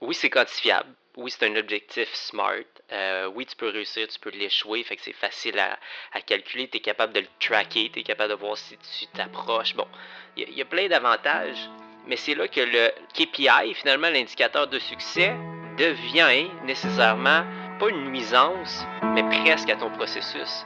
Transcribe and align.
oui, 0.00 0.14
c'est 0.14 0.30
quantifiable. 0.30 0.88
Oui, 1.16 1.30
c'est 1.30 1.46
un 1.46 1.56
objectif 1.56 2.12
smart. 2.12 2.52
Euh, 2.92 3.30
oui, 3.34 3.46
tu 3.46 3.56
peux 3.56 3.70
réussir, 3.70 4.06
tu 4.08 4.18
peux 4.18 4.30
l'échouer. 4.30 4.82
Fait 4.84 4.96
que 4.96 5.02
c'est 5.02 5.14
facile 5.14 5.58
à, 5.58 5.78
à 6.12 6.20
calculer. 6.20 6.68
Tu 6.68 6.76
es 6.76 6.80
capable 6.80 7.14
de 7.14 7.20
le 7.20 7.28
tracker. 7.40 7.90
Tu 7.90 8.00
es 8.00 8.02
capable 8.02 8.30
de 8.30 8.38
voir 8.38 8.58
si 8.58 8.76
tu 8.76 9.06
t'approches. 9.08 9.74
Bon, 9.74 9.86
il 10.36 10.52
y, 10.52 10.60
a 10.60 10.66
plein 10.66 10.88
d'avantages. 10.88 11.70
Mais 12.06 12.16
c'est 12.16 12.34
là 12.34 12.46
que 12.48 12.60
le 12.60 12.92
KPI, 13.14 13.74
finalement, 13.74 14.10
l'indicateur 14.10 14.68
de 14.68 14.78
succès, 14.78 15.34
devient 15.78 16.48
nécessairement 16.64 17.44
pas 17.78 17.88
une 17.88 18.10
nuisance, 18.10 18.86
mais 19.14 19.22
presque 19.24 19.68
à 19.70 19.76
ton 19.76 19.90
processus. 19.90 20.64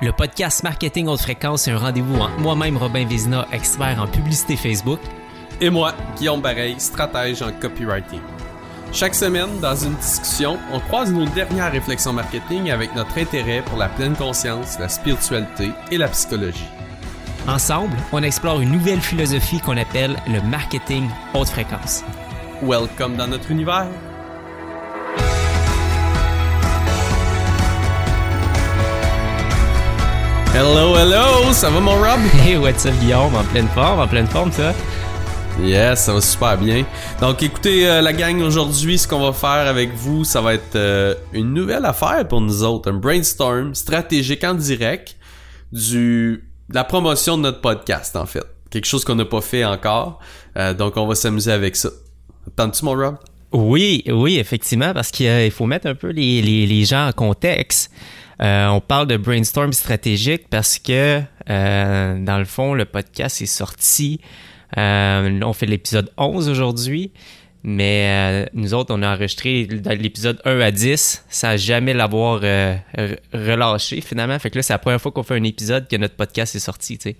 Le 0.00 0.12
podcast 0.12 0.62
Marketing 0.62 1.08
haute 1.08 1.20
fréquence 1.20 1.68
est 1.68 1.72
un 1.72 1.78
rendez-vous 1.78 2.18
entre 2.18 2.38
moi-même, 2.38 2.78
Robin 2.78 3.04
Vézina, 3.06 3.46
expert 3.52 4.00
en 4.00 4.06
publicité 4.06 4.56
Facebook, 4.56 5.00
et 5.60 5.70
moi, 5.70 5.92
Guillaume 6.16 6.40
Bareil, 6.40 6.76
stratège 6.78 7.42
en 7.42 7.52
copywriting. 7.52 8.20
Chaque 8.92 9.14
semaine, 9.14 9.60
dans 9.60 9.76
une 9.76 9.94
discussion, 9.94 10.58
on 10.72 10.80
croise 10.80 11.12
nos 11.12 11.26
dernières 11.26 11.70
réflexions 11.70 12.12
marketing 12.12 12.70
avec 12.70 12.94
notre 12.96 13.16
intérêt 13.18 13.62
pour 13.62 13.78
la 13.78 13.88
pleine 13.88 14.16
conscience, 14.16 14.78
la 14.78 14.88
spiritualité 14.88 15.70
et 15.90 15.98
la 15.98 16.08
psychologie. 16.08 16.66
Ensemble, 17.46 17.96
on 18.12 18.22
explore 18.22 18.60
une 18.60 18.72
nouvelle 18.72 19.00
philosophie 19.00 19.60
qu'on 19.60 19.76
appelle 19.76 20.16
le 20.26 20.40
marketing 20.42 21.08
haute 21.34 21.48
fréquence. 21.48 22.02
Welcome 22.62 23.16
dans 23.16 23.28
notre 23.28 23.50
univers. 23.50 23.86
Hello, 30.52 30.96
hello, 30.96 31.52
ça 31.52 31.70
va 31.70 31.80
mon 31.80 31.94
Rob? 31.94 32.20
Hey, 32.44 32.56
what's 32.56 32.84
up 32.84 32.92
Guillaume? 33.00 33.34
En 33.36 33.44
pleine 33.44 33.68
forme, 33.68 34.00
en 34.00 34.08
pleine 34.08 34.26
forme 34.26 34.50
ça? 34.50 34.74
Yes, 35.62 36.04
ça 36.04 36.14
va 36.14 36.20
super 36.20 36.56
bien. 36.56 36.84
Donc 37.20 37.42
écoutez 37.42 37.86
euh, 37.86 38.00
la 38.00 38.12
gang 38.12 38.40
aujourd'hui, 38.40 38.98
ce 38.98 39.06
qu'on 39.06 39.20
va 39.20 39.32
faire 39.32 39.68
avec 39.68 39.92
vous, 39.94 40.24
ça 40.24 40.40
va 40.40 40.54
être 40.54 40.74
euh, 40.74 41.14
une 41.32 41.52
nouvelle 41.52 41.84
affaire 41.84 42.26
pour 42.26 42.40
nous 42.40 42.62
autres, 42.62 42.90
un 42.90 42.94
brainstorm 42.94 43.74
stratégique 43.74 44.42
en 44.42 44.54
direct 44.54 45.16
du 45.70 46.44
de 46.70 46.74
la 46.74 46.84
promotion 46.84 47.36
de 47.36 47.42
notre 47.42 47.60
podcast 47.60 48.16
en 48.16 48.26
fait. 48.26 48.44
Quelque 48.70 48.86
chose 48.86 49.04
qu'on 49.04 49.16
n'a 49.16 49.26
pas 49.26 49.42
fait 49.42 49.64
encore. 49.64 50.18
Euh, 50.56 50.72
donc 50.72 50.96
on 50.96 51.06
va 51.06 51.14
s'amuser 51.14 51.52
avec 51.52 51.76
ça. 51.76 51.90
Attends-tu 52.46 52.84
mon 52.84 52.92
Rob? 52.92 53.16
Oui, 53.52 54.02
oui, 54.08 54.38
effectivement, 54.38 54.94
parce 54.94 55.10
qu'il 55.10 55.50
faut 55.50 55.66
mettre 55.66 55.88
un 55.88 55.94
peu 55.94 56.08
les, 56.08 56.40
les, 56.40 56.66
les 56.66 56.84
gens 56.84 57.08
en 57.08 57.12
contexte. 57.12 57.90
on 58.38 58.80
parle 58.86 59.08
de 59.08 59.16
brainstorm 59.16 59.72
stratégique 59.72 60.48
parce 60.48 60.78
que, 60.78 61.20
dans 61.48 62.38
le 62.38 62.44
fond, 62.44 62.74
le 62.74 62.84
podcast 62.84 63.42
est 63.42 63.46
sorti 63.46 64.20
euh, 64.78 65.40
on 65.42 65.52
fait 65.52 65.66
l'épisode 65.66 66.10
11 66.16 66.48
aujourd'hui. 66.48 67.12
Mais 67.62 68.06
euh, 68.08 68.46
nous 68.54 68.72
autres, 68.72 68.94
on 68.94 69.02
a 69.02 69.14
enregistré 69.14 69.64
l'épisode 69.64 70.40
1 70.46 70.60
à 70.60 70.70
10 70.70 71.26
sans 71.28 71.58
jamais 71.58 71.92
l'avoir 71.92 72.40
euh, 72.42 72.74
relâché 73.34 74.00
finalement. 74.00 74.38
Fait 74.38 74.48
que 74.48 74.56
là, 74.56 74.62
c'est 74.62 74.72
la 74.72 74.78
première 74.78 74.98
fois 74.98 75.12
qu'on 75.12 75.22
fait 75.22 75.34
un 75.34 75.44
épisode 75.44 75.86
que 75.86 75.96
notre 75.96 76.14
podcast 76.14 76.56
est 76.56 76.60
sorti. 76.60 76.96
Fait 76.96 77.12
que 77.12 77.18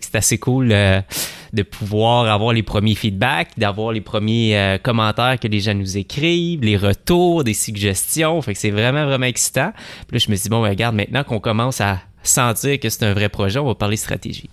c'est 0.00 0.14
assez 0.16 0.38
cool 0.38 0.68
de 0.68 1.62
pouvoir 1.62 2.26
avoir 2.32 2.54
les 2.54 2.62
premiers 2.62 2.94
feedbacks, 2.94 3.50
d'avoir 3.58 3.92
les 3.92 4.00
premiers 4.00 4.78
commentaires 4.82 5.38
que 5.38 5.48
les 5.48 5.60
gens 5.60 5.74
nous 5.74 5.98
écrivent, 5.98 6.62
les 6.62 6.78
retours, 6.78 7.44
des 7.44 7.52
suggestions. 7.52 8.40
Fait 8.40 8.54
que 8.54 8.58
c'est 8.58 8.70
vraiment, 8.70 9.04
vraiment 9.04 9.26
excitant. 9.26 9.72
Puis 10.08 10.16
là, 10.16 10.24
je 10.26 10.30
me 10.30 10.36
suis 10.36 10.44
dit, 10.44 10.48
bon, 10.48 10.62
ben, 10.62 10.70
regarde, 10.70 10.96
maintenant 10.96 11.22
qu'on 11.22 11.40
commence 11.40 11.82
à 11.82 12.00
sentir 12.22 12.80
que 12.80 12.88
c'est 12.88 13.04
un 13.04 13.12
vrai 13.12 13.28
projet, 13.28 13.58
on 13.58 13.66
va 13.66 13.74
parler 13.74 13.98
stratégie. 13.98 14.48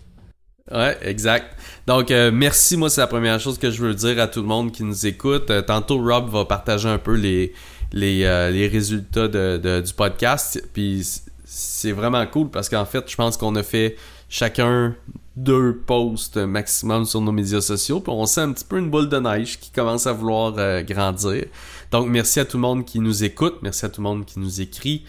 Ouais, 0.71 0.97
exact. 1.01 1.55
Donc, 1.87 2.11
euh, 2.11 2.29
merci. 2.31 2.77
Moi, 2.77 2.89
c'est 2.89 3.01
la 3.01 3.07
première 3.07 3.39
chose 3.39 3.57
que 3.57 3.71
je 3.71 3.81
veux 3.81 3.95
dire 3.95 4.19
à 4.19 4.27
tout 4.27 4.41
le 4.41 4.47
monde 4.47 4.71
qui 4.71 4.83
nous 4.83 5.07
écoute. 5.07 5.49
Euh, 5.49 5.61
tantôt, 5.63 5.97
Rob 5.97 6.29
va 6.29 6.45
partager 6.45 6.87
un 6.87 6.99
peu 6.99 7.15
les, 7.15 7.53
les, 7.91 8.23
euh, 8.23 8.51
les 8.51 8.67
résultats 8.67 9.27
de, 9.27 9.81
du 9.81 9.93
podcast. 9.93 10.63
Puis, 10.73 11.07
c'est 11.43 11.91
vraiment 11.91 12.25
cool 12.27 12.49
parce 12.49 12.69
qu'en 12.69 12.85
fait, 12.85 13.09
je 13.09 13.15
pense 13.15 13.37
qu'on 13.37 13.55
a 13.55 13.63
fait 13.63 13.95
chacun 14.29 14.95
deux 15.35 15.75
posts 15.87 16.37
maximum 16.37 17.05
sur 17.05 17.21
nos 17.21 17.31
médias 17.31 17.61
sociaux. 17.61 18.01
Puis, 18.01 18.13
on 18.15 18.27
sent 18.27 18.41
un 18.41 18.51
petit 18.51 18.65
peu 18.65 18.77
une 18.77 18.91
boule 18.91 19.09
de 19.09 19.17
neige 19.17 19.59
qui 19.59 19.71
commence 19.71 20.05
à 20.05 20.13
vouloir 20.13 20.53
grandir. 20.83 21.45
Donc, 21.89 22.07
merci 22.09 22.39
à 22.39 22.45
tout 22.45 22.57
le 22.57 22.61
monde 22.61 22.85
qui 22.85 22.99
nous 22.99 23.23
écoute. 23.23 23.55
Merci 23.63 23.85
à 23.85 23.89
tout 23.89 24.01
le 24.01 24.07
monde 24.07 24.25
qui 24.25 24.37
nous 24.37 24.61
écrit, 24.61 25.05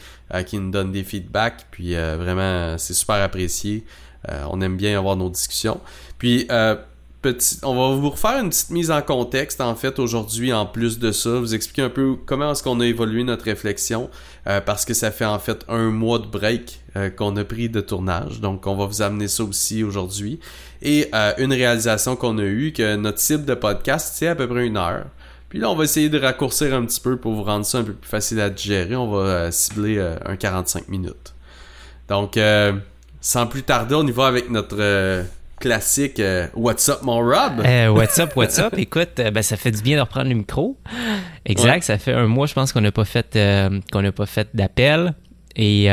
qui 0.47 0.59
nous 0.59 0.71
donne 0.71 0.93
des 0.93 1.05
feedbacks. 1.05 1.67
Puis, 1.71 1.95
vraiment, 1.95 2.79
c'est 2.79 2.95
super 2.95 3.17
apprécié. 3.17 3.85
Euh, 4.29 4.45
on 4.51 4.61
aime 4.61 4.77
bien 4.77 4.99
avoir 4.99 5.17
nos 5.17 5.31
discussions. 5.31 5.81
Puis, 6.19 6.47
euh, 6.51 6.77
petit, 7.23 7.59
on 7.63 7.75
va 7.75 7.97
vous 7.97 8.11
refaire 8.11 8.43
une 8.43 8.51
petite 8.51 8.71
mise 8.71 8.91
en 8.91 9.03
contexte, 9.03 9.61
en 9.61 9.75
fait, 9.75 9.99
aujourd'hui, 9.99 10.53
en 10.53 10.67
plus 10.67 10.99
de 10.99 11.13
ça. 11.13 11.31
Vous 11.31 11.55
expliquer 11.55 11.83
un 11.83 11.91
peu 11.91 12.17
comment 12.27 12.53
est-ce 12.53 12.63
qu'on 12.63 12.81
a 12.81 12.87
évolué 12.87 13.25
notre 13.25 13.45
réflexion, 13.45 14.11
euh, 14.47 14.61
parce 14.61 14.85
que 14.85 14.95
ça 14.95 15.11
fait 15.11 15.25
en 15.25 15.39
fait 15.39 15.65
un 15.69 15.91
mois 15.91 16.19
de 16.19 16.27
break 16.27 16.81
qu'on 17.17 17.37
a 17.37 17.45
pris 17.45 17.69
de 17.69 17.81
tournage. 17.81 18.41
Donc, 18.41 18.67
on 18.67 18.75
va 18.75 18.85
vous 18.85 19.01
amener 19.01 19.29
ça 19.29 19.45
aussi 19.45 19.85
aujourd'hui. 19.85 20.41
Et 20.83 21.09
une 21.39 21.53
réalisation 21.53 22.17
qu'on 22.17 22.37
a 22.39 22.43
eue, 22.43 22.73
que 22.73 22.97
notre 22.97 23.21
cible 23.21 23.45
de 23.45 23.55
podcast, 23.55 24.15
c'est 24.17 24.27
à 24.27 24.35
peu 24.35 24.49
près 24.49 24.67
une 24.67 24.77
heure. 24.77 25.07
Puis 25.49 25.61
là, 25.61 25.71
on 25.71 25.77
va 25.77 25.85
essayer 25.85 26.09
de 26.09 26.19
raccourcir 26.19 26.75
un 26.75 26.85
petit 26.85 27.01
peu 27.01 27.17
pour 27.17 27.35
vous 27.35 27.45
rendre 27.45 27.65
ça 27.65 27.79
un 27.79 27.85
peu 27.85 27.93
plus 27.93 28.09
facile 28.09 28.41
à 28.41 28.51
digérer. 28.51 28.97
On 28.97 29.09
va 29.09 29.53
cibler 29.53 30.01
un 30.25 30.35
45 30.35 30.89
minutes. 30.89 31.33
Donc, 32.09 32.37
sans 33.21 33.47
plus 33.47 33.63
tarder, 33.63 33.95
on 33.95 34.07
y 34.07 34.11
va 34.11 34.27
avec 34.27 34.51
notre 34.51 34.77
euh, 34.79 35.23
classique 35.59 36.19
euh, 36.21 36.47
What's 36.55 36.89
up, 36.89 37.03
mon 37.03 37.19
Rob? 37.19 37.63
Euh, 37.65 37.89
what's 37.89 38.19
up, 38.19 38.35
what's 38.35 38.59
up? 38.59 38.75
Écoute, 38.79 39.17
ben, 39.17 39.43
ça 39.43 39.57
fait 39.57 39.71
du 39.71 39.83
bien 39.83 39.97
de 39.97 40.01
reprendre 40.01 40.29
le 40.29 40.35
micro. 40.35 40.79
Exact, 41.45 41.83
ça 41.83 41.99
fait 41.99 42.15
un 42.15 42.27
mois, 42.27 42.47
je 42.47 42.55
pense, 42.55 42.73
qu'on 42.73 42.81
n'a 42.81 42.93
pas 42.93 43.05
fait 43.05 43.39
qu'on 43.93 44.03
n'a 44.03 44.13
pas 44.13 44.27
fait 44.27 44.49
d'appel. 44.55 45.15
Et 45.57 45.89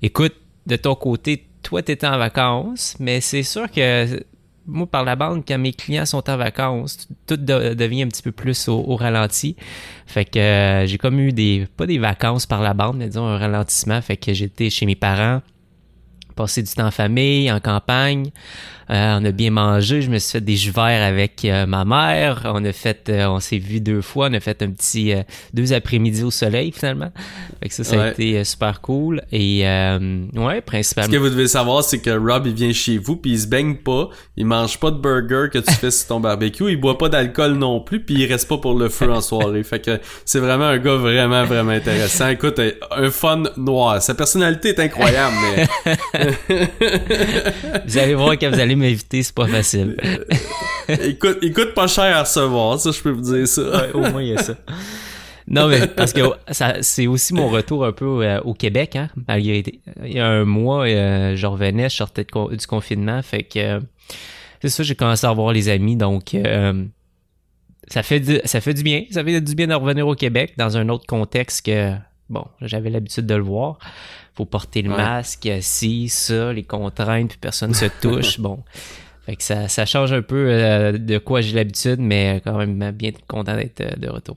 écoute, 0.00 0.34
de 0.66 0.76
ton 0.76 0.94
côté, 0.94 1.46
toi, 1.62 1.82
tu 1.82 1.92
étais 1.92 2.06
en 2.06 2.18
vacances, 2.18 2.96
mais 2.98 3.20
c'est 3.20 3.42
sûr 3.42 3.70
que 3.70 4.24
moi, 4.64 4.86
par 4.86 5.04
la 5.04 5.16
bande, 5.16 5.42
quand 5.46 5.58
mes 5.58 5.72
clients 5.72 6.06
sont 6.06 6.30
en 6.30 6.36
vacances, 6.36 7.08
tout 7.26 7.36
devient 7.36 8.02
un 8.02 8.08
petit 8.08 8.22
peu 8.22 8.30
plus 8.30 8.68
au, 8.68 8.78
au 8.78 8.96
ralenti. 8.96 9.56
Fait 10.06 10.24
que 10.24 10.84
j'ai 10.86 10.98
comme 10.98 11.18
eu 11.18 11.32
des, 11.32 11.66
pas 11.76 11.84
des 11.84 11.98
vacances 11.98 12.46
par 12.46 12.62
la 12.62 12.72
bande, 12.72 12.96
mais 12.96 13.08
disons 13.08 13.26
un 13.26 13.38
ralentissement. 13.38 14.00
Fait 14.00 14.16
que 14.16 14.32
j'étais 14.32 14.70
chez 14.70 14.86
mes 14.86 14.94
parents 14.94 15.42
passer 16.32 16.62
du 16.62 16.72
temps 16.72 16.86
en 16.86 16.90
famille, 16.90 17.50
en 17.50 17.60
campagne. 17.60 18.30
Euh, 18.90 19.18
on 19.20 19.24
a 19.24 19.30
bien 19.30 19.50
mangé. 19.50 20.02
Je 20.02 20.10
me 20.10 20.18
suis 20.18 20.32
fait 20.32 20.40
des 20.40 20.56
jus 20.56 20.70
verts 20.70 21.02
avec 21.02 21.44
euh, 21.44 21.66
ma 21.66 21.84
mère. 21.84 22.42
On 22.44 22.64
a 22.64 22.72
fait, 22.72 23.08
euh, 23.08 23.26
on 23.26 23.40
s'est 23.40 23.58
vu 23.58 23.80
deux 23.80 24.02
fois. 24.02 24.28
On 24.30 24.34
a 24.34 24.40
fait 24.40 24.60
un 24.62 24.70
petit 24.70 25.14
deux 25.54 25.72
après-midi 25.72 26.22
au 26.22 26.30
soleil 26.30 26.72
finalement. 26.72 27.10
Fait 27.62 27.68
que 27.68 27.74
ça, 27.74 27.84
ça 27.84 28.02
a 28.02 28.10
été 28.10 28.44
super 28.44 28.80
cool. 28.80 29.22
Et 29.32 29.62
ouais, 29.62 30.60
principalement. 30.60 31.10
Ce 31.10 31.16
que 31.16 31.20
vous 31.20 31.30
devez 31.30 31.48
savoir, 31.48 31.82
c'est 31.82 32.00
que 32.00 32.10
Rob 32.10 32.46
il 32.46 32.54
vient 32.54 32.72
chez 32.72 32.98
vous 32.98 33.16
puis 33.16 33.32
il 33.32 33.40
se 33.40 33.46
baigne 33.46 33.76
pas. 33.76 34.10
Il 34.36 34.46
mange 34.46 34.78
pas 34.78 34.90
de 34.90 34.96
burger 34.98 35.48
que 35.50 35.58
tu 35.58 35.72
fais 35.80 35.90
sur 35.90 36.08
ton 36.08 36.20
barbecue. 36.20 36.70
Il 36.70 36.80
boit 36.80 36.98
pas 36.98 37.08
d'alcool 37.08 37.52
non 37.52 37.80
plus 37.80 38.00
puis 38.00 38.14
il 38.16 38.26
reste 38.26 38.48
pas 38.48 38.58
pour 38.58 38.78
le 38.78 38.88
feu 38.88 39.10
en 39.10 39.20
soirée. 39.20 39.62
Fait 39.62 39.80
que 39.80 40.00
c'est 40.24 40.40
vraiment 40.40 40.66
un 40.66 40.78
gars 40.78 40.96
vraiment 40.96 41.44
vraiment 41.44 41.72
intéressant. 41.72 42.28
Écoute, 42.28 42.60
un 42.90 43.10
fun 43.10 43.44
noir. 43.56 44.02
Sa 44.02 44.14
personnalité 44.14 44.70
est 44.70 44.80
incroyable, 44.80 45.34
mais 45.56 45.96
vous 47.86 47.98
allez 47.98 48.14
voir 48.14 48.38
que 48.38 48.46
vous 48.46 48.60
allez 48.60 48.76
m'inviter, 48.76 49.22
c'est 49.22 49.34
pas 49.34 49.46
facile. 49.46 49.96
écoute, 50.88 51.38
écoute 51.42 51.74
pas 51.74 51.86
cher 51.86 52.16
à 52.16 52.22
recevoir, 52.22 52.78
ça, 52.78 52.90
je 52.90 53.00
peux 53.00 53.10
vous 53.10 53.34
dire 53.34 53.46
ça. 53.48 53.86
au 53.94 54.00
moins, 54.00 54.22
il 54.22 54.28
y 54.28 54.36
a 54.36 54.42
ça. 54.42 54.54
Non, 55.48 55.68
mais 55.68 55.86
parce 55.86 56.12
que 56.12 56.20
c'est 56.82 57.06
aussi 57.06 57.34
mon 57.34 57.48
retour 57.48 57.84
un 57.84 57.92
peu 57.92 58.24
euh, 58.24 58.40
au 58.42 58.54
Québec, 58.54 58.96
hein. 58.96 59.08
il 59.36 59.74
y 60.04 60.20
a 60.20 60.26
un 60.26 60.44
mois, 60.44 60.86
euh, 60.86 61.34
je 61.34 61.46
revenais, 61.46 61.88
je 61.88 61.96
sortais 61.96 62.24
du 62.24 62.66
confinement, 62.66 63.20
fait 63.22 63.42
que 63.42 63.80
c'est 64.62 64.68
ça, 64.68 64.82
j'ai 64.84 64.94
commencé 64.94 65.26
à 65.26 65.32
voir 65.32 65.52
les 65.52 65.68
amis, 65.68 65.96
donc 65.96 66.34
euh, 66.34 66.84
ça 67.88 68.02
fait 68.02 68.20
du, 68.20 68.40
ça 68.44 68.60
fait 68.60 68.74
du 68.74 68.82
bien. 68.82 69.04
Ça 69.10 69.24
fait 69.24 69.40
du 69.40 69.54
bien 69.54 69.66
de 69.66 69.74
revenir 69.74 70.06
au 70.06 70.14
Québec 70.14 70.54
dans 70.56 70.76
un 70.76 70.88
autre 70.88 71.06
contexte 71.06 71.66
que 71.66 71.92
bon, 72.30 72.44
j'avais 72.60 72.90
l'habitude 72.90 73.26
de 73.26 73.34
le 73.34 73.42
voir 73.42 73.78
faut 74.34 74.44
porter 74.44 74.82
le 74.82 74.90
masque, 74.90 75.48
si, 75.60 76.08
ça, 76.08 76.52
les 76.52 76.62
contraintes, 76.62 77.28
puis 77.28 77.38
personne 77.38 77.74
se 77.74 77.86
touche. 78.00 78.40
bon. 78.40 78.62
Fait 79.26 79.36
que 79.36 79.42
ça, 79.42 79.68
ça 79.68 79.86
change 79.86 80.12
un 80.12 80.22
peu 80.22 80.48
euh, 80.48 80.98
de 80.98 81.18
quoi 81.18 81.40
j'ai 81.40 81.54
l'habitude, 81.54 82.00
mais 82.00 82.40
quand 82.44 82.58
même 82.58 82.90
bien 82.90 83.12
content 83.28 83.54
d'être 83.54 83.80
euh, 83.80 83.94
de 83.96 84.08
retour. 84.08 84.36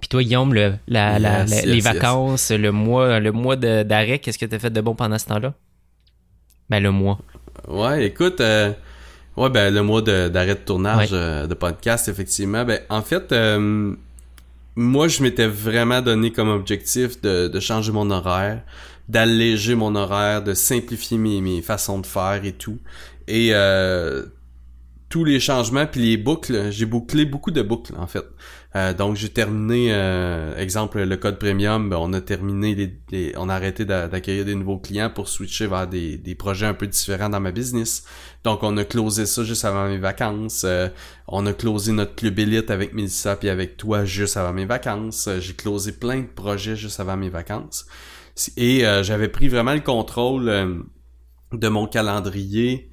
Puis 0.00 0.08
toi, 0.08 0.22
Guillaume, 0.22 0.54
le, 0.54 0.74
la, 0.88 1.18
la, 1.18 1.44
les 1.44 1.80
vacances, 1.80 2.50
le 2.50 2.72
mois, 2.72 3.20
le 3.20 3.32
mois 3.32 3.56
d'arrêt, 3.56 4.18
qu'est-ce 4.18 4.38
que 4.38 4.46
tu 4.46 4.54
as 4.54 4.58
fait 4.58 4.70
de 4.70 4.80
bon 4.80 4.94
pendant 4.94 5.18
ce 5.18 5.26
temps-là? 5.26 5.52
Ben, 6.70 6.82
le 6.82 6.90
mois. 6.90 7.18
Ouais, 7.68 8.06
écoute, 8.06 8.40
euh, 8.40 8.72
ouais, 9.36 9.50
ben, 9.50 9.72
le 9.72 9.82
mois 9.82 10.00
d'arrêt 10.00 10.54
de, 10.54 10.60
tournage 10.60 11.10
de 11.10 11.54
podcast, 11.54 12.08
effectivement. 12.08 12.64
Ben, 12.64 12.80
en 12.88 13.02
fait, 13.02 13.32
moi, 14.76 15.08
je 15.08 15.22
m'étais 15.22 15.46
vraiment 15.46 16.00
donné 16.00 16.32
comme 16.32 16.48
objectif 16.48 17.20
de, 17.20 17.60
changer 17.60 17.92
mon 17.92 18.10
horaire, 18.10 18.62
d'alléger 19.08 19.74
mon 19.74 19.94
horaire, 19.94 20.42
de 20.42 20.54
simplifier 20.54 21.18
mes, 21.18 21.40
mes, 21.40 21.62
façons 21.62 21.98
de 21.98 22.06
faire 22.06 22.44
et 22.44 22.52
tout. 22.52 22.78
Et 23.26 23.50
euh, 23.52 24.26
tous 25.10 25.24
les 25.24 25.40
changements 25.40 25.86
puis 25.86 26.00
les 26.00 26.16
boucles, 26.16 26.70
j'ai 26.70 26.86
bouclé 26.86 27.24
beaucoup 27.24 27.50
de 27.50 27.62
boucles 27.62 27.94
en 27.98 28.06
fait. 28.06 28.24
Euh, 28.76 28.94
donc 28.94 29.16
j'ai 29.16 29.28
terminé, 29.28 29.88
euh, 29.90 30.56
exemple 30.56 31.02
le 31.02 31.16
code 31.16 31.40
premium, 31.40 31.90
ben, 31.90 31.96
on 32.00 32.12
a 32.12 32.20
terminé, 32.20 32.96
les, 33.10 33.34
on 33.36 33.48
a 33.48 33.54
arrêté 33.54 33.84
d'accueillir 33.84 34.44
des 34.44 34.54
nouveaux 34.54 34.78
clients 34.78 35.10
pour 35.10 35.28
switcher 35.28 35.66
vers 35.66 35.88
des, 35.88 36.16
des, 36.16 36.36
projets 36.36 36.66
un 36.66 36.74
peu 36.74 36.86
différents 36.86 37.28
dans 37.28 37.40
ma 37.40 37.50
business. 37.50 38.04
Donc 38.44 38.62
on 38.62 38.76
a 38.76 38.84
closé 38.84 39.26
ça 39.26 39.42
juste 39.42 39.64
avant 39.64 39.88
mes 39.88 39.98
vacances. 39.98 40.62
Euh, 40.64 40.88
on 41.26 41.44
a 41.44 41.52
closé 41.52 41.90
notre 41.90 42.14
club 42.14 42.38
élite 42.38 42.70
avec 42.70 42.94
Melissa 42.94 43.34
puis 43.34 43.48
avec 43.48 43.76
toi 43.76 44.04
juste 44.04 44.36
avant 44.36 44.52
mes 44.52 44.64
vacances. 44.64 45.28
j'ai 45.40 45.54
closé 45.54 45.90
plein 45.90 46.20
de 46.20 46.28
projets 46.28 46.76
juste 46.76 47.00
avant 47.00 47.16
mes 47.16 47.30
vacances. 47.30 47.84
Et 48.56 48.84
j'avais 49.02 49.28
pris 49.28 49.48
vraiment 49.48 49.74
le 49.74 49.80
contrôle 49.80 50.84
de 51.52 51.68
mon 51.68 51.86
calendrier 51.86 52.89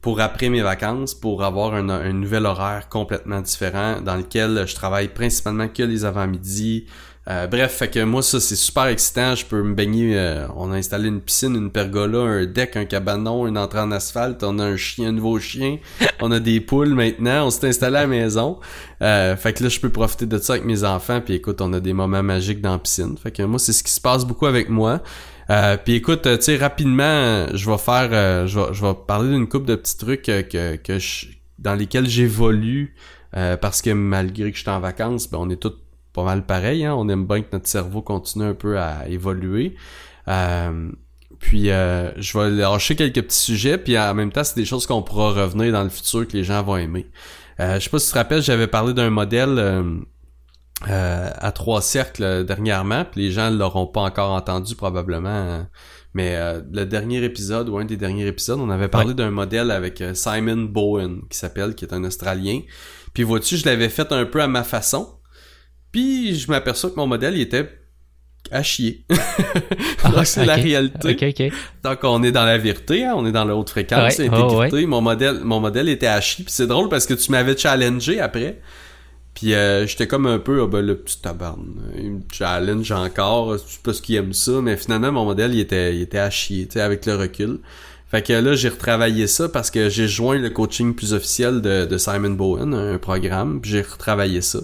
pour 0.00 0.20
après 0.20 0.48
mes 0.48 0.62
vacances 0.62 1.14
pour 1.14 1.42
avoir 1.42 1.74
un, 1.74 1.88
un, 1.88 2.12
nouvel 2.12 2.46
horaire 2.46 2.88
complètement 2.88 3.40
différent 3.40 4.00
dans 4.00 4.16
lequel 4.16 4.64
je 4.66 4.74
travaille 4.74 5.08
principalement 5.08 5.68
que 5.68 5.82
les 5.82 6.04
avant-midi. 6.04 6.86
Euh, 7.30 7.46
bref, 7.46 7.72
fait 7.72 7.88
que 7.88 8.02
moi 8.04 8.22
ça 8.22 8.40
c'est 8.40 8.56
super 8.56 8.86
excitant, 8.86 9.34
je 9.34 9.44
peux 9.44 9.62
me 9.62 9.74
baigner, 9.74 10.18
euh, 10.18 10.46
on 10.56 10.72
a 10.72 10.76
installé 10.76 11.08
une 11.08 11.20
piscine, 11.20 11.54
une 11.54 11.70
pergola, 11.70 12.20
un 12.20 12.46
deck, 12.46 12.74
un 12.76 12.86
cabanon, 12.86 13.46
une 13.46 13.58
entrée 13.58 13.80
en 13.80 13.90
asphalte, 13.90 14.42
on 14.42 14.58
a 14.58 14.64
un 14.64 14.76
chien, 14.78 15.10
un 15.10 15.12
nouveau 15.12 15.38
chien, 15.38 15.76
on 16.22 16.30
a 16.30 16.40
des 16.40 16.60
poules 16.60 16.94
maintenant, 16.94 17.46
on 17.46 17.50
s'est 17.50 17.68
installé 17.68 17.98
à 17.98 18.00
la 18.02 18.06
maison. 18.06 18.58
Euh, 19.02 19.36
fait 19.36 19.52
que 19.52 19.62
là 19.62 19.68
je 19.68 19.78
peux 19.78 19.90
profiter 19.90 20.24
de 20.24 20.38
ça 20.38 20.54
avec 20.54 20.64
mes 20.64 20.84
enfants, 20.84 21.20
puis 21.20 21.34
écoute, 21.34 21.60
on 21.60 21.70
a 21.74 21.80
des 21.80 21.92
moments 21.92 22.22
magiques 22.22 22.62
dans 22.62 22.72
la 22.72 22.78
piscine. 22.78 23.18
Fait 23.22 23.30
que 23.30 23.42
moi 23.42 23.58
c'est 23.58 23.74
ce 23.74 23.82
qui 23.82 23.92
se 23.92 24.00
passe 24.00 24.24
beaucoup 24.24 24.46
avec 24.46 24.70
moi. 24.70 25.02
Euh, 25.50 25.76
puis 25.82 25.94
écoute, 25.94 26.22
tu 26.22 26.42
sais, 26.42 26.56
rapidement, 26.56 27.46
je 27.54 27.70
vais 27.70 27.78
faire, 27.78 28.10
euh, 28.12 28.46
je, 28.46 28.60
vais, 28.60 28.74
je 28.74 28.84
vais 28.84 28.92
parler 29.06 29.30
d'une 29.30 29.48
coupe 29.48 29.64
de 29.64 29.76
petits 29.76 29.96
trucs 29.96 30.28
euh, 30.28 30.42
que, 30.42 30.76
que 30.76 30.98
je, 30.98 31.26
dans 31.58 31.74
lesquels 31.74 32.08
j'évolue 32.08 32.94
parce 33.60 33.82
que 33.82 33.90
malgré 33.90 34.50
que 34.50 34.56
je 34.56 34.62
suis 34.62 34.70
en 34.70 34.80
vacances, 34.80 35.30
ben 35.30 35.38
on 35.38 35.50
est 35.50 35.56
tous 35.60 35.74
pas 36.14 36.24
mal 36.24 36.46
pareil. 36.46 36.84
Hein? 36.84 36.94
On 36.96 37.08
aime 37.08 37.26
bien 37.26 37.42
que 37.42 37.48
notre 37.52 37.68
cerveau 37.68 38.00
continue 38.00 38.46
un 38.46 38.54
peu 38.54 38.78
à 38.78 39.06
évoluer. 39.06 39.76
puis 41.38 41.66
je 41.66 42.38
vais 42.38 42.50
lâcher 42.50 42.96
quelques 42.96 43.22
petits 43.22 43.36
sujets, 43.36 43.76
puis 43.78 43.98
en 43.98 44.14
même 44.14 44.32
temps, 44.32 44.44
c'est 44.44 44.56
des 44.56 44.64
choses 44.64 44.86
qu'on 44.86 45.02
pourra 45.02 45.32
revenir 45.32 45.72
dans 45.72 45.84
le 45.84 45.90
futur 45.90 46.26
que 46.26 46.36
les 46.36 46.42
gens 46.42 46.62
vont 46.62 46.78
aimer. 46.78 47.06
je 47.58 47.78
sais 47.78 47.90
pas 47.90 47.98
si 47.98 48.06
tu 48.06 48.12
te 48.12 48.18
rappelles, 48.18 48.42
j'avais 48.42 48.66
parlé 48.66 48.94
d'un 48.94 49.10
modèle 49.10 50.04
euh, 50.86 51.30
à 51.36 51.50
trois 51.50 51.82
cercles 51.82 52.44
dernièrement, 52.44 53.04
puis 53.04 53.22
les 53.22 53.32
gens 53.32 53.50
l'auront 53.50 53.88
pas 53.88 54.02
encore 54.02 54.30
entendu 54.30 54.76
probablement. 54.76 55.28
Hein. 55.28 55.68
mais 56.14 56.36
euh, 56.36 56.60
le 56.72 56.84
dernier 56.84 57.24
épisode 57.24 57.68
ou 57.68 57.78
un 57.78 57.84
des 57.84 57.96
derniers 57.96 58.28
épisodes, 58.28 58.60
on 58.60 58.70
avait 58.70 58.86
parlé 58.86 59.12
d'un 59.12 59.30
modèle 59.30 59.72
avec 59.72 60.00
euh, 60.00 60.14
Simon 60.14 60.68
Bowen 60.68 61.22
qui 61.28 61.36
s'appelle, 61.36 61.74
qui 61.74 61.84
est 61.84 61.92
un 61.92 62.04
Australien. 62.04 62.60
Puis 63.12 63.24
vois-tu, 63.24 63.56
je 63.56 63.66
l'avais 63.66 63.88
fait 63.88 64.12
un 64.12 64.24
peu 64.24 64.40
à 64.40 64.46
ma 64.46 64.62
façon. 64.62 65.18
Puis 65.90 66.36
je 66.36 66.48
m'aperçois 66.48 66.90
que 66.90 66.96
mon 66.96 67.08
modèle 67.08 67.34
il 67.34 67.40
était 67.40 67.68
à 68.52 68.62
chier. 68.62 69.04
Ah, 70.04 70.24
c'est 70.24 70.46
la 70.46 70.54
réalité. 70.54 71.10
Okay, 71.10 71.52
Donc 71.84 71.98
on 72.02 72.22
est 72.22 72.32
dans 72.32 72.44
la 72.44 72.56
vérité, 72.56 73.04
hein, 73.04 73.14
on 73.16 73.26
est 73.26 73.32
dans 73.32 73.44
la 73.44 73.54
haute 73.54 73.68
fréquence, 73.68 74.16
l'intégrité. 74.18 74.84
Oh, 74.84 74.86
mon 74.86 75.00
modèle, 75.00 75.40
mon 75.42 75.60
modèle 75.60 75.88
était 75.88 76.06
à 76.06 76.20
chier. 76.20 76.44
Puis 76.44 76.54
c'est 76.54 76.66
drôle 76.66 76.88
parce 76.88 77.04
que 77.04 77.14
tu 77.14 77.30
m'avais 77.30 77.56
challengé 77.56 78.20
après. 78.20 78.60
Puis 79.38 79.54
euh, 79.54 79.86
j'étais 79.86 80.08
comme 80.08 80.26
un 80.26 80.40
peu, 80.40 80.62
ah 80.62 80.66
ben 80.66 80.84
le 80.84 80.96
petit 80.96 81.20
tabarn, 81.20 81.64
il 81.96 82.10
me 82.10 82.20
challenge 82.32 82.90
encore, 82.90 83.56
c'est 83.56 83.80
parce 83.84 84.00
qu'il 84.00 84.16
aime 84.16 84.32
ça, 84.32 84.60
mais 84.60 84.76
finalement 84.76 85.12
mon 85.12 85.24
modèle 85.26 85.54
il 85.54 85.60
était, 85.60 85.94
il 85.94 86.02
était 86.02 86.18
à 86.18 86.28
chier, 86.28 86.66
tu 86.66 86.72
sais, 86.72 86.80
avec 86.80 87.06
le 87.06 87.14
recul. 87.14 87.60
Fait 88.10 88.26
que 88.26 88.32
là, 88.32 88.54
j'ai 88.54 88.68
retravaillé 88.68 89.28
ça 89.28 89.48
parce 89.48 89.70
que 89.70 89.90
j'ai 89.90 90.08
joint 90.08 90.38
le 90.38 90.50
coaching 90.50 90.92
plus 90.92 91.12
officiel 91.12 91.60
de, 91.60 91.84
de 91.84 91.98
Simon 91.98 92.30
Bowen, 92.30 92.74
un 92.74 92.98
programme, 92.98 93.60
puis 93.60 93.70
j'ai 93.70 93.82
retravaillé 93.82 94.40
ça. 94.40 94.58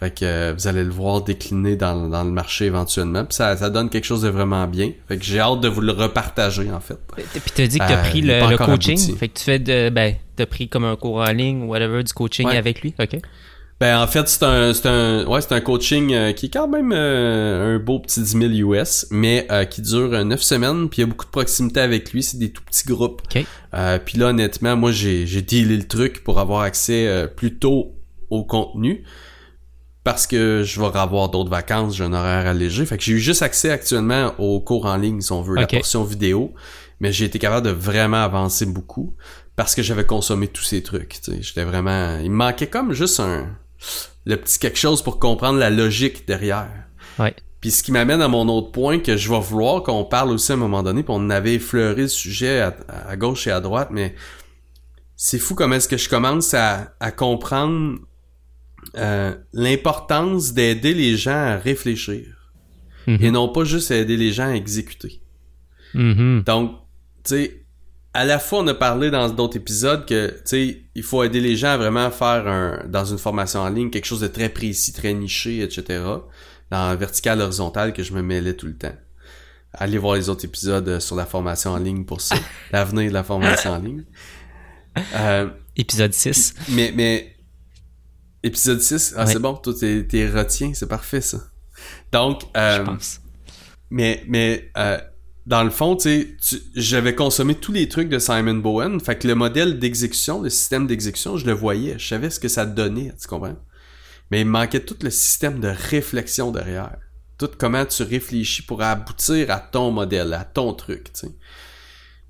Fait 0.00 0.14
que 0.14 0.24
euh, 0.24 0.54
vous 0.56 0.68
allez 0.68 0.84
le 0.84 0.90
voir 0.90 1.20
décliner 1.20 1.76
dans, 1.76 2.08
dans 2.08 2.24
le 2.24 2.30
marché 2.30 2.64
éventuellement. 2.64 3.26
Puis 3.26 3.34
ça, 3.34 3.58
ça 3.58 3.68
donne 3.68 3.90
quelque 3.90 4.04
chose 4.04 4.22
de 4.22 4.30
vraiment 4.30 4.66
bien. 4.66 4.92
Fait 5.08 5.18
que 5.18 5.24
j'ai 5.24 5.40
hâte 5.40 5.60
de 5.60 5.68
vous 5.68 5.82
le 5.82 5.92
repartager 5.92 6.70
en 6.72 6.80
fait. 6.80 6.98
Puis 7.14 7.24
t'as 7.54 7.66
dit 7.66 7.78
que 7.78 7.86
t'as 7.86 7.98
euh, 7.98 8.08
pris 8.08 8.22
le, 8.22 8.56
coaching. 8.56 9.16
Fait 9.18 9.28
que 9.28 9.38
tu 9.38 9.44
fais 9.44 9.58
de 9.58 9.90
ben 9.90 10.14
t'as 10.36 10.46
pris 10.46 10.68
comme 10.68 10.84
un 10.84 10.96
cours 10.96 11.16
en 11.16 11.32
ligne 11.32 11.64
ou 11.64 11.66
whatever 11.66 12.02
du 12.02 12.12
coaching 12.14 12.48
avec 12.48 12.80
lui. 12.80 12.94
Ok. 12.98 13.18
Ben 13.80 14.02
en 14.02 14.08
fait 14.08 14.28
c'est 14.28 14.42
un 14.42 14.74
c'est 14.74 14.88
un 14.88 15.24
ouais 15.26 15.40
c'est 15.40 15.52
un 15.52 15.60
coaching 15.60 16.12
euh, 16.12 16.32
qui 16.32 16.46
est 16.46 16.48
quand 16.48 16.66
même 16.66 16.92
euh, 16.92 17.76
un 17.76 17.78
beau 17.78 18.00
petit 18.00 18.20
10 18.20 18.56
000 18.56 18.74
US 18.74 19.06
mais 19.12 19.46
euh, 19.52 19.64
qui 19.64 19.82
dure 19.82 20.24
9 20.24 20.42
semaines 20.42 20.88
puis 20.88 20.98
il 20.98 21.00
y 21.02 21.04
a 21.04 21.06
beaucoup 21.06 21.26
de 21.26 21.30
proximité 21.30 21.78
avec 21.78 22.12
lui 22.12 22.24
c'est 22.24 22.38
des 22.38 22.50
tout 22.50 22.62
petits 22.64 22.88
groupes. 22.88 23.22
Okay. 23.26 23.46
puis 24.04 24.18
là 24.18 24.26
honnêtement 24.26 24.76
moi 24.76 24.90
j'ai 24.90 25.28
j'ai 25.28 25.42
dealé 25.42 25.76
le 25.76 25.86
truc 25.86 26.24
pour 26.24 26.40
avoir 26.40 26.62
accès 26.62 27.28
plus 27.36 27.56
tôt 27.56 27.94
au 28.30 28.44
contenu 28.44 29.04
parce 30.02 30.26
que 30.26 30.64
je 30.64 30.80
vais 30.80 30.98
avoir 30.98 31.28
d'autres 31.28 31.50
vacances 31.50 31.94
j'ai 31.94 32.04
un 32.04 32.12
horaire 32.12 32.48
allégé. 32.48 32.84
Fait 32.84 32.98
que 32.98 33.04
j'ai 33.04 33.12
eu 33.12 33.20
juste 33.20 33.42
accès 33.42 33.70
actuellement 33.70 34.34
aux 34.38 34.60
cours 34.60 34.86
en 34.86 34.96
ligne 34.96 35.20
si 35.20 35.30
on 35.30 35.42
veut 35.42 35.54
la 35.54 35.68
portion 35.68 36.02
vidéo 36.02 36.52
mais 36.98 37.12
j'ai 37.12 37.26
été 37.26 37.38
capable 37.38 37.64
de 37.64 37.72
vraiment 37.72 38.24
avancer 38.24 38.66
beaucoup 38.66 39.14
parce 39.54 39.76
que 39.76 39.82
j'avais 39.82 40.04
consommé 40.04 40.48
tous 40.48 40.64
ces 40.64 40.82
trucs 40.82 41.20
tu 41.22 41.30
sais. 41.30 41.42
J'étais 41.42 41.62
vraiment 41.62 42.18
il 42.18 42.32
me 42.32 42.36
manquait 42.36 42.66
comme 42.66 42.92
juste 42.92 43.20
un 43.20 43.46
le 44.24 44.36
petit 44.36 44.58
quelque 44.58 44.78
chose 44.78 45.02
pour 45.02 45.18
comprendre 45.18 45.58
la 45.58 45.70
logique 45.70 46.26
derrière. 46.26 46.88
Ouais. 47.18 47.34
Puis 47.60 47.72
ce 47.72 47.82
qui 47.82 47.90
m'amène 47.90 48.22
à 48.22 48.28
mon 48.28 48.48
autre 48.48 48.70
point 48.70 49.00
que 49.00 49.16
je 49.16 49.28
vais 49.28 49.40
vouloir 49.40 49.82
qu'on 49.82 50.04
parle 50.04 50.30
aussi 50.30 50.52
à 50.52 50.54
un 50.54 50.58
moment 50.58 50.82
donné, 50.82 51.02
puis 51.02 51.12
on 51.16 51.28
avait 51.30 51.54
effleuré 51.54 52.02
le 52.02 52.08
sujet 52.08 52.60
à, 52.60 53.16
gauche 53.16 53.46
et 53.48 53.50
à 53.50 53.60
droite, 53.60 53.88
mais 53.90 54.14
c'est 55.16 55.38
fou 55.38 55.56
comment 55.56 55.74
est-ce 55.74 55.88
que 55.88 55.96
je 55.96 56.08
commence 56.08 56.54
à, 56.54 56.94
comprendre 57.16 57.98
euh, 58.96 59.34
l'importance 59.52 60.52
d'aider 60.52 60.94
les 60.94 61.16
gens 61.16 61.32
à 61.32 61.56
réfléchir 61.56 62.52
mm-hmm. 63.08 63.24
et 63.24 63.30
non 63.32 63.48
pas 63.48 63.64
juste 63.64 63.90
aider 63.90 64.16
les 64.16 64.32
gens 64.32 64.48
à 64.48 64.54
exécuter. 64.54 65.20
Mm-hmm. 65.94 66.44
Donc, 66.44 66.76
tu 67.24 67.34
sais, 67.34 67.57
à 68.18 68.24
la 68.24 68.40
fois, 68.40 68.58
on 68.64 68.66
a 68.66 68.74
parlé 68.74 69.12
dans 69.12 69.30
d'autres 69.30 69.58
épisodes 69.58 70.04
que, 70.04 70.30
tu 70.30 70.40
sais, 70.44 70.82
il 70.96 71.02
faut 71.04 71.22
aider 71.22 71.40
les 71.40 71.54
gens 71.54 71.68
à 71.68 71.76
vraiment 71.76 72.10
faire 72.10 72.48
un, 72.48 72.84
dans 72.88 73.04
une 73.04 73.16
formation 73.16 73.60
en 73.60 73.68
ligne, 73.68 73.90
quelque 73.90 74.06
chose 74.06 74.22
de 74.22 74.26
très 74.26 74.48
précis, 74.48 74.92
très 74.92 75.14
niché, 75.14 75.62
etc. 75.62 76.02
Dans 76.68 76.96
vertical, 76.96 77.40
horizontal, 77.40 77.92
que 77.92 78.02
je 78.02 78.12
me 78.12 78.20
mêlais 78.20 78.54
tout 78.54 78.66
le 78.66 78.76
temps. 78.76 78.96
Allez 79.72 79.98
voir 79.98 80.16
les 80.16 80.28
autres 80.28 80.44
épisodes 80.44 80.98
sur 80.98 81.14
la 81.14 81.26
formation 81.26 81.70
en 81.70 81.78
ligne 81.78 82.04
pour 82.04 82.20
ça. 82.20 82.34
L'avenir 82.72 83.08
de 83.08 83.14
la 83.14 83.22
formation 83.22 83.70
en 83.70 83.78
ligne. 83.78 84.04
Euh, 85.14 85.48
épisode 85.76 86.12
6. 86.12 86.54
Mais, 86.70 86.92
mais, 86.92 87.36
épisode 88.42 88.80
6, 88.80 89.14
ah, 89.16 89.26
c'est 89.26 89.38
bon, 89.38 89.54
toi, 89.54 89.72
t'es, 89.78 90.28
retiens, 90.28 90.72
c'est 90.74 90.88
parfait, 90.88 91.20
ça. 91.20 91.38
Donc, 92.10 92.42
euh, 92.56 92.78
je 92.78 92.82
pense. 92.82 93.20
Mais, 93.90 94.24
mais, 94.26 94.72
euh, 94.76 94.98
dans 95.48 95.64
le 95.64 95.70
fond, 95.70 95.96
tu 95.96 96.36
sais, 96.42 96.60
j'avais 96.74 97.14
consommé 97.14 97.54
tous 97.54 97.72
les 97.72 97.88
trucs 97.88 98.10
de 98.10 98.18
Simon 98.18 98.56
Bowen. 98.56 99.00
Fait 99.00 99.16
que 99.16 99.26
le 99.26 99.34
modèle 99.34 99.78
d'exécution, 99.78 100.42
le 100.42 100.50
système 100.50 100.86
d'exécution, 100.86 101.38
je 101.38 101.46
le 101.46 101.52
voyais. 101.52 101.98
Je 101.98 102.06
savais 102.06 102.28
ce 102.28 102.38
que 102.38 102.48
ça 102.48 102.66
donnait, 102.66 103.14
tu 103.18 103.26
comprends? 103.26 103.56
Mais 104.30 104.42
il 104.42 104.44
me 104.44 104.50
manquait 104.50 104.84
tout 104.84 104.98
le 105.00 105.08
système 105.08 105.58
de 105.58 105.68
réflexion 105.68 106.52
derrière. 106.52 106.98
Tout 107.38 107.48
comment 107.56 107.86
tu 107.86 108.02
réfléchis 108.02 108.60
pour 108.60 108.82
aboutir 108.82 109.50
à 109.50 109.58
ton 109.58 109.90
modèle, 109.90 110.34
à 110.34 110.44
ton 110.44 110.74
truc, 110.74 111.14
tu 111.14 111.20
sais. 111.20 111.34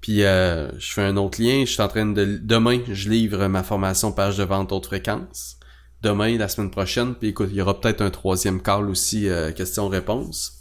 Puis 0.00 0.22
euh, 0.22 0.70
je 0.78 0.92
fais 0.92 1.02
un 1.02 1.16
autre 1.16 1.42
lien, 1.42 1.64
je 1.66 1.72
suis 1.72 1.82
en 1.82 1.88
train 1.88 2.06
de... 2.06 2.38
Demain, 2.40 2.78
je 2.88 3.10
livre 3.10 3.48
ma 3.48 3.64
formation 3.64 4.12
page 4.12 4.36
de 4.36 4.44
vente 4.44 4.70
haute 4.70 4.86
fréquence. 4.86 5.56
Demain, 6.02 6.38
la 6.38 6.46
semaine 6.46 6.70
prochaine, 6.70 7.16
puis 7.16 7.30
écoute, 7.30 7.48
il 7.50 7.56
y 7.56 7.62
aura 7.62 7.80
peut-être 7.80 8.00
un 8.00 8.10
troisième 8.10 8.62
call 8.62 8.88
aussi, 8.88 9.28
euh, 9.28 9.50
question-réponse. 9.50 10.52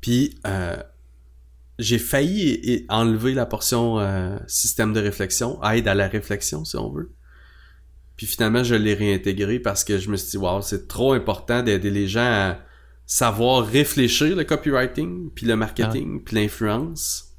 Puis... 0.00 0.38
Euh, 0.46 0.76
j'ai 1.78 1.98
failli 1.98 2.86
enlever 2.88 3.34
la 3.34 3.46
portion 3.46 3.98
euh, 3.98 4.36
système 4.46 4.92
de 4.92 5.00
réflexion, 5.00 5.62
aide 5.64 5.88
à 5.88 5.94
la 5.94 6.08
réflexion 6.08 6.64
si 6.64 6.76
on 6.76 6.90
veut. 6.90 7.12
Puis 8.16 8.26
finalement, 8.26 8.62
je 8.62 8.74
l'ai 8.74 8.94
réintégré 8.94 9.58
parce 9.58 9.82
que 9.82 9.98
je 9.98 10.08
me 10.08 10.16
suis 10.16 10.30
dit, 10.30 10.36
wow, 10.36 10.62
c'est 10.62 10.86
trop 10.86 11.12
important 11.12 11.62
d'aider 11.62 11.90
les 11.90 12.06
gens 12.06 12.20
à 12.20 12.58
savoir 13.06 13.66
réfléchir 13.66 14.36
le 14.36 14.44
copywriting, 14.44 15.30
puis 15.34 15.46
le 15.46 15.56
marketing, 15.56 16.22
puis 16.22 16.36
l'influence, 16.36 17.34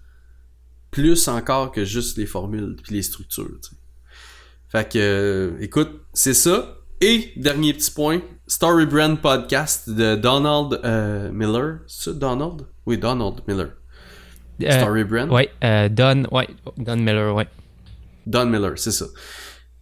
plus 0.91 1.27
encore 1.27 1.71
que 1.71 1.85
juste 1.85 2.17
les 2.17 2.25
formules, 2.25 2.75
puis 2.83 2.95
les 2.95 3.01
structures. 3.01 3.59
Fait 4.69 4.89
que, 4.89 4.99
euh, 4.99 5.57
écoute, 5.61 6.01
c'est 6.13 6.33
ça. 6.33 6.77
Et 7.01 7.31
dernier 7.37 7.73
petit 7.73 7.91
point, 7.91 8.21
Story 8.47 8.85
Brand 8.85 9.19
Podcast 9.19 9.89
de 9.89 10.15
Donald 10.15 10.79
euh, 10.83 11.31
Miller. 11.31 11.79
C'est 11.87 12.17
Donald? 12.17 12.65
Oui, 12.85 12.97
Donald 12.97 13.41
Miller. 13.47 13.71
Euh, 14.63 14.79
Story 14.81 15.03
Brand? 15.03 15.29
Oui, 15.31 15.49
euh, 15.63 15.89
Don, 15.89 16.23
ouais, 16.31 16.47
Don 16.77 16.97
Miller, 16.97 17.35
ouais. 17.35 17.47
Don 18.25 18.45
Miller, 18.45 18.73
c'est 18.77 18.91
ça. 18.91 19.05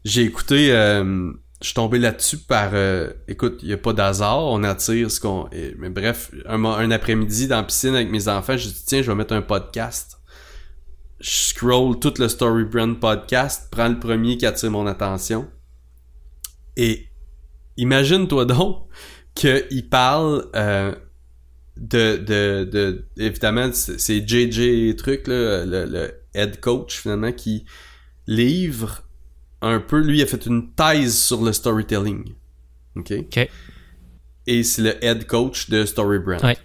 J'ai 0.03 0.23
écouté, 0.23 0.71
euh, 0.71 1.31
je 1.61 1.67
suis 1.67 1.73
tombé 1.75 1.97
là-dessus 1.99 2.39
par, 2.39 2.71
euh, 2.73 3.11
écoute, 3.27 3.59
il 3.61 3.67
n'y 3.67 3.73
a 3.73 3.77
pas 3.77 3.93
d'hasard, 3.93 4.45
on 4.45 4.63
attire 4.63 5.09
ce 5.09 5.19
qu'on... 5.19 5.47
Mais 5.77 5.89
bref, 5.89 6.31
un, 6.47 6.63
un 6.65 6.91
après-midi 6.91 7.47
dans 7.47 7.57
la 7.57 7.63
piscine 7.63 7.95
avec 7.95 8.09
mes 8.09 8.27
enfants, 8.27 8.57
j'ai 8.57 8.69
dit, 8.69 8.83
tiens, 8.85 9.01
je 9.01 9.11
vais 9.11 9.15
mettre 9.15 9.33
un 9.33 9.41
podcast. 9.41 10.17
je 11.19 11.29
scroll 11.29 11.99
tout 11.99 12.13
le 12.19 12.27
Story 12.27 12.65
Brand 12.65 12.99
podcast, 12.99 13.69
prends 13.71 13.87
le 13.87 13.97
premier 13.99 14.37
qui 14.37 14.45
attire 14.45 14.71
mon 14.71 14.87
attention. 14.87 15.47
Et 16.75 17.07
imagine-toi 17.77 18.45
donc 18.45 18.87
qu'il 19.35 19.87
parle 19.89 20.49
euh, 20.55 20.93
de, 21.77 22.17
de, 22.17 22.63
de, 22.71 23.05
évidemment, 23.17 23.69
c'est 23.73 24.27
JJ 24.27 24.95
truc, 24.95 25.27
là, 25.27 25.65
le, 25.65 25.85
le 25.85 26.13
head 26.33 26.59
coach 26.59 26.99
finalement, 27.01 27.31
qui 27.31 27.65
livre 28.27 29.03
un 29.61 29.79
peu, 29.79 29.99
lui 30.01 30.19
il 30.19 30.23
a 30.23 30.25
fait 30.25 30.45
une 30.45 30.73
thèse 30.73 31.17
sur 31.17 31.41
le 31.43 31.53
storytelling. 31.53 32.33
OK? 32.95 33.11
OK. 33.17 33.49
Et 34.45 34.63
c'est 34.63 34.81
le 34.81 35.03
head 35.03 35.25
coach 35.25 35.69
de 35.69 35.85
Storybrand. 35.85 36.39
Ouais. 36.45 36.57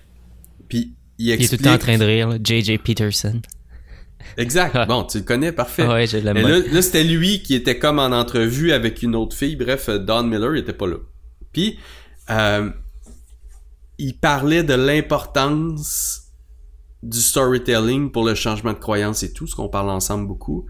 Puis 0.69 0.97
il 1.19 1.27
Il 1.27 1.31
est 1.31 1.35
explique... 1.35 1.61
tout 1.61 1.65
le 1.65 1.71
temps 1.71 1.75
en 1.77 1.79
train 1.79 1.97
de 1.99 2.05
rire. 2.05 2.39
JJ 2.45 2.79
Peterson. 2.79 3.41
Exact. 4.37 4.77
Bon, 4.89 5.05
tu 5.05 5.19
le 5.19 5.25
connais, 5.25 5.53
parfait. 5.53 5.87
Ouais, 5.87 6.07
je 6.07 6.19
l'aime 6.19 6.35
Mais 6.35 6.43
bien. 6.45 6.59
là, 6.59 6.65
là, 6.73 6.83
c'était 6.83 7.05
lui 7.05 7.41
qui 7.43 7.55
était 7.55 7.79
comme 7.79 7.99
en 8.01 8.07
entrevue 8.07 8.73
avec 8.73 9.03
une 9.03 9.15
autre 9.15 9.37
fille. 9.37 9.55
Bref, 9.57 9.89
Don 9.91 10.25
Miller, 10.25 10.57
il 10.57 10.61
était 10.61 10.73
pas 10.73 10.89
là. 10.89 10.97
Puis, 11.53 11.79
euh, 12.31 12.69
il 13.99 14.19
parlait 14.19 14.63
de 14.63 14.75
l'importance 14.75 16.23
du 17.03 17.21
storytelling 17.21 18.11
pour 18.11 18.25
le 18.25 18.35
changement 18.35 18.73
de 18.73 18.79
croyance 18.79 19.23
et 19.23 19.33
tout, 19.33 19.47
ce 19.47 19.55
qu'on 19.55 19.69
parle 19.69 19.91
ensemble 19.91 20.27
beaucoup. 20.27 20.67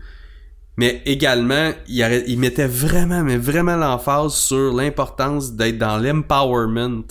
Mais 0.76 1.02
également, 1.06 1.72
il, 1.88 2.02
arrêt- 2.02 2.24
il 2.26 2.38
mettait 2.38 2.66
vraiment, 2.68 3.22
mais 3.24 3.36
vraiment 3.36 3.76
l'emphase 3.76 4.34
sur 4.34 4.72
l'importance 4.74 5.52
d'être 5.54 5.78
dans 5.78 5.98
l'empowerment 5.98 7.04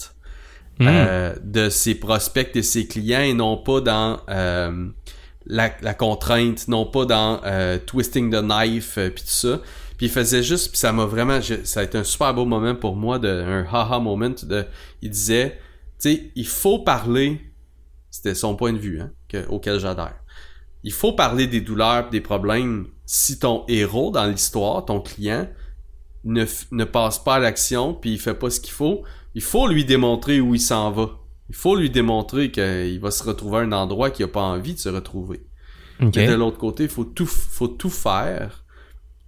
Mm. 0.79 0.85
euh, 0.87 1.35
de 1.43 1.69
ses 1.69 1.95
prospects 1.95 2.55
et 2.55 2.61
ses 2.61 2.85
clients 2.85 3.21
et 3.21 3.33
non 3.33 3.57
pas 3.57 3.81
dans 3.81 4.19
euh, 4.29 4.85
la, 5.47 5.71
la 5.81 5.93
contrainte, 5.95 6.67
non 6.67 6.85
pas 6.85 7.05
dans 7.05 7.41
euh, 7.45 7.79
twisting 7.83 8.29
the 8.29 8.43
knife 8.43 8.99
euh, 8.99 9.09
puis 9.09 9.23
tout 9.23 9.29
ça. 9.31 9.59
Puis 9.97 10.05
il 10.05 10.11
faisait 10.11 10.43
juste, 10.43 10.69
puis 10.69 10.77
ça 10.77 10.91
m'a 10.93 11.05
vraiment, 11.05 11.41
je- 11.41 11.63
ça 11.63 11.79
a 11.79 11.83
été 11.83 11.97
un 11.97 12.03
super 12.03 12.31
beau 12.35 12.45
moment 12.45 12.75
pour 12.75 12.95
moi, 12.95 13.17
de, 13.17 13.27
un 13.27 13.65
haha 13.73 13.97
moment. 13.97 14.29
De, 14.43 14.65
il 15.01 15.09
disait, 15.09 15.59
sais, 15.99 16.31
il 16.35 16.47
faut 16.47 16.79
parler, 16.79 17.41
c'était 18.09 18.35
son 18.35 18.55
point 18.55 18.73
de 18.73 18.77
vue, 18.77 19.01
hein, 19.01 19.11
que- 19.27 19.47
auquel 19.47 19.79
j'adhère. 19.79 20.15
Il 20.83 20.93
faut 20.93 21.13
parler 21.13 21.47
des 21.47 21.61
douleurs, 21.61 22.09
des 22.09 22.21
problèmes. 22.21 22.87
Si 23.05 23.39
ton 23.39 23.65
héros 23.67 24.11
dans 24.11 24.25
l'histoire, 24.25 24.85
ton 24.85 25.01
client, 25.01 25.47
ne, 26.23 26.45
ne 26.71 26.83
passe 26.83 27.19
pas 27.23 27.35
à 27.35 27.39
l'action, 27.39 27.93
puis 27.93 28.13
il 28.13 28.19
fait 28.19 28.33
pas 28.33 28.49
ce 28.49 28.59
qu'il 28.59 28.73
faut, 28.73 29.03
il 29.33 29.41
faut 29.41 29.67
lui 29.67 29.85
démontrer 29.85 30.39
où 30.39 30.55
il 30.55 30.61
s'en 30.61 30.91
va. 30.91 31.09
Il 31.49 31.55
faut 31.55 31.75
lui 31.75 31.89
démontrer 31.89 32.51
qu'il 32.51 32.99
va 32.99 33.11
se 33.11 33.23
retrouver 33.23 33.57
à 33.59 33.61
un 33.61 33.71
endroit 33.71 34.11
qu'il 34.11 34.25
a 34.25 34.27
pas 34.27 34.41
envie 34.41 34.73
de 34.73 34.79
se 34.79 34.89
retrouver. 34.89 35.45
OK. 36.01 36.15
Mais 36.15 36.27
de 36.27 36.33
l'autre 36.33 36.57
côté, 36.57 36.83
il 36.83 36.89
faut 36.89 37.05
tout, 37.05 37.25
faut 37.25 37.69
tout 37.69 37.89
faire. 37.89 38.65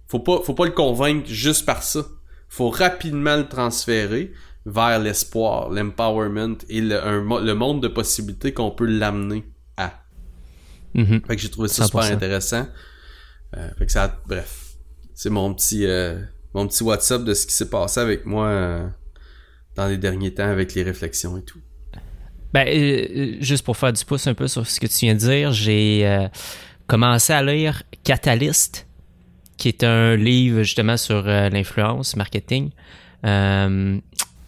Faut 0.08 0.20
pas, 0.20 0.40
faut 0.42 0.54
pas 0.54 0.66
le 0.66 0.72
convaincre 0.72 1.28
juste 1.28 1.64
par 1.64 1.82
ça. 1.82 2.04
Faut 2.48 2.68
rapidement 2.68 3.36
le 3.36 3.48
transférer 3.48 4.32
vers 4.66 4.98
l'espoir, 4.98 5.70
l'empowerment 5.70 6.58
et 6.68 6.80
le, 6.80 7.02
un 7.02 7.40
le 7.40 7.54
monde 7.54 7.82
de 7.82 7.88
possibilités 7.88 8.52
qu'on 8.52 8.70
peut 8.70 8.86
l'amener 8.86 9.44
à. 9.76 10.04
Mhm. 10.94 11.22
Fait 11.26 11.36
que 11.36 11.42
j'ai 11.42 11.50
trouvé 11.50 11.68
ça 11.68 11.84
100%. 11.84 11.86
super 11.86 12.02
intéressant. 12.04 12.68
Euh, 13.56 13.68
fait 13.78 13.86
que 13.86 13.92
ça, 13.92 14.20
bref, 14.26 14.74
c'est 15.14 15.30
mon 15.30 15.54
petit, 15.54 15.86
euh, 15.86 16.20
mon 16.54 16.66
petit 16.66 16.82
WhatsApp 16.82 17.24
de 17.24 17.34
ce 17.34 17.46
qui 17.46 17.54
s'est 17.54 17.70
passé 17.70 18.00
avec 18.00 18.26
moi 18.26 18.46
euh, 18.46 18.86
dans 19.76 19.86
les 19.86 19.98
derniers 19.98 20.34
temps 20.34 20.48
avec 20.48 20.74
les 20.74 20.82
réflexions 20.82 21.38
et 21.38 21.42
tout. 21.42 21.60
Ben, 22.52 22.66
juste 23.40 23.64
pour 23.64 23.76
faire 23.76 23.92
du 23.92 24.04
pouce 24.04 24.26
un 24.26 24.34
peu 24.34 24.48
sur 24.48 24.66
ce 24.66 24.80
que 24.80 24.86
tu 24.86 25.06
viens 25.06 25.14
de 25.14 25.20
dire, 25.20 25.52
j'ai 25.52 26.28
commencé 26.88 27.32
à 27.32 27.44
lire 27.44 27.84
Catalyst, 28.02 28.88
qui 29.56 29.68
est 29.68 29.84
un 29.84 30.16
livre 30.16 30.64
justement 30.64 30.96
sur 30.96 31.22
l'influence 31.22 32.16
marketing. 32.16 32.72
Euh, 33.24 34.00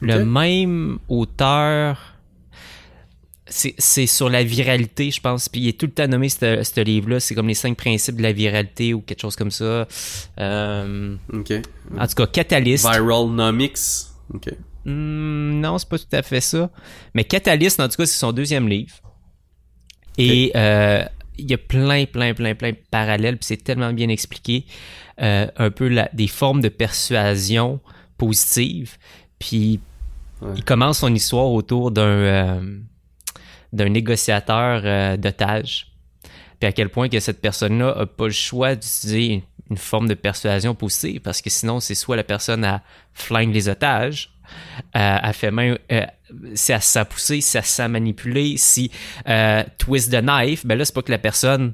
Le 0.02 0.24
même 0.24 0.98
auteur, 1.08 2.14
c'est 3.46 4.06
sur 4.06 4.28
la 4.30 4.42
viralité, 4.44 5.10
je 5.10 5.20
pense. 5.20 5.48
Puis 5.48 5.60
il 5.62 5.68
est 5.68 5.78
tout 5.78 5.86
le 5.86 5.92
temps 5.92 6.06
nommé 6.08 6.28
ce 6.28 6.80
livre-là. 6.82 7.20
C'est 7.20 7.34
comme 7.34 7.48
les 7.48 7.54
cinq 7.54 7.76
principes 7.76 8.16
de 8.16 8.22
la 8.22 8.32
viralité 8.32 8.94
ou 8.94 9.00
quelque 9.00 9.20
chose 9.20 9.36
comme 9.36 9.50
ça. 9.50 9.86
Euh, 10.38 11.16
Ok. 11.32 11.52
en 11.98 12.06
tout 12.06 12.14
cas, 12.14 12.26
Catalyst. 12.26 12.88
Viralnomics. 12.88 13.78
Ok. 14.32 14.48
Hmm, 14.84 15.60
non, 15.60 15.78
c'est 15.78 15.88
pas 15.88 15.98
tout 15.98 16.06
à 16.16 16.22
fait 16.22 16.40
ça. 16.40 16.70
Mais 17.14 17.24
Catalyst, 17.24 17.78
en 17.80 17.88
tout 17.88 17.96
cas, 17.96 18.06
c'est 18.06 18.18
son 18.18 18.32
deuxième 18.32 18.68
livre. 18.68 18.94
Et 20.18 20.50
euh, 20.56 21.04
il 21.38 21.50
y 21.50 21.54
a 21.54 21.58
plein, 21.58 22.04
plein, 22.06 22.34
plein, 22.34 22.54
plein 22.54 22.70
de 22.72 22.78
parallèles, 22.90 23.36
puis 23.36 23.46
c'est 23.46 23.62
tellement 23.62 23.92
bien 23.92 24.08
expliqué. 24.08 24.64
euh, 25.20 25.46
un 25.56 25.70
peu 25.70 25.88
la- 25.88 26.08
des 26.14 26.26
formes 26.26 26.62
de 26.62 26.70
persuasion 26.70 27.80
positive. 28.16 28.96
Puis 29.38 29.78
Ouais. 30.42 30.52
il 30.56 30.64
commence 30.64 30.98
son 30.98 31.14
histoire 31.14 31.50
autour 31.50 31.90
d'un 31.90 32.02
euh, 32.02 32.78
d'un 33.72 33.88
négociateur 33.88 34.82
euh, 34.84 35.16
d'otages. 35.16 35.92
Puis 36.60 36.68
à 36.68 36.72
quel 36.72 36.90
point 36.90 37.08
que 37.08 37.20
cette 37.20 37.40
personne-là 37.40 37.90
a 37.98 38.06
pas 38.06 38.26
le 38.26 38.32
choix 38.32 38.74
d'utiliser 38.74 39.26
une, 39.26 39.42
une 39.70 39.76
forme 39.78 40.08
de 40.08 40.14
persuasion 40.14 40.74
positive, 40.74 41.20
parce 41.20 41.40
que 41.40 41.50
sinon, 41.50 41.80
c'est 41.80 41.94
soit 41.94 42.16
la 42.16 42.24
personne 42.24 42.64
a 42.64 42.82
flingue 43.14 43.52
les 43.52 43.68
otages, 43.68 44.32
euh, 44.96 45.18
elle 45.22 45.32
fait 45.32 45.50
euh, 45.52 46.06
si 46.54 46.72
elle 46.72 46.82
se 46.82 46.92
sent 46.92 47.04
pousser, 47.06 47.40
si 47.40 47.56
elle 47.56 47.88
manipuler, 47.90 48.56
si 48.56 48.90
euh, 49.28 49.64
twist 49.78 50.12
the 50.12 50.22
knife, 50.22 50.66
ben 50.66 50.76
là, 50.76 50.84
c'est 50.84 50.94
pas 50.94 51.02
que 51.02 51.10
la 51.10 51.18
personne 51.18 51.72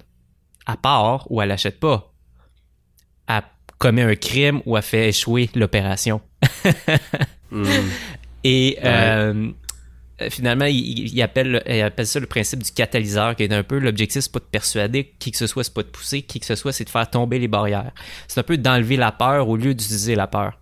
à 0.66 0.76
part 0.76 1.30
ou 1.30 1.42
elle 1.42 1.48
l'achète 1.48 1.80
pas. 1.80 2.12
Elle 3.28 3.42
commet 3.78 4.02
un 4.02 4.14
crime 4.14 4.62
ou 4.66 4.76
elle 4.76 4.82
fait 4.82 5.08
échouer 5.08 5.50
l'opération. 5.54 6.20
Hmm. 7.50 7.64
Et 8.44 8.78
euh, 8.84 9.50
finalement, 10.30 10.64
il, 10.66 11.08
il 11.12 11.22
appelle, 11.22 11.62
il 11.66 11.80
appelle 11.82 12.06
ça 12.06 12.20
le 12.20 12.26
principe 12.26 12.62
du 12.62 12.70
catalyseur, 12.72 13.36
qui 13.36 13.42
est 13.44 13.52
un 13.52 13.62
peu 13.62 13.78
l'objectif, 13.78 14.22
c'est 14.22 14.32
pas 14.32 14.38
de 14.40 14.44
persuader 14.44 15.12
qui 15.18 15.30
que 15.30 15.36
ce 15.38 15.46
soit, 15.46 15.64
c'est 15.64 15.74
pas 15.74 15.82
de 15.82 15.88
pousser, 15.88 16.22
qui 16.22 16.40
que 16.40 16.46
ce 16.46 16.54
soit, 16.54 16.72
c'est 16.72 16.84
de 16.84 16.90
faire 16.90 17.08
tomber 17.10 17.38
les 17.38 17.48
barrières. 17.48 17.92
C'est 18.26 18.40
un 18.40 18.44
peu 18.44 18.56
d'enlever 18.56 18.96
la 18.96 19.12
peur 19.12 19.48
au 19.48 19.56
lieu 19.56 19.74
d'utiliser 19.74 20.14
la 20.14 20.26
peur. 20.26 20.58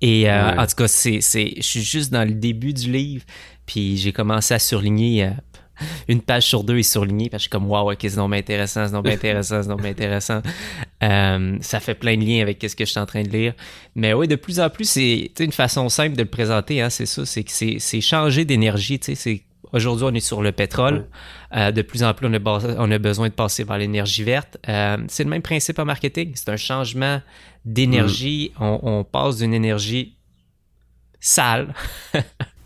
Et 0.00 0.28
euh, 0.30 0.50
Ouais. 0.52 0.58
en 0.58 0.66
tout 0.66 0.74
cas, 0.76 0.88
c'est, 0.88 1.20
c'est, 1.20 1.52
je 1.56 1.62
suis 1.62 1.82
juste 1.82 2.12
dans 2.12 2.24
le 2.26 2.34
début 2.34 2.72
du 2.72 2.90
livre, 2.90 3.24
puis 3.66 3.96
j'ai 3.96 4.12
commencé 4.12 4.52
à 4.54 4.58
surligner. 4.58 5.24
euh, 5.24 5.30
une 6.08 6.20
page 6.20 6.44
sur 6.44 6.64
deux 6.64 6.78
est 6.78 6.82
surlignée, 6.82 7.28
parce 7.28 7.42
que 7.42 7.44
je 7.44 7.48
suis 7.48 7.50
comme, 7.50 7.70
waouh, 7.70 7.92
ok, 7.92 7.98
c'est 8.00 8.16
donc 8.16 8.34
intéressant, 8.34 8.86
c'est 8.86 8.92
donc 8.92 9.08
intéressant, 9.08 9.62
c'est 9.62 9.68
donc 9.68 9.84
intéressant. 9.84 10.40
Euh, 11.02 11.56
ça 11.62 11.80
fait 11.80 11.96
plein 11.96 12.16
de 12.16 12.24
liens 12.24 12.42
avec 12.42 12.62
ce 12.62 12.76
que 12.76 12.84
je 12.84 12.90
suis 12.92 13.00
en 13.00 13.06
train 13.06 13.24
de 13.24 13.28
lire. 13.28 13.54
Mais 13.96 14.14
oui, 14.14 14.28
de 14.28 14.36
plus 14.36 14.60
en 14.60 14.70
plus, 14.70 14.88
c'est 14.88 15.32
une 15.40 15.50
façon 15.50 15.88
simple 15.88 16.14
de 16.14 16.22
le 16.22 16.28
présenter, 16.28 16.80
hein, 16.80 16.90
c'est 16.90 17.06
ça, 17.06 17.26
c'est 17.26 17.42
que 17.42 17.50
c'est, 17.50 18.00
changer 18.00 18.44
d'énergie, 18.44 19.00
tu 19.00 19.06
sais, 19.06 19.14
c'est 19.16 19.42
Aujourd'hui, 19.72 20.06
on 20.08 20.14
est 20.14 20.20
sur 20.20 20.42
le 20.42 20.52
pétrole. 20.52 21.08
Euh, 21.56 21.72
de 21.72 21.82
plus 21.82 22.04
en 22.04 22.12
plus, 22.12 22.26
on 22.26 22.34
a, 22.34 22.40
on 22.78 22.90
a 22.90 22.98
besoin 22.98 23.28
de 23.28 23.32
passer 23.32 23.64
vers 23.64 23.78
l'énergie 23.78 24.22
verte. 24.22 24.58
Euh, 24.68 24.98
c'est 25.08 25.24
le 25.24 25.30
même 25.30 25.42
principe 25.42 25.78
en 25.78 25.86
marketing. 25.86 26.32
C'est 26.34 26.50
un 26.50 26.56
changement 26.56 27.22
d'énergie. 27.64 28.52
On, 28.60 28.78
on 28.82 29.02
passe 29.02 29.38
d'une 29.38 29.54
énergie 29.54 30.14
sale, 31.20 31.72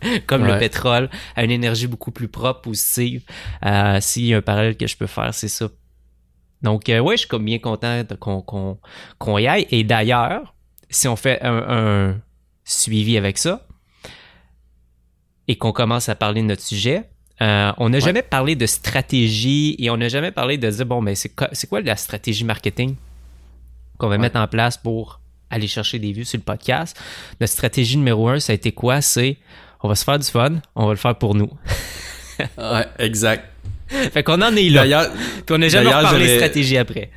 comme 0.27 0.45
le 0.45 0.57
pétrole, 0.59 1.09
à 1.35 1.43
une 1.43 1.51
énergie 1.51 1.87
beaucoup 1.87 2.11
plus 2.11 2.27
propre, 2.27 2.61
positive. 2.61 3.23
Euh, 3.65 3.97
S'il 4.01 4.25
y 4.25 4.33
a 4.33 4.37
un 4.37 4.41
parallèle 4.41 4.77
que 4.77 4.87
je 4.87 4.95
peux 4.97 5.07
faire, 5.07 5.33
c'est 5.33 5.47
ça. 5.47 5.67
Donc, 6.61 6.89
euh, 6.89 6.99
ouais, 6.99 7.15
je 7.15 7.21
suis 7.21 7.27
comme 7.29 7.45
bien 7.45 7.59
content 7.59 8.03
qu'on 8.19 9.37
y 9.37 9.47
aille. 9.47 9.67
Et 9.69 9.83
d'ailleurs, 9.83 10.55
si 10.89 11.07
on 11.07 11.15
fait 11.15 11.41
un, 11.43 11.63
un 11.67 12.21
suivi 12.63 13.17
avec 13.17 13.37
ça 13.37 13.65
et 15.47 15.57
qu'on 15.57 15.71
commence 15.71 16.09
à 16.09 16.15
parler 16.15 16.41
de 16.41 16.47
notre 16.47 16.63
sujet, 16.63 17.03
euh, 17.41 17.71
on 17.77 17.89
n'a 17.89 17.99
jamais 17.99 18.23
parlé 18.23 18.55
de 18.55 18.65
stratégie 18.65 19.75
et 19.79 19.89
on 19.89 19.97
n'a 19.97 20.09
jamais 20.09 20.31
parlé 20.31 20.57
de 20.57 20.69
dire, 20.69 20.85
bon, 20.85 21.01
mais 21.01 21.15
c'est 21.15 21.29
quoi, 21.29 21.49
c'est 21.51 21.67
quoi 21.67 21.81
la 21.81 21.95
stratégie 21.95 22.43
marketing 22.43 22.95
qu'on 23.97 24.07
va 24.07 24.15
Ouais. 24.15 24.21
mettre 24.21 24.39
en 24.39 24.47
place 24.47 24.77
pour 24.77 25.21
aller 25.49 25.67
chercher 25.67 25.99
des 25.99 26.11
vues 26.11 26.25
sur 26.25 26.37
le 26.39 26.43
podcast? 26.43 26.99
Notre 27.39 27.53
stratégie 27.53 27.97
numéro 27.97 28.27
un, 28.29 28.39
ça 28.39 28.53
a 28.53 28.55
été 28.55 28.71
quoi? 28.71 29.01
C'est 29.01 29.37
on 29.81 29.87
va 29.87 29.95
se 29.95 30.03
faire 30.03 30.19
du 30.19 30.27
fun, 30.27 30.55
on 30.75 30.85
va 30.85 30.91
le 30.93 30.97
faire 30.97 31.15
pour 31.17 31.35
nous. 31.35 31.49
Ouais, 32.57 32.85
exact. 32.99 33.45
fait 33.87 34.21
qu'on 34.21 34.39
en 34.43 34.55
est 34.55 34.69
là. 34.69 35.09
Puis 35.45 35.55
on 35.55 35.57
n'a 35.57 35.69
jamais 35.69 35.91
reparlé 35.93 36.35
stratégie 36.35 36.77
après. 36.77 37.09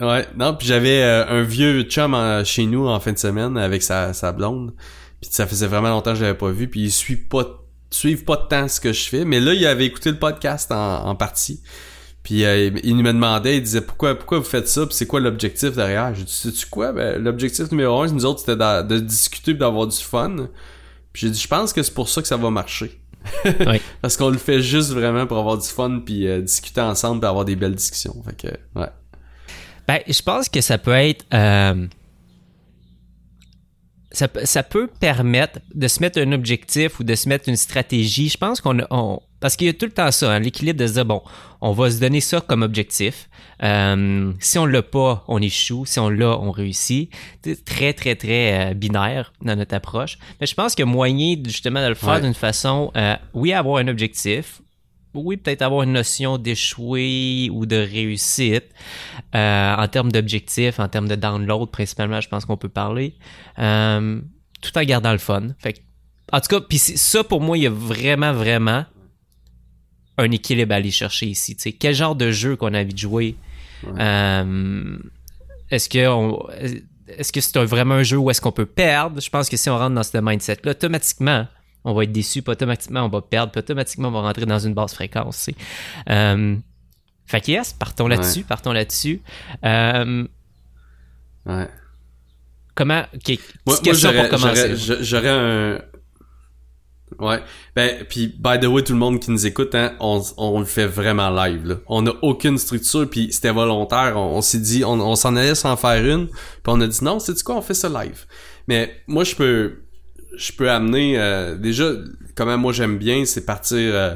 Ouais, 0.00 0.26
non, 0.38 0.54
puis 0.54 0.66
j'avais 0.66 1.02
euh, 1.02 1.26
un 1.28 1.42
vieux 1.42 1.82
chum 1.82 2.14
en- 2.14 2.42
chez 2.44 2.64
nous 2.64 2.86
en 2.88 2.98
fin 2.98 3.12
de 3.12 3.18
semaine 3.18 3.58
avec 3.58 3.82
sa, 3.82 4.14
sa 4.14 4.32
blonde. 4.32 4.72
Puis 5.20 5.28
ça 5.32 5.46
faisait 5.46 5.66
vraiment 5.66 5.90
longtemps 5.90 6.12
que 6.12 6.18
je 6.18 6.22
l'avais 6.24 6.38
pas 6.38 6.50
vu, 6.50 6.66
puis 6.68 6.80
il 6.84 6.90
suit 6.90 7.16
pas 7.16 7.44
suivent 7.90 8.24
pas 8.24 8.36
tant 8.36 8.68
ce 8.68 8.80
que 8.80 8.92
je 8.92 9.08
fais, 9.08 9.24
mais 9.26 9.40
là 9.40 9.52
il 9.54 9.66
avait 9.66 9.84
écouté 9.86 10.10
le 10.10 10.18
podcast 10.18 10.70
en, 10.72 11.06
en 11.06 11.14
partie. 11.14 11.60
Puis 12.22 12.44
euh, 12.44 12.70
il 12.84 12.96
me 12.96 13.12
demandait, 13.12 13.56
il 13.56 13.62
disait 13.62 13.80
pourquoi 13.82 14.14
pourquoi 14.14 14.38
vous 14.38 14.44
faites 14.44 14.68
ça, 14.68 14.86
puis 14.86 14.94
c'est 14.94 15.06
quoi 15.06 15.20
l'objectif 15.20 15.72
derrière? 15.72 16.14
J'ai 16.14 16.24
dit 16.24 16.32
sais-tu 16.32 16.66
quoi? 16.66 16.92
Ben, 16.92 17.22
l'objectif 17.22 17.70
numéro 17.70 18.00
un, 18.02 18.06
nous 18.08 18.24
autres 18.24 18.40
c'était 18.40 18.56
d'a- 18.56 18.82
de, 18.82 18.98
discuter, 18.98 19.52
d'avoir 19.54 19.86
du 19.88 19.96
fun. 19.98 20.48
Puis 21.12 21.26
j'ai 21.26 21.30
dit 21.30 21.38
je 21.40 21.48
pense 21.48 21.72
que 21.72 21.82
c'est 21.82 21.94
pour 21.94 22.08
ça 22.08 22.22
que 22.22 22.28
ça 22.28 22.36
va 22.36 22.50
marcher. 22.50 23.00
Oui. 23.44 23.80
Parce 24.00 24.16
qu'on 24.16 24.30
le 24.30 24.38
fait 24.38 24.62
juste 24.62 24.90
vraiment 24.90 25.26
pour 25.26 25.38
avoir 25.38 25.58
du 25.58 25.66
fun 25.68 26.00
puis 26.04 26.26
euh, 26.26 26.40
discuter 26.40 26.80
ensemble, 26.80 27.20
puis 27.20 27.28
avoir 27.28 27.44
des 27.44 27.56
belles 27.56 27.74
discussions. 27.74 28.14
Fait 28.24 28.34
que 28.36 28.48
ouais. 28.78 28.88
Ben, 29.86 30.00
je 30.06 30.22
pense 30.22 30.48
que 30.48 30.60
ça 30.60 30.78
peut 30.78 30.92
être. 30.92 31.24
euh, 31.34 31.86
ça, 34.12 34.28
peut- 34.28 34.44
ça 34.46 34.62
peut 34.62 34.86
permettre 35.00 35.58
de 35.74 35.88
se 35.88 36.00
mettre 36.00 36.18
un 36.20 36.32
objectif 36.32 37.00
ou 37.00 37.04
de 37.04 37.14
se 37.14 37.28
mettre 37.28 37.48
une 37.48 37.56
stratégie. 37.56 38.28
Je 38.28 38.38
pense 38.38 38.60
qu'on 38.60 38.78
on- 38.90 39.20
parce 39.40 39.56
qu'il 39.56 39.66
y 39.66 39.70
a 39.70 39.72
tout 39.74 39.86
le 39.86 39.92
temps 39.92 40.10
ça, 40.10 40.32
hein, 40.32 40.38
l'équilibre 40.38 40.78
de 40.80 40.86
se 40.86 40.92
dire 40.94 41.04
bon, 41.04 41.22
on 41.60 41.72
va 41.72 41.90
se 41.90 41.98
donner 42.00 42.20
ça 42.20 42.40
comme 42.40 42.62
objectif. 42.62 43.28
Euh, 43.62 44.32
si 44.38 44.58
on 44.58 44.66
l'a 44.66 44.82
pas, 44.82 45.24
on 45.26 45.42
échoue. 45.42 45.84
Si 45.84 45.98
on 45.98 46.08
l'a, 46.10 46.38
on 46.38 46.52
réussit. 46.52 47.10
C'est 47.44 47.64
très, 47.64 47.92
très, 47.92 48.14
très 48.14 48.70
euh, 48.70 48.74
binaire 48.74 49.32
dans 49.42 49.56
notre 49.56 49.74
approche. 49.74 50.16
Mais 50.40 50.46
je 50.46 50.54
pense 50.54 50.76
qu'il 50.76 50.84
y 50.84 50.88
a 50.88 50.92
moyen 50.92 51.34
justement 51.44 51.82
de 51.82 51.88
le 51.88 51.94
faire 51.96 52.10
Ouais. 52.14 52.20
d'une 52.20 52.34
façon, 52.34 52.92
euh, 52.96 53.16
oui, 53.34 53.52
avoir 53.52 53.78
un 53.78 53.88
objectif, 53.88 54.60
oui, 55.14 55.36
peut-être 55.36 55.62
avoir 55.62 55.82
une 55.82 55.92
notion 55.94 56.38
d'échouer 56.38 57.50
ou 57.52 57.66
de 57.66 57.76
réussite 57.76 58.66
en 59.34 59.86
termes 59.90 60.12
d'objectifs, 60.12 60.78
en 60.78 60.86
termes 60.88 61.08
de 61.08 61.16
download, 61.16 61.68
principalement, 61.70 62.20
je 62.20 62.28
pense 62.28 62.44
qu'on 62.44 62.56
peut 62.56 62.68
parler, 62.68 63.14
tout 63.56 64.78
en 64.78 64.82
gardant 64.84 65.12
le 65.12 65.18
fun. 65.18 65.48
Fait 65.58 65.72
que- 65.72 65.80
en 66.32 66.40
tout 66.40 66.48
cas, 66.48 66.60
puis 66.60 66.78
ça 66.78 67.24
pour 67.24 67.40
moi, 67.40 67.56
il 67.58 67.64
y 67.64 67.66
a 67.66 67.70
vraiment, 67.70 68.32
vraiment 68.32 68.84
un 70.18 70.30
équilibre 70.30 70.72
à 70.74 70.76
aller 70.76 70.90
chercher 70.90 71.26
ici. 71.26 71.56
Tu 71.56 71.62
sais, 71.62 71.72
quel 71.72 71.94
genre 71.94 72.14
de 72.16 72.30
jeu 72.30 72.56
qu'on 72.56 72.74
a 72.74 72.80
envie 72.82 72.92
de 72.94 72.98
jouer? 72.98 73.36
Euh, 73.98 74.98
Est-ce 75.70 75.88
que 75.88 76.08
on- 76.08 76.46
est-ce 77.08 77.32
que 77.32 77.40
c'est 77.40 77.58
vraiment 77.64 77.94
un 77.96 78.02
jeu 78.02 78.16
où 78.18 78.30
est-ce 78.30 78.40
qu'on 78.40 78.52
peut 78.52 78.66
perdre? 78.66 79.20
Je 79.20 79.30
pense 79.30 79.48
que 79.48 79.56
si 79.56 79.68
on 79.70 79.78
rentre 79.78 79.94
dans 79.94 80.02
ce 80.02 80.18
mindset-là, 80.18 80.72
automatiquement, 80.72 81.46
on 81.84 81.92
va 81.94 82.04
être 82.04 82.12
déçu, 82.12 82.42
puis 82.42 82.50
automatiquement, 82.52 83.04
on 83.04 83.08
va 83.08 83.20
perdre, 83.22 83.52
puis 83.52 83.58
automatiquement, 83.60 84.08
on 84.08 84.12
va 84.12 84.20
rentrer 84.22 84.46
dans 84.46 84.58
une 84.58 84.74
basse 84.74 84.94
fréquence. 84.94 85.48
Euh, 86.10 86.56
fait 87.26 87.40
que 87.42 87.50
yes, 87.52 87.72
partons 87.74 88.08
là-dessus, 88.08 88.42
partons 88.44 88.72
là-dessus. 88.72 89.20
Euh, 89.64 90.26
Ouais. 91.46 91.68
comment. 92.74 93.02
ok, 93.14 93.38
Moi, 93.66 93.76
moi, 93.84 93.94
j'aurais, 93.94 94.28
pour 94.28 94.40
commencer. 94.40 94.76
j'aurais, 94.76 94.76
j'a- 94.76 95.02
j'aurais 95.02 95.28
un. 95.30 95.78
Ouais. 97.18 97.40
Ben, 97.74 98.04
puis, 98.08 98.28
by 98.28 98.60
the 98.60 98.66
way, 98.66 98.82
tout 98.82 98.92
le 98.92 98.98
monde 98.98 99.18
qui 99.18 99.30
nous 99.30 99.44
écoute, 99.46 99.74
hein, 99.74 99.94
on, 99.98 100.22
on 100.36 100.60
le 100.60 100.64
fait 100.64 100.86
vraiment 100.86 101.30
live, 101.30 101.66
là. 101.66 101.74
On 101.88 102.02
n'a 102.02 102.12
aucune 102.22 102.58
structure, 102.58 103.08
puis 103.10 103.32
c'était 103.32 103.50
volontaire. 103.50 104.14
On, 104.16 104.36
on 104.36 104.40
s'est 104.40 104.60
dit, 104.60 104.84
on, 104.84 105.00
on 105.00 105.16
s'en 105.16 105.34
allait 105.34 105.56
sans 105.56 105.76
faire 105.76 106.04
une, 106.04 106.28
puis 106.28 106.36
on 106.66 106.80
a 106.80 106.86
dit 106.86 107.02
non, 107.02 107.18
c'est 107.18 107.34
du 107.34 107.42
quoi, 107.42 107.56
on 107.56 107.62
fait 107.62 107.74
ça 107.74 107.88
live. 107.88 108.24
Mais 108.68 108.92
moi, 109.08 109.24
je 109.24 109.34
peux, 109.34 109.82
je 110.36 110.52
peux 110.52 110.70
amener, 110.70 111.18
euh, 111.18 111.56
déjà, 111.56 111.90
comment 112.36 112.56
moi 112.56 112.72
j'aime 112.72 112.98
bien, 112.98 113.24
c'est 113.24 113.44
partir, 113.44 113.78
euh, 113.78 114.14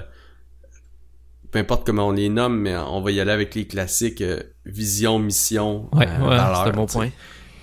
peu 1.51 1.59
importe 1.59 1.85
comment 1.85 2.09
on 2.09 2.13
les 2.13 2.29
nomme, 2.29 2.59
mais 2.61 2.77
on 2.77 3.01
va 3.01 3.11
y 3.11 3.21
aller 3.21 3.33
avec 3.33 3.55
les 3.55 3.67
classiques, 3.67 4.21
euh, 4.21 4.41
vision, 4.65 5.19
mission, 5.19 5.89
Ouais, 5.93 6.07
euh, 6.07 6.21
ouais, 6.21 6.37
valeur, 6.37 6.63
c'est 6.63 6.71
un 6.71 6.73
bon 6.73 6.87
point. 6.87 7.11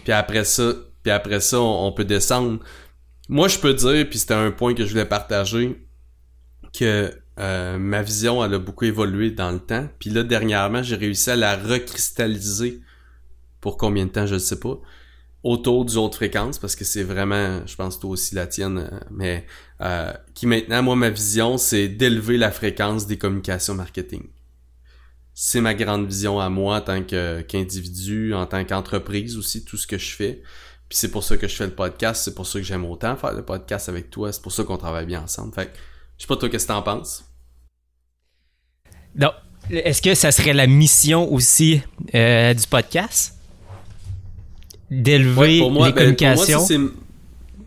Puis 0.03 0.11
après 0.11 0.43
ça, 0.43 0.73
puis 1.01 1.11
après 1.11 1.39
ça, 1.39 1.61
on, 1.61 1.87
on 1.87 1.91
peut 1.93 2.03
descendre. 2.05 2.59
Moi, 3.29 3.47
je 3.47 3.59
peux 3.59 3.75
dire, 3.75 4.09
puis 4.09 4.17
c'était 4.17 4.33
un 4.33 4.49
point 4.49 4.73
que 4.73 4.83
je 4.83 4.89
voulais 4.89 5.05
partager, 5.05 5.79
que 6.73 7.13
euh, 7.39 7.77
ma 7.77 8.01
vision, 8.01 8.43
elle 8.43 8.55
a 8.55 8.59
beaucoup 8.59 8.85
évolué 8.85 9.29
dans 9.29 9.51
le 9.51 9.59
temps. 9.59 9.87
Puis 9.99 10.09
là, 10.09 10.23
dernièrement, 10.23 10.81
j'ai 10.81 10.95
réussi 10.95 11.29
à 11.29 11.35
la 11.35 11.55
recristalliser 11.55 12.81
pour 13.61 13.77
combien 13.77 14.07
de 14.07 14.11
temps, 14.11 14.25
je 14.25 14.33
ne 14.33 14.39
sais 14.39 14.59
pas, 14.59 14.79
autour 15.43 15.85
du 15.85 15.95
haute 15.97 16.15
fréquence, 16.15 16.57
parce 16.57 16.75
que 16.75 16.83
c'est 16.83 17.03
vraiment, 17.03 17.61
je 17.67 17.75
pense 17.75 17.99
toi 17.99 18.09
aussi 18.09 18.33
la 18.33 18.47
tienne, 18.47 18.89
euh, 18.91 18.99
mais 19.11 19.45
euh, 19.81 20.11
qui 20.33 20.47
maintenant, 20.47 20.81
moi, 20.81 20.95
ma 20.95 21.11
vision, 21.11 21.59
c'est 21.59 21.87
d'élever 21.87 22.35
la 22.35 22.49
fréquence 22.49 23.05
des 23.05 23.19
communications 23.19 23.75
marketing. 23.75 24.23
C'est 25.35 25.61
ma 25.61 25.75
grande 25.75 26.07
vision 26.07 26.39
à 26.39 26.49
moi 26.49 26.77
en 26.77 26.81
tant 26.81 27.03
qu'individu, 27.03 28.33
en 28.33 28.47
tant 28.47 28.65
qu'entreprise 28.65 29.37
aussi, 29.37 29.63
tout 29.63 29.77
ce 29.77 29.85
que 29.85 29.99
je 29.99 30.15
fais. 30.15 30.41
Puis 30.89 30.97
c'est 30.97 31.11
pour 31.11 31.23
ça 31.23 31.37
que 31.37 31.47
je 31.47 31.55
fais 31.55 31.67
le 31.67 31.75
podcast, 31.75 32.23
c'est 32.23 32.33
pour 32.33 32.47
ça 32.47 32.59
que 32.59 32.65
j'aime 32.65 32.83
autant 32.83 33.15
faire 33.15 33.33
le 33.33 33.43
podcast 33.43 33.89
avec 33.89 34.09
toi, 34.09 34.31
c'est 34.33 34.41
pour 34.41 34.51
ça 34.51 34.63
qu'on 34.63 34.77
travaille 34.77 35.05
bien 35.05 35.21
ensemble. 35.21 35.53
Fait 35.53 35.67
que, 35.67 35.77
je 36.17 36.23
sais 36.23 36.27
pas 36.27 36.35
toi 36.35 36.49
qu'est-ce 36.49 36.65
que 36.65 36.73
t'en 36.73 36.81
penses? 36.81 37.23
Donc, 39.13 39.33
est-ce 39.69 40.01
que 40.01 40.15
ça 40.15 40.31
serait 40.31 40.53
la 40.53 40.65
mission 40.65 41.31
aussi 41.31 41.81
euh, 42.15 42.55
du 42.55 42.65
podcast? 42.65 43.35
D'élever 44.89 45.47
les 45.47 45.59
ben, 45.59 45.63
pour 45.65 45.71
moi, 45.71 45.91
communications? 45.91 46.59
ça, 46.59 46.65
c'est 46.65 46.79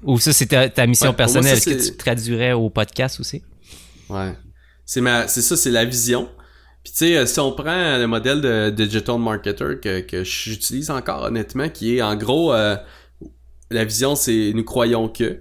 ou 0.02 0.18
ça 0.18 0.32
c'est 0.32 0.46
ta, 0.46 0.68
ta 0.68 0.88
mission 0.88 1.10
Ouais, 1.10 1.16
personnelle 1.16 1.56
est-ce 1.56 1.70
que 1.70 1.90
tu 1.90 1.96
traduirais 1.96 2.52
au 2.52 2.70
podcast 2.70 3.20
aussi? 3.20 3.42
Ouais. 4.08 4.36
C'est 4.84 5.00
ma 5.00 5.28
c'est 5.28 5.42
ça, 5.42 5.56
c'est 5.56 5.70
la 5.70 5.84
vision. 5.84 6.28
Puis 6.82 6.92
tu 6.92 6.98
sais, 6.98 7.16
euh, 7.16 7.26
si 7.26 7.38
on 7.38 7.52
prend 7.52 7.96
le 7.96 8.06
modèle 8.06 8.40
de 8.40 8.70
digital 8.70 9.16
marketer 9.20 9.78
que, 9.80 10.00
que 10.00 10.24
j'utilise 10.24 10.90
encore 10.90 11.22
honnêtement, 11.22 11.68
qui 11.68 11.96
est 11.96 12.02
en 12.02 12.16
gros 12.16 12.52
euh, 12.52 12.74
la 13.72 13.84
vision 13.84 14.14
c'est 14.16 14.52
nous 14.54 14.64
croyons 14.64 15.08
que. 15.08 15.40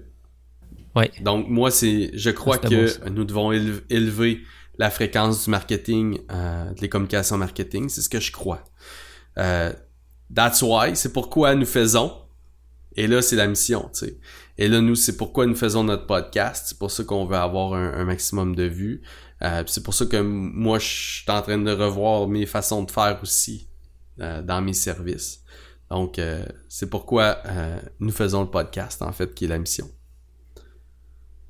Ouais. 0.94 1.10
Donc 1.22 1.48
moi 1.48 1.70
c'est 1.70 2.10
je 2.14 2.30
crois 2.30 2.58
Ah, 2.62 2.68
beau, 2.68 2.74
que 2.76 3.08
nous 3.08 3.24
devons 3.24 3.52
éle- 3.52 3.82
élever 3.90 4.40
la 4.78 4.90
fréquence 4.90 5.44
du 5.44 5.50
marketing, 5.50 6.18
euh, 6.30 6.72
des 6.74 6.88
communications 6.88 7.38
marketing, 7.38 7.88
c'est 7.88 8.00
ce 8.02 8.08
que 8.08 8.20
je 8.20 8.32
crois. 8.32 8.64
Euh, 9.38 9.72
that's 10.34 10.62
why, 10.62 10.94
c'est 10.96 11.12
pourquoi 11.12 11.54
nous 11.54 11.66
faisons. 11.66 12.12
Et 12.96 13.06
là, 13.06 13.22
c'est 13.22 13.36
la 13.36 13.46
mission, 13.46 13.88
tu 13.94 14.06
sais. 14.06 14.18
Et 14.58 14.68
là, 14.68 14.82
nous, 14.82 14.94
c'est 14.94 15.16
pourquoi 15.16 15.46
nous 15.46 15.54
faisons 15.54 15.82
notre 15.84 16.06
podcast. 16.06 16.66
C'est 16.68 16.78
pour 16.78 16.90
ça 16.90 17.04
qu'on 17.04 17.24
veut 17.24 17.36
avoir 17.36 17.72
un, 17.72 17.92
un 17.94 18.04
maximum 18.04 18.54
de 18.54 18.64
vues. 18.64 19.00
Euh, 19.42 19.62
c'est 19.66 19.82
pour 19.82 19.94
ça 19.94 20.04
que 20.04 20.18
moi, 20.18 20.78
je 20.78 20.86
suis 21.22 21.30
en 21.30 21.40
train 21.40 21.56
de 21.58 21.70
revoir 21.72 22.28
mes 22.28 22.44
façons 22.44 22.82
de 22.82 22.90
faire 22.90 23.18
aussi 23.22 23.68
euh, 24.20 24.42
dans 24.42 24.60
mes 24.60 24.74
services. 24.74 25.41
Donc, 25.92 26.18
euh, 26.18 26.42
c'est 26.70 26.88
pourquoi 26.88 27.36
euh, 27.44 27.78
nous 28.00 28.12
faisons 28.12 28.40
le 28.40 28.48
podcast, 28.48 29.02
en 29.02 29.12
fait, 29.12 29.34
qui 29.34 29.44
est 29.44 29.48
la 29.48 29.58
mission. 29.58 29.86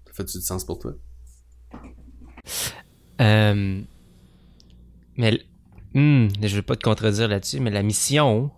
Ça 0.05 0.13
fait-tu 0.15 0.39
du 0.39 0.45
sens 0.45 0.65
pour 0.65 0.81
toi? 0.81 0.95
Euh, 3.21 3.81
mais 5.17 5.41
hmm, 5.95 6.27
je 6.43 6.57
veux 6.57 6.63
pas 6.63 6.75
te 6.75 6.83
contredire 6.83 7.29
là-dessus 7.29 7.61
mais 7.61 7.71
la 7.71 7.85
mission 7.85 8.51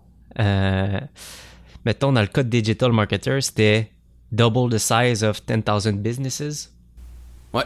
mettons 1.85 2.11
dans 2.11 2.21
le 2.21 2.27
cas 2.27 2.41
de 2.41 2.49
digital 2.49 2.91
marketer 2.91 3.41
c'était 3.41 3.91
double 4.31 4.71
the 4.71 4.79
size 4.79 5.23
of 5.23 5.45
10,000 5.45 5.97
businesses? 5.97 6.73
Ouais. 7.53 7.65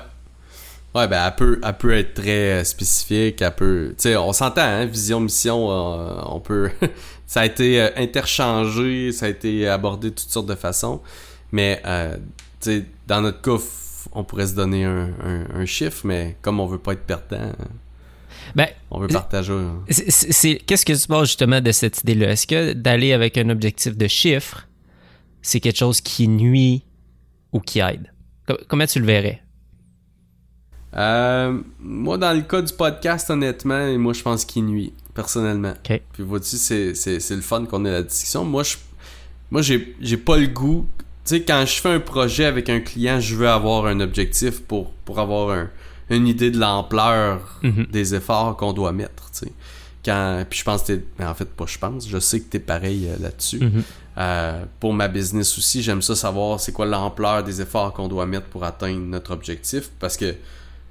Ouais, 0.93 1.07
ben, 1.07 1.25
elle 1.25 1.35
peut, 1.35 1.61
elle 1.63 1.77
peut 1.77 1.93
être 1.93 2.15
très 2.15 2.65
spécifique, 2.65 3.41
elle 3.41 3.55
peut... 3.55 3.95
Tu 3.95 4.03
sais, 4.03 4.17
on 4.17 4.33
s'entend, 4.33 4.61
hein, 4.61 4.85
vision, 4.85 5.21
mission, 5.21 5.69
on 5.69 6.39
peut... 6.41 6.71
ça 7.29 7.41
a 7.41 7.45
été 7.45 7.79
euh, 7.79 7.89
interchangé, 7.95 9.11
ça 9.11 9.27
a 9.27 9.29
été 9.29 9.67
abordé 9.67 10.09
de 10.09 10.15
toutes 10.15 10.31
sortes 10.31 10.47
de 10.47 10.55
façons, 10.55 10.99
mais, 11.51 11.79
euh, 11.85 12.17
dans 13.07 13.21
notre 13.21 13.39
cas, 13.41 13.63
on 14.13 14.23
pourrait 14.23 14.47
se 14.47 14.55
donner 14.55 14.83
un, 14.83 15.11
un- 15.23 15.45
un 15.61 15.65
chiffre, 15.67 16.01
mais 16.07 16.35
comme 16.41 16.59
on 16.59 16.65
veut 16.65 16.79
pas 16.79 16.93
être 16.93 17.03
perdant, 17.05 17.51
ben 18.55 18.67
on 18.89 18.99
veut 18.99 19.07
partager... 19.09 19.53
hein. 19.53 19.83
Qu'est-ce 19.87 20.85
que 20.85 20.93
tu 20.93 21.07
penses 21.07 21.27
justement 21.27 21.61
de 21.61 21.71
cette 21.71 22.01
idée-là? 22.01 22.31
Est-ce 22.31 22.47
que 22.47 22.73
d'aller 22.73 23.13
avec 23.13 23.37
un 23.37 23.49
objectif 23.49 23.95
de 23.95 24.07
chiffre, 24.07 24.67
c'est 25.43 25.59
quelque 25.59 25.77
chose 25.77 26.01
qui 26.01 26.27
nuit 26.27 26.83
ou 27.53 27.59
qui 27.59 27.79
aide? 27.79 28.11
Co- 28.47 28.57
Comment 28.67 28.87
tu 28.87 28.99
le 28.99 29.05
verrais? 29.05 29.43
Euh, 30.95 31.61
moi, 31.79 32.17
dans 32.17 32.33
le 32.35 32.41
cas 32.41 32.61
du 32.63 32.73
podcast, 32.73 33.29
honnêtement, 33.29 33.95
moi, 33.99 34.13
je 34.13 34.23
pense 34.23 34.43
qu'il 34.45 34.65
nuit, 34.65 34.93
personnellement. 35.19 35.73
Puis 36.13 36.23
vois-tu, 36.23 36.55
c'est, 36.57 36.93
le 37.29 37.41
fun 37.41 37.65
qu'on 37.65 37.83
ait 37.85 37.91
la 37.91 38.03
discussion. 38.03 38.43
Moi, 38.45 38.63
je, 38.63 38.75
moi 39.51 39.61
j'ai, 39.61 40.17
pas 40.17 40.37
le 40.37 40.47
goût. 40.47 40.87
Tu 41.25 41.35
sais, 41.35 41.41
quand 41.43 41.63
je 41.65 41.79
fais 41.81 41.89
un 41.89 41.99
projet 41.99 42.45
avec 42.45 42.69
un 42.69 42.79
client, 42.79 43.19
je 43.19 43.35
veux 43.35 43.49
avoir 43.49 43.85
un 43.85 43.99
objectif 43.99 44.61
pour, 44.61 44.91
pour 45.05 45.19
avoir 45.19 45.51
un- 45.51 45.69
une 46.09 46.25
idée 46.27 46.49
de 46.51 46.57
l'ampleur 46.59 47.59
Mhm. 47.63 47.85
des 47.91 48.15
efforts 48.15 48.55
qu'on 48.57 48.73
doit 48.73 48.91
mettre, 48.93 49.29
tu 49.31 49.39
sais. 49.45 49.51
Quand, 50.05 50.45
puis 50.49 50.59
je 50.59 50.63
pense 50.63 50.83
que 50.83 50.93
t'es, 50.93 51.03
mais 51.19 51.25
en 51.25 51.33
fait, 51.35 51.45
pas 51.49 51.65
je 51.67 51.77
pense, 51.77 52.07
je 52.07 52.17
sais 52.19 52.39
que 52.39 52.49
t'es 52.49 52.59
pareil 52.59 53.07
euh, 53.09 53.17
là-dessus. 53.21 53.59
Mhm. 53.59 53.83
Euh, 54.17 54.63
pour 54.79 54.93
ma 54.93 55.07
business 55.09 55.57
aussi, 55.57 55.81
j'aime 55.83 56.01
ça 56.01 56.15
savoir 56.15 56.59
c'est 56.59 56.71
quoi 56.71 56.85
l'ampleur 56.85 57.43
des 57.43 57.61
efforts 57.61 57.93
qu'on 57.93 58.07
doit 58.07 58.25
mettre 58.25 58.47
pour 58.47 58.63
atteindre 58.63 59.01
notre 59.01 59.31
objectif. 59.31 59.89
Parce 59.99 60.15
que 60.17 60.33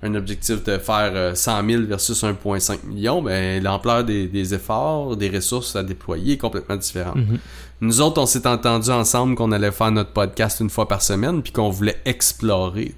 un 0.03 0.15
objectif 0.15 0.63
de 0.63 0.79
faire 0.79 1.13
euh, 1.15 1.35
100 1.35 1.69
000 1.69 1.83
versus 1.85 2.23
1,5 2.23 2.87
million, 2.87 3.21
ben, 3.21 3.63
l'ampleur 3.63 4.05
des, 4.05 4.29
des 4.29 4.55
efforts, 4.55 5.17
des 5.17 5.29
ressources 5.29 5.75
à 5.75 5.83
déployer 5.83 6.35
est 6.35 6.39
complètement 6.39 6.77
différente. 6.77 7.17
Mhm. 7.17 7.39
Nous 7.81 8.01
autres, 8.01 8.21
on 8.21 8.27
s'est 8.27 8.47
entendu 8.47 8.91
ensemble 8.91 9.35
qu'on 9.35 9.53
allait 9.53 9.73
faire 9.73 9.91
notre 9.91 10.13
podcast 10.13 10.61
une 10.61 10.71
fois 10.71 10.89
par 10.89 11.03
semaine, 11.03 11.43
puis 11.43 11.53
qu'on 11.53 11.71
voulait 11.71 12.01
explorer. 12.05 12.95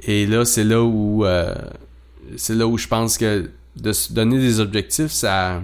Et 0.00 0.26
là, 0.26 0.44
c'est 0.44 0.64
là 0.64 0.82
où 0.82 1.24
euh, 1.24 1.54
c'est 2.36 2.54
là 2.54 2.66
où 2.66 2.78
je 2.78 2.88
pense 2.88 3.18
que 3.18 3.50
de 3.76 3.92
se 3.92 4.12
donner 4.12 4.38
des 4.38 4.60
objectifs, 4.60 5.10
ça, 5.10 5.62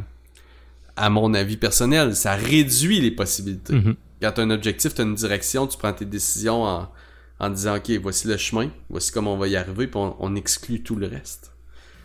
à 0.97 1.11
mon 1.11 1.35
avis 1.35 1.57
personnel, 1.57 2.17
ça 2.17 2.35
réduit 2.35 3.01
les 3.01 3.11
possibilités. 3.11 3.75
Mhm. 3.75 3.95
Quand 4.21 4.33
tu 4.33 4.41
as 4.41 4.45
un 4.45 4.51
objectif, 4.51 4.95
tu 4.95 5.01
as 5.01 5.05
une 5.05 5.15
direction, 5.15 5.67
tu 5.67 5.79
prends 5.79 5.93
tes 5.93 6.05
décisions 6.05 6.65
en, 6.65 6.89
en 7.41 7.51
disant, 7.51 7.77
OK, 7.77 7.91
voici 8.03 8.29
le 8.29 8.37
chemin, 8.37 8.71
voici 8.89 9.11
comment 9.11 9.35
on 9.35 9.39
va 9.39 9.49
y 9.49 9.57
arriver, 9.57 9.87
puis 9.87 9.99
on, 9.99 10.15
on 10.21 10.37
exclut 10.37 10.83
tout 10.83 10.95
le 10.97 11.07
reste. 11.09 11.53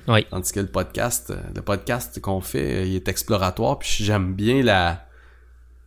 Oui. 0.07 0.25
Tandis 0.29 0.51
que 0.51 0.59
le 0.59 0.67
podcast, 0.67 1.31
euh, 1.31 1.41
le 1.55 1.61
podcast 1.61 2.19
qu'on 2.21 2.41
fait, 2.41 2.75
euh, 2.75 2.85
il 2.85 2.95
est 2.95 3.07
exploratoire, 3.07 3.79
puis 3.79 3.89
j'aime 4.03 4.33
bien 4.33 4.63
la, 4.63 5.07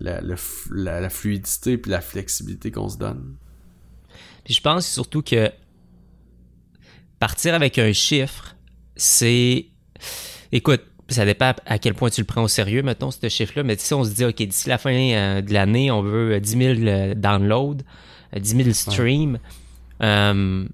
la, 0.01 0.21
le 0.21 0.35
f- 0.35 0.69
la, 0.73 1.01
la 1.01 1.09
fluidité 1.09 1.79
puis 1.79 1.91
la 1.91 2.01
flexibilité 2.01 2.71
qu'on 2.71 2.89
se 2.89 2.99
donne. 2.99 3.37
Puis 4.45 4.55
je 4.55 4.61
pense 4.61 4.87
surtout 4.87 5.23
que 5.23 5.51
partir 7.19 7.55
avec 7.55 7.79
un 7.79 7.93
chiffre, 7.93 8.57
c'est. 8.97 9.67
Écoute, 10.53 10.83
ça 11.09 11.25
dépend 11.25 11.55
à 11.67 11.79
quel 11.79 11.95
point 11.95 12.11
tu 12.11 12.21
le 12.21 12.27
prends 12.27 12.43
au 12.43 12.49
sérieux, 12.49 12.83
mettons, 12.83 13.11
ce 13.11 13.29
chiffre-là. 13.29 13.63
Mais 13.63 13.77
si 13.79 13.95
on 13.95 14.05
se 14.05 14.11
dit, 14.11 14.25
OK, 14.25 14.37
d'ici 14.37 14.69
la 14.69 14.79
fin 14.79 14.91
euh, 14.93 15.41
de 15.43 15.53
l'année, 15.53 15.91
on 15.91 16.03
veut 16.03 16.35
euh, 16.35 16.41
10 16.41 16.51
000 16.51 16.63
euh, 16.89 17.15
downloads, 17.15 17.79
10 18.37 18.57
000 18.57 18.73
streams, 18.73 19.39
euh, 20.03 20.67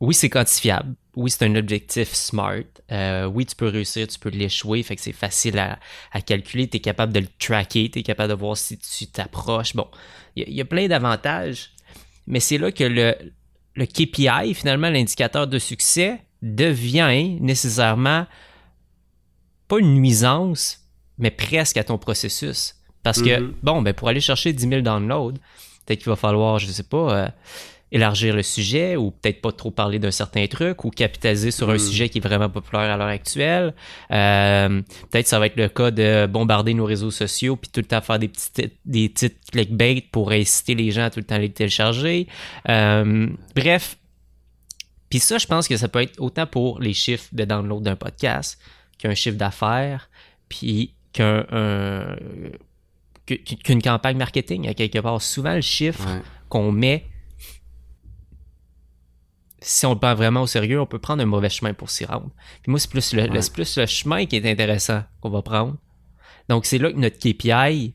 oui, 0.00 0.14
c'est 0.14 0.28
quantifiable. 0.28 0.94
Oui, 1.16 1.30
c'est 1.30 1.44
un 1.46 1.54
objectif 1.54 2.12
smart. 2.12 2.62
Euh, 2.90 3.26
oui, 3.26 3.46
tu 3.46 3.54
peux 3.56 3.68
réussir, 3.68 4.06
tu 4.08 4.18
peux 4.18 4.28
l'échouer. 4.28 4.82
Fait 4.82 4.96
que 4.96 5.02
c'est 5.02 5.12
facile 5.12 5.58
à, 5.58 5.78
à 6.12 6.20
calculer. 6.20 6.68
Tu 6.68 6.76
es 6.78 6.80
capable 6.80 7.12
de 7.12 7.20
le 7.20 7.28
tracker. 7.38 7.88
Tu 7.90 8.00
es 8.00 8.02
capable 8.02 8.30
de 8.30 8.34
voir 8.38 8.56
si 8.56 8.76
tu 8.78 9.06
t'approches. 9.06 9.74
Bon, 9.76 9.86
il 10.36 10.42
y, 10.42 10.46
a- 10.46 10.48
il 10.48 10.54
y 10.56 10.60
a 10.60 10.64
plein 10.64 10.88
d'avantages. 10.88 11.70
Mais 12.26 12.40
c'est 12.40 12.58
là 12.58 12.72
que 12.72 12.84
le, 12.84 13.14
le 13.76 13.86
KPI, 13.86 14.52
finalement, 14.54 14.90
l'indicateur 14.90 15.46
de 15.46 15.58
succès, 15.58 16.20
devient 16.42 17.38
nécessairement 17.40 18.26
pas 19.68 19.78
une 19.78 19.94
nuisance, 19.94 20.80
mais 21.16 21.30
presque 21.30 21.76
à 21.76 21.84
ton 21.84 21.96
processus. 21.96 22.74
Parce 23.04 23.22
que, 23.22 23.38
Mhm. 23.38 23.54
bon, 23.62 23.82
ben 23.82 23.94
pour 23.94 24.08
aller 24.08 24.20
chercher 24.20 24.52
10 24.52 24.68
000 24.68 24.80
downloads, 24.80 25.34
peut-être 25.86 26.00
qu'il 26.00 26.08
va 26.10 26.16
falloir, 26.16 26.58
je 26.58 26.66
sais 26.66 26.82
pas, 26.82 27.14
euh, 27.16 27.28
élargir 27.92 28.34
le 28.34 28.42
sujet 28.42 28.96
ou 28.96 29.12
peut-être 29.12 29.40
pas 29.40 29.52
trop 29.52 29.70
parler 29.70 30.00
d'un 30.00 30.10
certain 30.10 30.44
truc 30.48 30.84
ou 30.84 30.90
capitaliser 30.90 31.52
sur 31.52 31.70
un 31.70 31.74
Mhm. 31.74 31.78
sujet 31.78 32.08
qui 32.08 32.18
est 32.18 32.20
vraiment 32.20 32.48
populaire 32.50 32.90
à 32.90 32.96
l'heure 32.96 33.06
actuelle. 33.06 33.72
Euh, 34.10 34.82
peut-être 35.12 35.28
ça 35.28 35.38
va 35.38 35.46
être 35.46 35.54
le 35.56 35.68
cas 35.68 35.92
de 35.92 36.26
bombarder 36.26 36.74
nos 36.74 36.86
réseaux 36.86 37.12
sociaux 37.12 37.54
puis 37.54 37.70
tout 37.70 37.78
le 37.78 37.86
temps 37.86 38.00
faire 38.00 38.18
des 38.18 38.26
petits 38.26 38.72
des 38.84 39.12
titres 39.12 39.36
clickbait 39.52 40.02
pour 40.10 40.32
inciter 40.32 40.74
les 40.74 40.90
gens 40.90 41.04
à 41.04 41.10
tout 41.10 41.20
le 41.20 41.24
temps 41.26 41.38
les 41.38 41.50
télécharger. 41.52 42.26
Euh, 42.68 43.28
bref, 43.54 43.96
puis 45.08 45.20
ça, 45.20 45.38
je 45.38 45.46
pense 45.46 45.68
que 45.68 45.76
ça 45.76 45.86
peut 45.86 46.02
être 46.02 46.18
autant 46.20 46.46
pour 46.48 46.80
les 46.80 46.94
chiffres 46.94 47.28
de 47.32 47.44
download 47.44 47.84
d'un 47.84 47.94
podcast 47.96 48.58
qu'un 48.98 49.14
chiffre 49.14 49.36
d'affaires, 49.36 50.08
puis 50.48 50.94
qu'un 51.12 51.44
qu'une 53.26 53.80
campagne 53.82 54.16
marketing 54.16 54.68
à 54.68 54.74
quelque 54.74 54.98
part. 54.98 55.20
Souvent, 55.22 55.54
le 55.54 55.60
chiffre 55.60 56.04
Ouais. 56.06 56.22
qu'on 56.48 56.70
met, 56.72 57.06
si 59.60 59.86
on 59.86 59.94
le 59.94 59.98
prend 59.98 60.14
vraiment 60.14 60.42
au 60.42 60.46
sérieux, 60.46 60.80
on 60.80 60.86
peut 60.86 60.98
prendre 60.98 61.22
un 61.22 61.26
mauvais 61.26 61.48
chemin 61.48 61.72
pour 61.72 61.88
s'y 61.90 62.04
rendre. 62.04 62.30
Puis 62.62 62.70
moi, 62.70 62.78
c'est 62.78 62.90
plus 62.90 63.14
le, 63.14 63.22
Ouais. 63.22 63.40
plus 63.52 63.78
le 63.78 63.86
chemin 63.86 64.26
qui 64.26 64.36
est 64.36 64.50
intéressant 64.50 65.02
qu'on 65.20 65.30
va 65.30 65.40
prendre. 65.42 65.76
Donc, 66.48 66.66
c'est 66.66 66.76
là 66.78 66.92
que 66.92 66.98
notre 66.98 67.18
KPI 67.18 67.94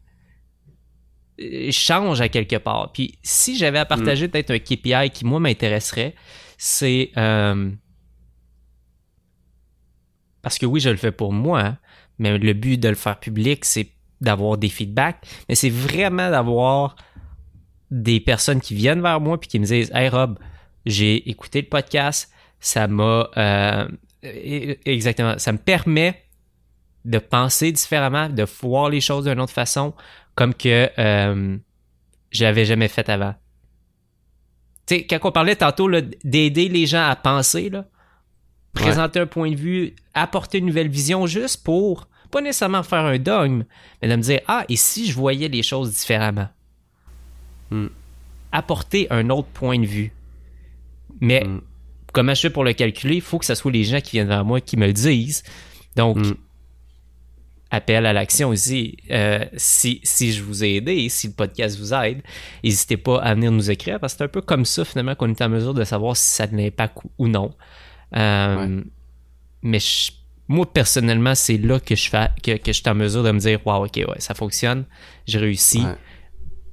euh, 1.40 1.72
change 1.72 2.22
à 2.22 2.30
quelque 2.30 2.56
part. 2.56 2.92
Puis 2.92 3.20
si 3.22 3.56
j'avais 3.56 3.78
à 3.80 3.86
partager 3.86 4.28
peut-être 4.28 4.50
un 4.52 4.58
KPI 4.60 5.12
qui, 5.14 5.26
moi, 5.26 5.40
m'intéresserait, 5.40 6.16
c'est... 6.58 7.12
euh, 7.18 7.72
parce 10.42 10.58
que 10.58 10.66
oui, 10.66 10.80
je 10.80 10.90
le 10.90 10.98
fais 10.98 11.12
pour 11.12 11.32
moi, 11.34 11.62
hein, 11.62 11.78
mais 12.18 12.38
le 12.38 12.54
but 12.54 12.78
de 12.78 12.90
le 12.90 12.96
faire 12.96 13.20
public, 13.20 13.66
c'est 13.66 13.92
d'avoir 14.22 14.58
des 14.58 14.70
feedbacks, 14.70 15.26
mais 15.48 15.56
c'est 15.56 15.70
vraiment 15.70 16.30
d'avoir 16.30 16.96
des 17.92 18.20
personnes 18.20 18.62
qui 18.62 18.76
viennent 18.76 19.02
vers 19.02 19.20
moi 19.20 19.40
puis 19.40 19.50
qui 19.50 19.60
me 19.60 19.66
disent 19.66 19.92
Hey 19.94 20.10
Rob, 20.10 20.38
j'ai 20.86 21.30
écouté 21.30 21.62
le 21.62 21.68
podcast, 21.68 22.32
ça 22.60 22.88
m'a 22.88 23.30
euh, 23.38 23.88
e- 24.24 24.76
exactement, 24.86 25.38
ça 25.38 25.52
me 25.52 25.58
permet 25.58 26.24
de 27.06 27.18
penser 27.18 27.72
différemment, 27.72 28.30
de 28.30 28.46
voir 28.62 28.90
les 28.90 29.02
choses 29.02 29.26
d'une 29.26 29.40
autre 29.40 29.54
façon, 29.54 29.94
comme 30.36 30.54
que 30.54 30.90
euh, 31.00 31.58
je 32.32 32.44
l'avais 32.44 32.66
jamais 32.66 32.88
fait 32.88 33.10
avant. 33.10 33.34
Tu 34.86 34.96
sais, 34.96 35.06
quand 35.06 35.20
on 35.24 35.32
parlait 35.32 35.56
tantôt 35.56 35.88
là, 35.88 36.02
d'aider 36.24 36.68
les 36.68 36.86
gens 36.86 37.08
à 37.08 37.16
penser, 37.16 37.70
là, 37.70 37.86
présenter 38.74 39.20
un 39.20 39.28
point 39.28 39.52
de 39.52 39.56
vue, 39.56 39.96
apporter 40.14 40.60
une 40.60 40.66
nouvelle 40.66 40.90
vision 40.90 41.26
juste 41.26 41.64
pour, 41.64 42.08
pas 42.32 42.42
nécessairement 42.42 42.84
faire 42.84 43.06
un 43.06 43.18
dogme, 43.18 43.64
mais 44.02 44.08
de 44.08 44.16
me 44.16 44.22
dire, 44.22 44.42
ah, 44.48 44.66
et 44.70 44.76
si 44.76 45.08
je 45.08 45.14
voyais 45.16 45.48
les 45.48 45.64
choses 45.64 45.92
différemment? 45.94 46.50
Hmm. 47.72 47.88
Apporter 48.52 49.08
un 49.12 49.30
autre 49.30 49.48
point 49.50 49.80
de 49.80 49.86
vue. 49.86 50.12
Mais 51.22 51.44
Mm. 51.44 51.62
comment 52.14 52.34
je 52.34 52.42
fais 52.42 52.50
pour 52.50 52.64
le 52.64 52.74
calculer? 52.74 53.16
Il 53.16 53.22
faut 53.22 53.38
que 53.40 53.46
ce 53.46 53.54
soit 53.56 53.72
les 53.72 53.84
gens 53.84 54.02
qui 54.02 54.12
viennent 54.12 54.28
vers 54.28 54.46
moi 54.46 54.60
qui 54.62 54.76
me 54.78 54.88
le 54.88 54.94
disent. 54.94 55.44
Donc, 55.96 56.18
Mm. 56.18 56.36
appel 57.72 58.06
à 58.08 58.14
l'action 58.14 58.50
aussi. 58.50 58.98
Euh, 59.12 59.46
si, 59.58 60.00
si 60.04 60.32
je 60.34 60.42
vous 60.42 60.64
ai 60.64 60.76
aidé, 60.76 61.08
si 61.10 61.28
le 61.28 61.34
podcast 61.34 61.78
vous 61.78 61.94
aide, 61.94 62.24
n'hésitez 62.64 62.98
pas 62.98 63.22
à 63.22 63.36
venir 63.36 63.52
nous 63.52 63.70
écrire 63.70 64.00
parce 64.00 64.14
que 64.14 64.18
c'est 64.20 64.24
un 64.24 64.28
peu 64.30 64.42
comme 64.42 64.66
ça 64.66 64.84
finalement 64.86 65.14
qu'on 65.14 65.30
est 65.30 65.42
en 65.42 65.50
mesure 65.50 65.74
de 65.76 65.84
savoir 65.84 66.18
si 66.18 66.26
ça 66.26 66.46
a 66.46 66.48
de 66.48 66.56
l'impact 66.58 66.98
ou- 67.04 67.12
ou 67.20 67.28
non. 67.28 67.54
Euh, 68.16 68.82
Mais 69.62 69.80
je- 69.80 70.14
moi 70.50 70.66
personnellement, 70.66 71.36
c'est 71.36 71.58
là 71.58 71.80
que 71.80 71.96
je 71.96 72.10
fais 72.10 72.30
que, 72.44 72.58
que 72.58 72.74
je 72.74 72.82
suis 72.82 72.90
en 72.90 72.96
mesure 72.96 73.24
de 73.24 73.32
me 73.32 73.40
dire 73.40 73.60
Wow, 73.66 73.86
ok, 73.86 73.96
ouais, 73.96 74.16
ça 74.18 74.34
fonctionne, 74.34 74.84
j'ai 75.26 75.40
réussi. 75.40 75.80
Ouais. 75.80 75.96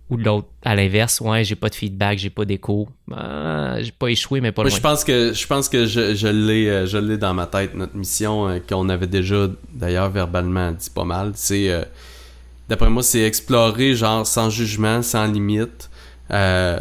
Ou 0.09 0.17
de 0.17 0.23
l'autre, 0.23 0.47
à 0.65 0.77
l'inverse, 0.77 1.21
ouais, 1.21 1.43
j'ai 1.43 1.57
pas 1.57 1.69
de 1.69 1.75
feedback, 1.75 2.19
j'ai 2.19 2.31
pas 2.31 2.45
d'écho. 2.45 2.89
Ah, 3.13 3.75
j'ai 3.81 3.91
pas 3.91 4.07
échoué, 4.07 4.41
mais 4.41 4.53
pas 4.53 4.63
Moi, 4.63 4.71
loin. 4.71 4.77
je 4.77 4.81
pense 4.81 5.03
que 5.03 5.33
je 5.33 5.47
pense 5.49 5.69
que 5.69 5.85
je, 5.85 6.15
je 6.15 6.29
l'ai 6.29 6.69
euh, 6.69 6.87
je 6.87 6.97
l'ai 6.97 7.19
dans 7.19 7.35
ma 7.35 7.47
tête 7.47 7.75
notre 7.75 7.97
mission 7.97 8.49
euh, 8.49 8.59
qu'on 8.61 8.89
avait 8.89 9.09
déjà 9.09 9.49
d'ailleurs 9.73 10.09
verbalement 10.11 10.71
dit 10.71 10.91
pas 10.91 11.05
mal 11.05 11.33
c'est 11.35 11.71
euh, 11.71 11.83
d'après 12.69 12.89
moi 12.89 13.03
c'est 13.03 13.23
explorer 13.23 13.95
genre 13.97 14.25
sans 14.27 14.49
jugement 14.49 15.03
sans 15.03 15.27
limite 15.27 15.91
euh, 16.31 16.79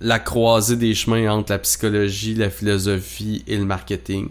la 0.00 0.18
croisée 0.20 0.76
des 0.76 0.94
chemins 0.94 1.28
entre 1.32 1.50
la 1.50 1.58
psychologie 1.58 2.34
la 2.36 2.50
philosophie 2.50 3.42
et 3.48 3.56
le 3.56 3.64
marketing 3.64 4.28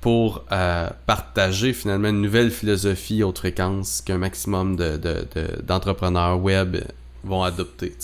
pour 0.00 0.44
euh, 0.50 0.88
partager 1.06 1.72
finalement 1.72 2.08
une 2.08 2.22
nouvelle 2.22 2.50
philosophie 2.50 3.22
haute 3.22 3.38
fréquence 3.38 4.00
qu'un 4.00 4.18
maximum 4.18 4.76
de, 4.76 4.96
de, 4.96 5.26
d'entrepreneurs 5.62 6.40
web 6.40 6.78
vont 7.22 7.42
adopter 7.42 7.94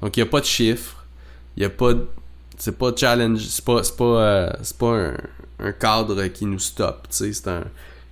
donc 0.00 0.16
il 0.16 0.22
n'y 0.22 0.28
a 0.28 0.30
pas 0.30 0.40
de 0.40 0.46
chiffres 0.46 1.04
il 1.56 1.62
y 1.64 1.66
a 1.66 1.70
pas 1.70 1.94
de 1.94 2.06
c'est 2.58 2.78
pas 2.78 2.92
challenge 2.94 3.40
c'est 3.40 3.64
pas 3.64 3.82
c'est 3.82 3.96
pas 3.96 4.04
euh, 4.04 4.50
pas 4.78 5.12
un, 5.58 5.72
cadre 5.72 6.26
qui 6.28 6.46
nous 6.46 6.58
stoppe 6.58 7.06
c'est 7.10 7.48
un 7.48 7.64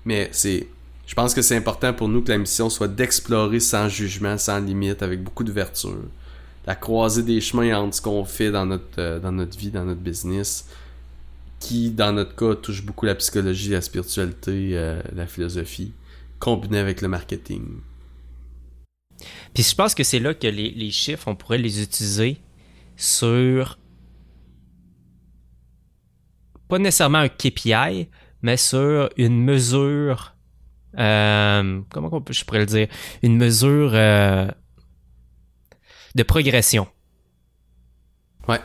mais 0.05 0.29
c'est 0.33 0.67
je 1.07 1.15
pense 1.15 1.35
que 1.35 1.43
c'est 1.43 1.57
important 1.57 1.93
pour 1.93 2.09
nous 2.09 2.23
que 2.23 2.31
la 2.31 2.39
mission 2.39 2.69
soit 2.71 2.89
d'explorer 2.89 3.61
sans 3.61 3.89
jugement 3.89 4.37
sans 4.39 4.59
limite 4.59 5.03
avec 5.03 5.23
beaucoup 5.23 5.45
d'ouverture 5.45 5.97
la 6.67 6.75
croisée 6.75 7.23
des 7.23 7.41
chemins 7.41 7.79
entre 7.79 7.97
ce 7.97 8.03
qu'on 8.03 8.25
fait 8.25 8.51
dans 8.51 8.67
notre 8.67 8.99
euh, 8.99 9.19
dans 9.21 9.33
notre 9.33 9.57
vie 9.57 9.71
dans 9.71 9.85
notre 9.85 10.01
business 10.01 10.67
qui 11.65 11.91
dans 11.91 12.13
notre 12.13 12.37
cas 12.37 12.55
touche 12.55 12.85
beaucoup 12.85 13.07
la 13.07 13.15
psychologie 13.15 13.71
la 13.71 13.81
spiritualité 13.81 14.71
euh, 14.75 15.01
la 15.15 15.27
philosophie 15.27 15.93
combiné 16.39 16.79
avec 16.79 17.01
le 17.01 17.09
marketing 17.09 17.81
Puis 19.55 19.63
je 19.63 19.75
pense 19.75 19.95
que 19.95 20.05
c'est 20.05 20.19
là 20.19 20.35
que 20.35 20.47
les, 20.47 20.71
les 20.71 20.91
chiffres, 20.91 21.27
on 21.27 21.35
pourrait 21.35 21.59
les 21.59 21.83
utiliser 21.83 22.39
sur 22.97 23.79
pas 26.69 26.79
nécessairement 26.79 27.19
un 27.19 27.29
KPI, 27.29 28.09
mais 28.43 28.57
sur 28.57 29.09
une 29.17 29.43
mesure, 29.43 30.35
euh, 30.99 31.81
comment 31.91 32.09
on 32.13 32.21
peut, 32.21 32.33
je 32.33 32.45
pourrais 32.45 32.61
le 32.61 32.67
dire, 32.67 32.89
une 33.23 33.37
mesure 33.37 33.93
euh, 33.95 34.49
de 36.15 36.23
progression. 36.23 36.87
ouais 38.49 38.61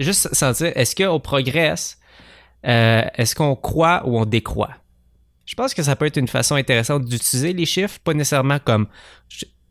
Juste 0.00 0.34
sentir, 0.34 0.72
est-ce 0.74 0.94
qu'on 0.94 1.20
progresse, 1.20 1.98
euh, 2.66 3.02
est-ce 3.14 3.34
qu'on 3.34 3.54
croit 3.56 4.02
ou 4.06 4.18
on 4.18 4.24
décroît? 4.24 4.70
Je 5.46 5.54
pense 5.54 5.72
que 5.74 5.82
ça 5.82 5.96
peut 5.96 6.06
être 6.06 6.18
une 6.18 6.28
façon 6.28 6.56
intéressante 6.56 7.04
d'utiliser 7.04 7.52
les 7.52 7.64
chiffres, 7.66 7.98
pas 8.04 8.12
nécessairement 8.14 8.58
comme 8.58 8.86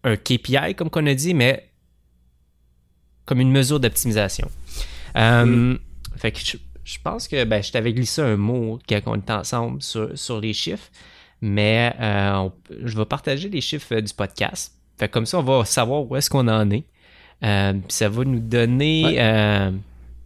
un 0.04 0.16
KPI, 0.16 0.74
comme 0.76 0.90
qu'on 0.90 1.06
a 1.06 1.14
dit, 1.14 1.34
mais 1.34 1.70
comme 3.26 3.40
une 3.42 3.52
mesure 3.52 3.80
d'optimisation. 3.80 4.50
Euh, 5.18 5.78
Fait 6.18 6.32
que 6.32 6.40
je, 6.40 6.58
je 6.84 6.98
pense 7.04 7.28
que 7.28 7.44
ben, 7.44 7.62
je 7.62 7.72
t'avais 7.72 7.94
glissé 7.94 8.22
un 8.22 8.38
mot 8.38 8.80
quand 8.88 9.00
on 9.06 9.16
était 9.16 9.34
ensemble 9.34 9.82
sur, 9.82 10.18
sur 10.18 10.40
les 10.40 10.54
chiffres, 10.54 10.90
mais 11.42 11.94
euh, 12.00 12.34
on- 12.38 12.54
je 12.86 12.98
vais 12.98 13.06
partager 13.06 13.50
les 13.50 13.62
chiffres 13.62 14.00
du 14.00 14.14
podcast. 14.14 14.74
Fait 14.98 15.08
que 15.08 15.14
comme 15.14 15.26
ça, 15.26 15.40
on 15.40 15.44
va 15.44 15.64
savoir 15.66 16.10
où 16.10 16.16
est-ce 16.16 16.30
qu'on 16.30 16.48
en 16.48 16.70
est. 16.72 16.86
Euh, 17.44 17.74
ça 17.90 18.10
va 18.10 18.24
nous 18.24 18.40
donner 18.40 19.04
Ouais. 19.06 19.72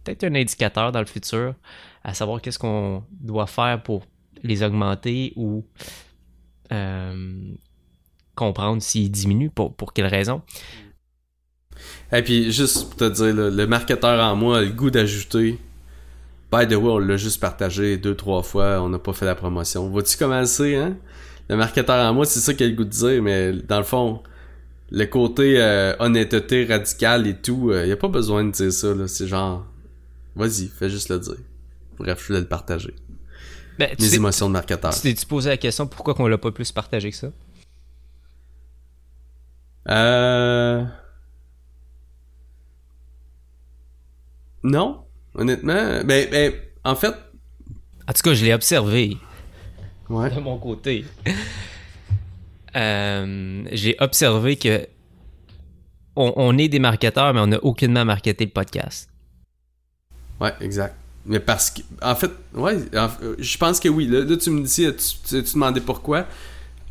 peut-être 0.04 0.24
un 0.24 0.34
indicateur 0.34 0.92
dans 0.92 1.00
le 1.00 1.06
futur 1.06 1.54
à 2.04 2.14
savoir 2.14 2.40
qu'est-ce 2.40 2.58
qu'on 2.58 3.04
doit 3.10 3.46
faire 3.46 3.82
pour 3.82 4.04
les 4.42 4.62
augmenter 4.62 5.32
ou 5.36 5.64
euh, 6.72 7.54
comprendre 8.34 8.82
s'ils 8.82 9.10
diminuent, 9.10 9.50
pour, 9.50 9.74
pour 9.74 9.92
quelle 9.92 10.06
raison. 10.06 10.42
Et 12.12 12.22
puis, 12.22 12.52
juste 12.52 12.84
pour 12.84 12.96
te 12.96 13.08
dire, 13.08 13.34
le 13.34 13.66
marketeur 13.66 14.20
en 14.22 14.36
moi 14.36 14.58
a 14.58 14.62
le 14.62 14.70
goût 14.70 14.90
d'ajouter 14.90 15.58
By 16.50 16.66
the 16.68 16.74
way, 16.74 16.90
on 16.90 16.98
l'a 16.98 17.16
juste 17.16 17.40
partagé 17.40 17.96
deux, 17.96 18.14
trois 18.14 18.42
fois, 18.42 18.82
on 18.82 18.90
n'a 18.90 18.98
pas 18.98 19.14
fait 19.14 19.24
la 19.24 19.34
promotion. 19.34 19.88
Vois-tu 19.88 20.18
comment 20.18 20.44
c'est, 20.44 20.76
hein? 20.76 20.96
Le 21.48 21.56
marketeur 21.56 21.96
en 22.10 22.12
moi, 22.12 22.26
c'est 22.26 22.40
ça 22.40 22.52
qu'il 22.52 22.66
a 22.66 22.68
le 22.68 22.76
goût 22.76 22.84
de 22.84 22.90
dire, 22.90 23.22
mais 23.22 23.52
dans 23.52 23.78
le 23.78 23.84
fond, 23.84 24.22
le 24.90 25.06
côté 25.06 25.54
euh, 25.58 25.94
honnêteté 25.98 26.66
radicale 26.66 27.26
et 27.26 27.36
tout, 27.36 27.72
il 27.72 27.88
y 27.88 27.92
a 27.92 27.96
pas 27.96 28.08
besoin 28.08 28.44
de 28.44 28.50
dire 28.50 28.70
ça. 28.72 28.88
C'est 29.08 29.26
genre, 29.26 29.66
vas-y, 30.36 30.68
fais 30.68 30.90
juste 30.90 31.08
le 31.08 31.18
dire. 31.18 31.36
Bref, 32.02 32.20
je 32.20 32.26
voulais 32.26 32.40
le 32.40 32.48
partager. 32.48 32.94
Ben, 33.78 33.94
Mes 33.98 34.14
émotions 34.14 34.48
de 34.48 34.52
marketeur. 34.52 34.92
Tu 34.92 35.00
t'es-tu 35.00 35.24
posé 35.24 35.50
la 35.50 35.56
question 35.56 35.86
pourquoi 35.86 36.14
qu'on 36.14 36.26
l'a 36.26 36.36
pas 36.36 36.50
plus 36.50 36.72
partagé 36.72 37.10
que 37.10 37.16
ça? 37.16 37.28
Euh... 39.88 40.84
Non, 44.64 45.04
honnêtement. 45.34 46.02
Ben, 46.04 46.28
ben, 46.30 46.52
en 46.84 46.94
fait, 46.96 47.14
En 48.08 48.12
tout 48.12 48.22
cas, 48.22 48.34
je 48.34 48.44
l'ai 48.44 48.52
observé 48.52 49.16
ouais. 50.08 50.30
de 50.30 50.40
mon 50.40 50.58
côté. 50.58 51.04
Euh, 52.74 53.64
j'ai 53.70 53.96
observé 54.00 54.56
que 54.56 54.88
on, 56.16 56.32
on 56.36 56.56
est 56.58 56.68
des 56.68 56.78
marketeurs, 56.78 57.34
mais 57.34 57.40
on 57.40 57.48
n'a 57.48 57.62
aucunement 57.62 58.04
marketé 58.04 58.46
le 58.46 58.50
podcast. 58.50 59.10
Ouais, 60.40 60.52
exact. 60.60 60.96
Mais 61.24 61.40
parce 61.40 61.70
que, 61.70 61.82
en 62.02 62.14
fait, 62.16 62.30
ouais, 62.54 62.76
en- 62.96 63.08
euh, 63.22 63.36
je 63.38 63.56
pense 63.58 63.78
que 63.80 63.88
oui. 63.88 64.06
Là, 64.06 64.24
là, 64.24 64.36
tu 64.36 64.50
me 64.50 64.62
dis, 64.62 64.86
tu, 65.26 65.42
tu, 65.42 65.52
demandais 65.54 65.80
pourquoi. 65.80 66.26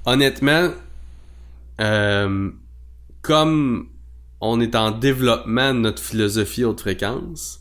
Honnêtement, 0.05 0.69
euh, 1.79 2.49
comme 3.21 3.87
on 4.39 4.59
est 4.61 4.75
en 4.75 4.91
développement 4.91 5.73
de 5.73 5.79
notre 5.79 6.01
philosophie 6.01 6.63
haute 6.63 6.81
fréquence, 6.81 7.59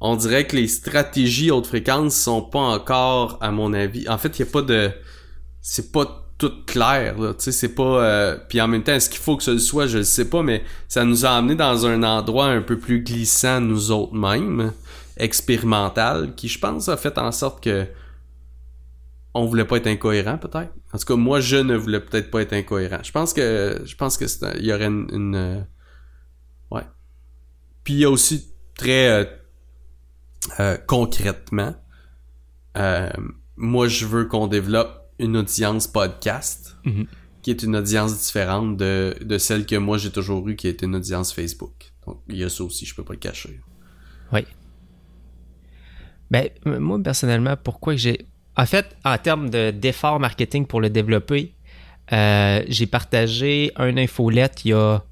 on 0.00 0.16
dirait 0.16 0.46
que 0.46 0.56
les 0.56 0.68
stratégies 0.68 1.50
haute 1.50 1.66
fréquence 1.66 2.14
sont 2.16 2.42
pas 2.42 2.60
encore, 2.60 3.38
à 3.40 3.50
mon 3.50 3.72
avis. 3.72 4.08
En 4.08 4.18
fait, 4.18 4.38
il 4.38 4.44
y 4.44 4.48
a 4.48 4.50
pas 4.50 4.62
de, 4.62 4.90
c'est 5.60 5.92
pas 5.92 6.24
tout 6.38 6.52
clair. 6.66 7.16
Tu 7.18 7.24
sais, 7.38 7.52
c'est 7.52 7.74
pas. 7.74 8.04
euh, 8.04 8.38
Puis 8.48 8.60
en 8.60 8.68
même 8.68 8.82
temps, 8.84 8.92
est-ce 8.92 9.10
qu'il 9.10 9.20
faut 9.20 9.36
que 9.36 9.42
ce 9.42 9.58
soit, 9.58 9.86
je 9.88 9.98
le 9.98 10.04
sais 10.04 10.28
pas, 10.28 10.42
mais 10.42 10.62
ça 10.88 11.04
nous 11.04 11.26
a 11.26 11.30
amené 11.30 11.56
dans 11.56 11.84
un 11.86 12.02
endroit 12.04 12.46
un 12.46 12.62
peu 12.62 12.78
plus 12.78 13.00
glissant 13.02 13.60
nous 13.60 13.90
autres 13.90 14.14
mêmes, 14.14 14.72
expérimental, 15.18 16.34
qui 16.34 16.48
je 16.48 16.58
pense 16.58 16.88
a 16.88 16.96
fait 16.96 17.18
en 17.18 17.32
sorte 17.32 17.62
que 17.62 17.86
on 19.34 19.44
voulait 19.46 19.64
pas 19.66 19.76
être 19.76 19.86
incohérent 19.86 20.38
peut-être. 20.38 20.72
En 20.92 20.98
tout 20.98 21.04
cas, 21.04 21.16
moi 21.16 21.40
je 21.40 21.56
ne 21.56 21.76
voulais 21.76 22.00
peut-être 22.00 22.30
pas 22.30 22.42
être 22.42 22.54
incohérent. 22.54 22.98
Je 23.02 23.12
pense 23.12 23.32
que 23.32 23.80
je 23.84 23.94
pense 23.96 24.16
que 24.16 24.24
il 24.58 24.66
y 24.66 24.72
aurait 24.72 24.86
une, 24.86 25.06
une, 25.12 25.34
euh, 25.36 25.60
ouais. 26.70 26.82
Puis 27.84 27.94
il 27.94 28.00
y 28.00 28.04
a 28.04 28.10
aussi 28.10 28.52
très 28.76 29.08
euh, 29.08 29.24
euh, 30.60 30.76
concrètement, 30.86 31.74
euh, 32.76 33.10
moi 33.56 33.86
je 33.88 34.06
veux 34.06 34.24
qu'on 34.26 34.46
développe 34.46 34.94
une 35.18 35.36
audience 35.36 35.86
podcast 35.86 36.76
Mhm. 36.84 37.06
qui 37.42 37.50
est 37.50 37.62
une 37.62 37.76
audience 37.76 38.18
différente 38.18 38.76
de, 38.76 39.14
de 39.20 39.36
celle 39.38 39.66
que 39.66 39.76
moi 39.76 39.98
j'ai 39.98 40.10
toujours 40.10 40.48
eue 40.48 40.56
qui 40.56 40.68
est 40.68 40.80
une 40.82 40.94
audience 40.96 41.32
Facebook. 41.32 41.92
Donc 42.06 42.22
il 42.28 42.36
y 42.38 42.44
a 42.44 42.48
ça 42.48 42.64
aussi, 42.64 42.86
je 42.86 42.94
peux 42.94 43.04
pas 43.04 43.12
le 43.14 43.18
cacher. 43.18 43.60
Oui. 44.32 44.46
Ben, 46.30 46.48
moi, 46.64 46.98
personnellement, 47.02 47.56
pourquoi 47.62 47.96
j'ai. 47.96 48.26
En 48.56 48.66
fait, 48.66 48.96
en 49.04 49.16
termes 49.18 49.50
de- 49.50 49.70
d'efforts 49.70 50.20
marketing 50.20 50.66
pour 50.66 50.80
le 50.80 50.90
développer, 50.90 51.54
euh, 52.12 52.62
j'ai 52.68 52.86
partagé 52.86 53.70
un 53.76 53.96
infolette 53.96 54.64
il 54.64 54.68
y 54.68 54.72
a 54.72 55.02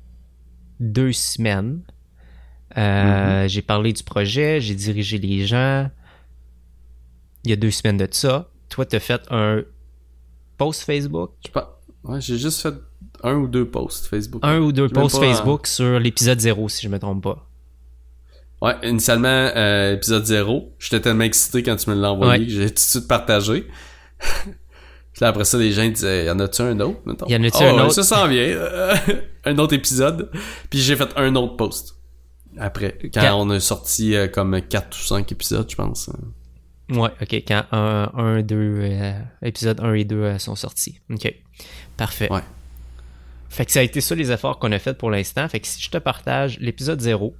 deux 0.80 1.12
semaines. 1.12 1.80
Euh, 2.76 3.48
J'ai 3.48 3.62
parlé 3.62 3.92
du 3.92 4.02
projet, 4.02 4.60
j'ai 4.60 4.74
dirigé 4.74 5.18
les 5.18 5.46
gens. 5.46 5.88
Il 7.44 7.50
y 7.50 7.52
a 7.52 7.56
deux 7.56 7.70
semaines 7.70 7.96
de 7.96 8.08
ça. 8.10 8.50
Toi, 8.68 8.84
tu 8.84 8.96
as 8.96 9.00
fait 9.00 9.22
un 9.30 9.62
post 10.58 10.82
Facebook, 10.82 11.30
Je 11.46 11.50
pas. 11.52 11.80
Ouais, 12.04 12.20
j'ai 12.20 12.36
juste 12.36 12.60
fait 12.60 12.74
un 13.22 13.34
ou 13.36 13.46
deux 13.48 13.64
posts 13.68 14.06
Facebook. 14.08 14.40
un 14.44 14.58
ou 14.58 14.72
deux 14.72 14.88
posts 14.88 15.16
Facebook 15.20 15.66
sur 15.66 15.98
l'épisode 16.00 16.40
0, 16.40 16.68
si 16.68 16.84
je 16.84 16.88
me 16.90 16.98
trompe 16.98 17.22
pas. 17.22 17.48
Ouais, 18.62 18.74
initialement, 18.84 19.28
euh, 19.54 19.94
épisode 19.94 20.24
0. 20.24 20.74
J'étais 20.78 21.00
tellement 21.00 21.24
excité 21.24 21.62
quand 21.62 21.76
tu 21.76 21.90
me 21.90 21.94
l'as 21.94 22.12
envoyé 22.12 22.40
Ouais. 22.40 22.46
que 22.46 22.52
j'ai 22.52 22.68
tout 22.68 22.74
de 22.74 22.78
suite 22.78 23.06
partagé. 23.08 23.66
Puis 25.12 25.20
là, 25.22 25.28
après 25.28 25.44
ça, 25.44 25.58
les 25.58 25.72
gens 25.72 25.86
disaient, 25.88 26.26
y 26.26 26.30
en 26.30 26.38
a-tu 26.40 26.62
un 26.62 26.78
autre, 26.80 27.00
mettons? 27.06 27.26
Y 27.26 27.36
en 27.36 27.42
a-tu 27.44 27.56
Oh, 27.60 27.64
un 27.64 27.74
ouais, 27.74 27.80
autre? 27.82 27.92
Ça 27.94 28.02
s'en 28.02 28.26
vient. 28.28 28.56
un 29.44 29.58
autre 29.58 29.74
épisode. 29.74 30.30
Puis 30.70 30.78
j'ai 30.80 30.96
fait 30.96 31.08
un 31.16 31.34
autre 31.36 31.56
post. 31.56 31.94
Après, 32.58 32.96
quand 33.12 33.20
Quand- 33.20 33.40
on 33.46 33.50
a 33.50 33.60
sorti 33.60 34.14
euh, 34.14 34.28
comme 34.28 34.60
4 34.62 34.96
ou 34.96 35.02
5 35.02 35.30
épisodes, 35.32 35.66
je 35.70 35.76
pense. 35.76 36.08
Ouais, 36.90 37.10
ok, 37.20 37.32
quand 37.46 37.64
1, 37.72 38.42
2, 38.42 38.90
épisode 39.42 39.80
1 39.80 39.92
et 39.94 40.04
2 40.04 40.16
euh, 40.16 40.38
sont 40.38 40.54
sortis. 40.54 41.00
Ok, 41.12 41.30
parfait. 41.96 42.32
Ouais. 42.32 42.40
Fait 43.50 43.64
que 43.66 43.72
ça 43.72 43.80
a 43.80 43.82
été 43.82 44.00
ça 44.00 44.14
les 44.14 44.32
efforts 44.32 44.58
qu'on 44.58 44.72
a 44.72 44.78
fait 44.78 44.94
pour 44.96 45.10
l'instant. 45.10 45.46
Fait 45.48 45.60
que 45.60 45.66
si 45.66 45.80
je 45.82 45.90
te 45.90 45.98
partage 45.98 46.58
l'épisode 46.60 47.00
0 47.00 47.26
Ouais. 47.26 47.34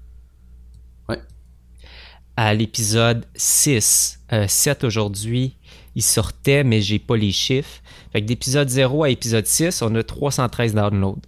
À 2.36 2.54
l'épisode 2.54 3.26
6, 3.34 4.20
euh, 4.32 4.46
7 4.46 4.84
aujourd'hui, 4.84 5.56
il 5.94 6.02
sortait, 6.02 6.64
mais 6.64 6.82
j'ai 6.82 6.98
pas 6.98 7.16
les 7.16 7.32
chiffres. 7.32 7.80
Fait 8.12 8.20
que 8.20 8.26
d'épisode 8.26 8.68
0 8.68 9.04
à 9.04 9.10
épisode 9.10 9.46
6, 9.46 9.82
on 9.82 9.94
a 9.94 10.02
313 10.02 10.74
downloads. 10.74 11.22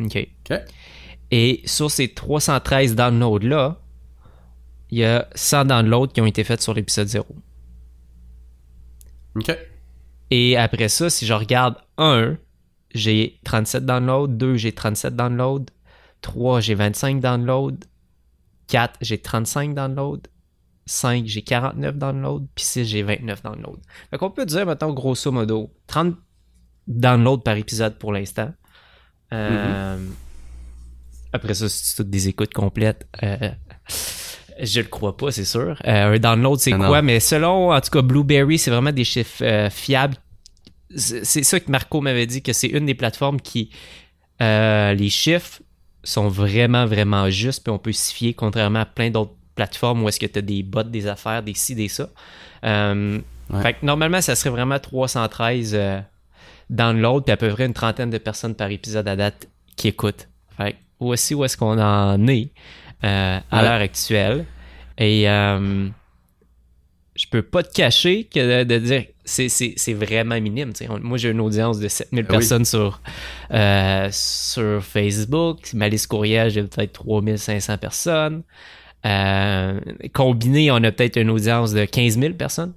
Ok. 0.00 0.28
OK. 0.50 0.58
Et 1.30 1.62
sur 1.64 1.90
ces 1.90 2.08
313 2.08 2.96
downloads-là, 2.96 3.80
il 4.90 4.98
y 4.98 5.04
a 5.04 5.28
100 5.34 5.66
downloads 5.66 6.08
qui 6.08 6.20
ont 6.20 6.26
été 6.26 6.44
faits 6.44 6.60
sur 6.60 6.74
l'épisode 6.74 7.08
0. 7.08 7.26
OK. 9.36 9.58
Et 10.30 10.56
après 10.56 10.88
ça, 10.88 11.10
si 11.10 11.26
je 11.26 11.32
regarde 11.32 11.76
1, 11.98 12.36
j'ai 12.94 13.38
37 13.44 13.84
downloads, 13.86 14.28
2, 14.28 14.56
j'ai 14.56 14.72
37 14.72 15.14
downloads, 15.16 15.66
3, 16.22 16.60
j'ai 16.60 16.74
25 16.74 17.20
downloads, 17.20 17.78
4, 18.68 18.98
j'ai 19.00 19.18
35 19.18 19.74
downloads, 19.74 20.22
5, 20.86 21.26
j'ai 21.26 21.42
49 21.42 21.96
downloads, 21.96 22.46
puis 22.54 22.64
6, 22.64 22.84
j'ai 22.84 23.02
29 23.02 23.42
downloads. 23.42 23.80
Fait 24.10 24.18
qu'on 24.18 24.30
peut 24.30 24.46
dire, 24.46 24.66
mettons, 24.66 24.92
grosso 24.92 25.30
modo, 25.32 25.72
30 25.86 26.16
downloads 26.86 27.38
par 27.38 27.56
épisode 27.56 27.98
pour 27.98 28.12
l'instant. 28.12 28.52
Euh, 29.32 29.98
Après 31.32 31.54
ça, 31.54 31.68
c'est 31.68 31.96
toutes 31.96 32.10
des 32.10 32.28
écoutes 32.28 32.52
complètes. 32.52 33.08
Euh, 33.22 33.50
je 34.60 34.80
le 34.80 34.86
crois 34.86 35.16
pas, 35.16 35.32
c'est 35.32 35.44
sûr. 35.44 35.76
Euh, 35.86 36.14
un 36.14 36.18
download, 36.18 36.58
c'est 36.60 36.72
Ah 36.74 36.78
quoi? 36.78 37.02
Mais 37.02 37.20
selon, 37.20 37.72
en 37.72 37.80
tout 37.80 37.90
cas, 37.90 38.02
Blueberry, 38.02 38.58
c'est 38.58 38.70
vraiment 38.70 38.92
des 38.92 39.04
chiffres 39.04 39.68
fiables. 39.70 40.16
C'est 40.96 41.24
ça 41.42 41.58
que 41.58 41.70
Marco 41.70 42.00
m'avait 42.00 42.26
dit, 42.26 42.42
que 42.42 42.52
c'est 42.52 42.68
une 42.68 42.86
des 42.86 42.94
plateformes 42.94 43.40
qui... 43.40 43.70
les 44.40 45.08
chiffres 45.10 45.60
sont 46.04 46.28
vraiment, 46.28 46.86
vraiment 46.86 47.28
justes, 47.30 47.62
puis 47.64 47.72
on 47.72 47.78
peut 47.78 47.92
s'y 47.92 48.14
fier, 48.14 48.32
contrairement 48.34 48.80
à 48.80 48.84
plein 48.86 49.10
d'autres 49.10 49.32
plateformes 49.54 50.02
où 50.02 50.08
est-ce 50.08 50.20
que 50.20 50.26
tu 50.26 50.38
as 50.38 50.42
des 50.42 50.62
bots, 50.62 50.82
des 50.82 51.06
affaires, 51.06 51.42
des 51.42 51.54
ci, 51.54 51.74
des 51.74 51.88
ça. 51.88 52.08
Euh, 52.64 53.18
Ouais. 53.50 53.60
Fait 53.60 53.74
que 53.74 53.84
normalement, 53.84 54.22
ça 54.22 54.34
serait 54.36 54.48
vraiment 54.48 54.78
313 54.78 55.72
euh, 55.74 56.00
downloads, 56.70 57.20
puis 57.20 57.32
à 57.32 57.36
peu 57.36 57.48
près 57.50 57.66
une 57.66 57.74
trentaine 57.74 58.08
de 58.08 58.16
personnes 58.16 58.54
par 58.54 58.70
épisode 58.70 59.06
à 59.06 59.16
date 59.16 59.48
qui 59.76 59.88
écoutent. 59.88 60.28
Fait 60.56 60.72
que 60.72 60.76
voici 60.98 61.34
où 61.34 61.44
est-ce 61.44 61.54
qu'on 61.58 61.78
en 61.78 62.26
est 62.26 62.48
euh, 63.04 63.38
à 63.50 63.56
Ouais. 63.56 63.62
l'heure 63.62 63.80
actuelle. 63.82 64.46
Et 64.96 65.24
je 67.24 67.28
peux 67.30 67.42
pas 67.42 67.62
te 67.62 67.72
cacher 67.72 68.24
que 68.24 68.62
de, 68.62 68.64
de 68.64 68.78
dire 68.78 69.04
c'est, 69.24 69.48
c'est, 69.48 69.72
c'est 69.76 69.94
vraiment 69.94 70.38
minime. 70.40 70.72
Moi, 71.00 71.16
j'ai 71.16 71.30
une 71.30 71.40
audience 71.40 71.78
de 71.78 71.88
7000 71.88 72.24
Ah 72.28 72.30
oui. 72.30 72.36
personnes 72.38 72.64
sur, 72.66 73.00
euh, 73.52 74.08
sur 74.12 74.82
Facebook. 74.84 75.72
Ma 75.72 75.88
liste 75.88 76.08
courriel, 76.08 76.50
j'ai 76.50 76.62
peut-être 76.62 76.92
3500 76.92 77.78
personnes. 77.78 78.42
Euh, 79.06 79.80
combiné, 80.12 80.70
on 80.70 80.76
a 80.76 80.92
peut-être 80.92 81.16
une 81.18 81.30
audience 81.30 81.72
de 81.72 81.86
15 81.86 82.18
000 82.18 82.34
personnes. 82.34 82.74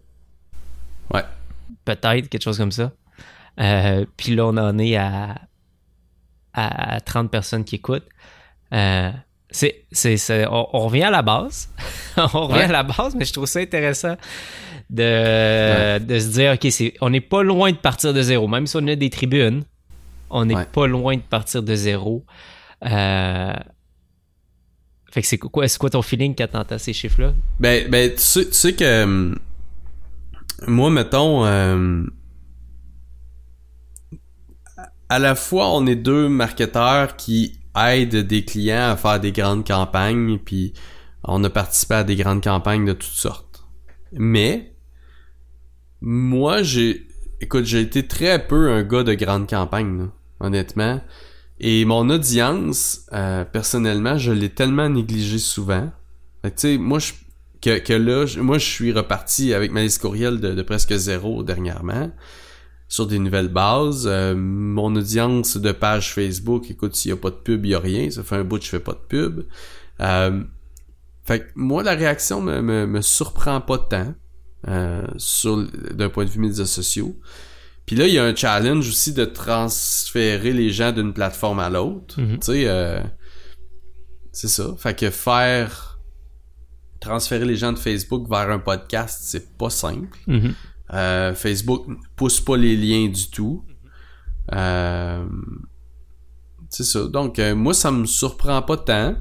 Ouais. 1.13 1.23
Peut-être, 1.83 2.29
quelque 2.29 2.43
chose 2.43 2.57
comme 2.57 2.71
ça. 2.71 2.93
Euh, 3.59 4.05
Puis 4.15 4.35
là, 4.35 4.45
on 4.45 4.55
en 4.57 4.77
est 4.77 4.95
à, 4.95 5.35
à 6.53 7.01
30 7.01 7.29
personnes 7.29 7.65
qui 7.65 7.75
écoutent. 7.75 8.07
C'est, 9.57 9.85
c'est, 10.17 10.45
on, 10.47 10.67
on 10.75 10.87
revient 10.87 11.03
à 11.03 11.09
la 11.11 11.21
base. 11.23 11.69
on 12.17 12.27
revient 12.47 12.53
Ouais. 12.59 12.63
à 12.65 12.71
la 12.71 12.83
base, 12.83 13.15
mais 13.15 13.25
je 13.25 13.33
trouve 13.33 13.47
ça 13.47 13.59
intéressant 13.59 14.15
de, 14.89 15.97
de 15.99 16.19
se 16.19 16.27
dire, 16.27 16.53
OK, 16.53 16.67
c'est, 16.71 16.93
on 17.01 17.09
n'est 17.09 17.21
pas 17.21 17.41
loin 17.43 17.71
de 17.71 17.77
partir 17.77 18.13
de 18.13 18.21
zéro. 18.21 18.47
Même 18.47 18.67
si 18.67 18.75
on 18.77 18.87
a 18.87 18.95
des 18.95 19.09
tribunes, 19.09 19.63
on 20.29 20.45
n'est 20.45 20.55
Ouais. 20.55 20.65
pas 20.65 20.85
loin 20.87 21.15
de 21.15 21.21
partir 21.21 21.63
de 21.63 21.73
zéro. 21.73 22.23
Euh, 22.85 23.53
fait 25.11 25.21
que 25.21 25.27
c'est 25.27 25.37
quoi, 25.39 25.67
c'est 25.67 25.79
quoi 25.79 25.89
ton 25.89 26.01
feeling 26.03 26.35
quand 26.35 26.47
t'entends 26.51 26.77
ces 26.77 26.93
chiffres-là? 26.93 27.33
Ben, 27.59 27.89
ben 27.89 28.11
tu, 28.13 28.21
sais, 28.21 28.45
tu 28.45 28.53
sais 28.53 28.73
que 28.73 29.03
hum, 29.03 29.39
moi, 30.67 30.89
mettons, 30.91 31.45
euh, 31.45 32.03
à 35.09 35.19
la 35.19 35.35
fois, 35.35 35.69
on 35.73 35.85
est 35.87 35.95
deux 35.95 36.27
marketeurs 36.29 37.15
qui 37.15 37.56
aident 37.85 38.27
des 38.27 38.43
clients 38.45 38.91
à 38.91 38.97
faire 38.97 39.19
des 39.19 39.31
grandes 39.31 39.65
campagnes, 39.65 40.37
puis 40.39 40.73
On 41.23 41.43
a 41.43 41.49
participé 41.49 41.95
à 41.95 42.03
des 42.03 42.15
grandes 42.15 42.43
campagnes 42.43 42.85
de 42.85 42.93
toutes 42.93 43.09
sortes. 43.09 43.65
Mais, 44.13 44.73
moi, 45.99 46.63
j'ai, 46.63 47.07
écoute, 47.41 47.65
j'ai 47.65 47.81
été 47.81 48.07
très 48.07 48.47
peu 48.47 48.71
un 48.71 48.83
gars 48.83 49.03
de 49.03 49.13
grandes 49.13 49.49
campagnes, 49.49 50.09
honnêtement. 50.39 51.01
Et 51.59 51.85
mon 51.85 52.09
audience, 52.09 53.07
euh, 53.13 53.43
personnellement, 53.43 54.17
je 54.17 54.31
l'ai 54.31 54.49
tellement 54.49 54.89
négligé 54.89 55.39
souvent. 55.39 55.91
tu 56.43 56.51
sais, 56.55 56.77
moi, 56.77 56.99
je, 56.99 57.13
que, 57.61 57.79
que 57.79 57.93
là, 57.93 58.25
moi, 58.41 58.57
je 58.57 58.65
suis 58.65 58.91
reparti 58.91 59.53
avec 59.53 59.71
ma 59.71 59.81
liste 59.81 60.01
courriel 60.01 60.39
de, 60.39 60.61
presque 60.61 60.93
zéro 60.93 61.43
dernièrement 61.43 62.11
sur 62.87 63.07
des 63.07 63.19
nouvelles 63.19 63.49
bases. 63.49 64.07
Euh, 64.07 64.35
mon 64.35 64.95
audience 64.95 65.57
de 65.57 65.71
page 65.71 66.13
Facebook, 66.13 66.69
écoute, 66.69 66.95
s'il 66.95 67.11
n'y 67.11 67.17
a 67.17 67.21
pas 67.21 67.29
de 67.29 67.35
pub, 67.35 67.65
il 67.65 67.69
n'y 67.69 67.75
a 67.75 67.79
rien. 67.79 68.09
Ça 68.09 68.23
fait 68.23 68.35
un 68.35 68.43
bout 68.43 68.59
que 68.59 68.65
je 68.65 68.69
fais 68.69 68.79
pas 68.79 68.93
de 68.93 69.05
pub. 69.07 69.45
Euh, 69.99 70.43
fait 71.23 71.41
que 71.41 71.45
moi, 71.55 71.83
la 71.83 71.93
réaction 71.93 72.41
me, 72.41 72.61
me, 72.61 72.85
me 72.87 73.01
surprend 73.01 73.59
pas 73.59 73.77
tant 73.77 74.15
euh, 74.67 75.05
sur 75.17 75.57
d'un 75.93 76.09
point 76.09 76.25
de 76.25 76.29
vue 76.29 76.39
médias 76.39 76.65
sociaux. 76.65 77.15
Puis 77.85 77.95
là, 77.95 78.07
il 78.07 78.13
y 78.13 78.19
a 78.19 78.25
un 78.25 78.35
challenge 78.35 78.89
aussi 78.89 79.13
de 79.13 79.23
transférer 79.23 80.51
les 80.51 80.71
gens 80.71 80.91
d'une 80.91 81.13
plateforme 81.13 81.59
à 81.59 81.69
l'autre. 81.69 82.19
Mhm. 82.19 82.39
Tu 82.39 82.45
sais, 82.45 82.63
euh, 82.67 83.01
c'est 84.31 84.49
ça. 84.49 84.75
Fait 84.77 84.97
que 84.97 85.09
faire 85.09 85.99
transférer 86.99 87.45
les 87.45 87.55
gens 87.55 87.71
de 87.71 87.79
Facebook 87.79 88.27
vers 88.29 88.49
un 88.49 88.59
podcast, 88.59 89.19
c'est 89.21 89.57
pas 89.57 89.69
simple. 89.69 90.17
Mhm. 90.27 90.53
Euh, 90.93 91.33
Facebook 91.33 91.85
pousse 92.15 92.39
pas 92.39 92.57
les 92.57 92.75
liens 92.75 93.07
du 93.07 93.29
tout. 93.29 93.65
Euh, 94.53 95.25
c'est 96.69 96.83
ça. 96.83 97.07
Donc, 97.07 97.39
euh, 97.39 97.55
moi, 97.55 97.73
ça 97.73 97.91
me 97.91 98.05
surprend 98.05 98.61
pas 98.61 98.77
tant. 98.77 99.15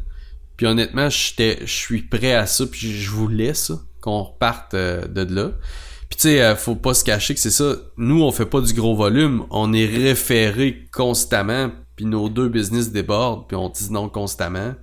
Puis 0.57 0.67
honnêtement, 0.67 1.11
je 1.11 1.65
suis 1.67 2.03
prêt 2.03 2.35
à 2.35 2.47
ça, 2.47 2.67
puis 2.67 2.93
je 2.93 3.11
voulais 3.11 3.55
ça, 3.55 3.75
qu'on 4.01 4.23
reparte 4.23 4.75
euh, 4.75 5.07
de 5.07 5.23
là. 5.35 5.51
Puis 6.09 6.19
tu 6.19 6.29
sais, 6.29 6.43
euh, 6.43 6.57
faut 6.57 6.77
pas 6.77 6.95
se 6.95 7.05
cacher 7.05 7.35
que 7.35 7.41
c'est 7.41 7.51
ça. 7.51 7.77
Nous, 7.97 8.23
on 8.23 8.33
fait 8.33 8.47
pas 8.47 8.61
du 8.61 8.73
gros 8.73 8.97
volume, 8.97 9.45
on 9.51 9.73
est 9.73 9.87
référé 9.87 10.89
constamment, 10.93 11.73
puis 11.97 12.07
nos 12.07 12.29
deux 12.29 12.49
business 12.49 12.91
débordent, 12.91 13.47
puis 13.49 13.57
on 13.57 13.69
dit 13.69 13.93
non 13.93 14.09
constamment. 14.09 14.75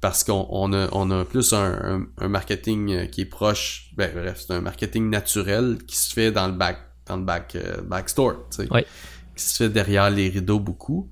Parce 0.00 0.24
qu'on 0.24 0.46
on 0.50 0.72
a, 0.72 0.88
on 0.92 1.10
a 1.10 1.24
plus 1.24 1.52
un, 1.52 2.06
un, 2.18 2.28
marketing 2.28 2.92
euh, 2.92 3.06
qui 3.06 3.22
est 3.22 3.26
proche, 3.26 3.90
ben 3.96 4.10
bref, 4.12 4.44
c'est 4.46 4.54
un 4.54 4.60
marketing 4.60 5.10
naturel 5.10 5.78
qui 5.86 5.96
se 5.96 6.12
fait 6.12 6.32
dans 6.32 6.46
le 6.46 6.54
back, 6.54 6.78
dans 7.06 7.16
le 7.16 7.24
back, 7.24 7.56
euh, 7.56 7.82
backstore, 7.82 8.48
tu 8.50 8.64
sais, 8.64 8.72
ouais. 8.72 8.86
qui 9.36 9.44
se 9.44 9.56
fait 9.56 9.68
derrière 9.68 10.10
les 10.10 10.28
rideaux 10.28 10.60
beaucoup. 10.60 11.10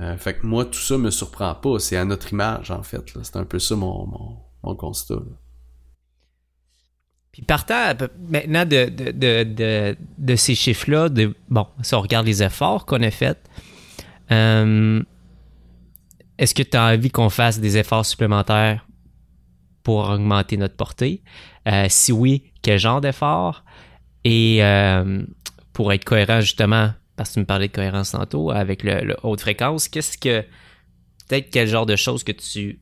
Euh, 0.00 0.16
fait 0.16 0.34
que 0.34 0.46
moi, 0.46 0.64
tout 0.64 0.80
ça 0.80 0.98
me 0.98 1.10
surprend 1.10 1.54
pas, 1.54 1.78
c'est 1.78 1.96
à 1.96 2.04
notre 2.04 2.32
image 2.32 2.70
en 2.70 2.82
fait. 2.82 3.12
C'est 3.22 3.36
un 3.36 3.44
peu 3.44 3.58
ça 3.58 3.76
mon, 3.76 4.06
mon, 4.06 4.38
mon 4.62 4.74
constat. 4.74 5.14
Là. 5.14 5.36
Puis 7.30 7.42
partant 7.42 7.92
maintenant 8.28 8.64
de, 8.64 8.88
de, 8.88 9.42
de, 9.42 9.96
de, 10.18 10.36
ces 10.36 10.54
chiffres-là, 10.54 11.08
de, 11.08 11.34
bon, 11.48 11.66
si 11.82 11.94
on 11.94 12.00
regarde 12.00 12.26
les 12.26 12.44
efforts 12.44 12.86
qu'on 12.86 13.02
a 13.02 13.10
faits, 13.10 13.40
euh, 14.30 15.02
est-ce 16.38 16.54
que 16.54 16.62
tu 16.62 16.76
as 16.76 16.84
envie 16.84 17.10
qu'on 17.10 17.30
fasse 17.30 17.60
des 17.60 17.76
efforts 17.76 18.06
supplémentaires 18.06 18.86
pour 19.82 20.08
augmenter 20.08 20.56
notre 20.56 20.76
portée? 20.76 21.22
Euh, 21.68 21.86
si 21.88 22.12
oui, 22.12 22.52
quel 22.62 22.78
genre 22.78 23.00
d'efforts? 23.00 23.64
Et 24.24 24.62
euh, 24.64 25.22
pour 25.72 25.92
être 25.92 26.04
cohérent 26.04 26.40
justement, 26.40 26.92
parce 27.16 27.30
que 27.30 27.34
tu 27.34 27.40
me 27.40 27.44
parlais 27.44 27.68
de 27.68 27.72
cohérence 27.72 28.12
tantôt 28.12 28.50
avec 28.50 28.82
le, 28.82 29.16
haute 29.22 29.40
fréquence, 29.40 29.88
qu'est-ce 29.88 30.18
que 30.18 30.40
peut-être 31.28 31.50
quel 31.50 31.68
genre 31.68 31.86
de 31.86 31.96
choses 31.96 32.24
que 32.24 32.32
tu 32.32 32.80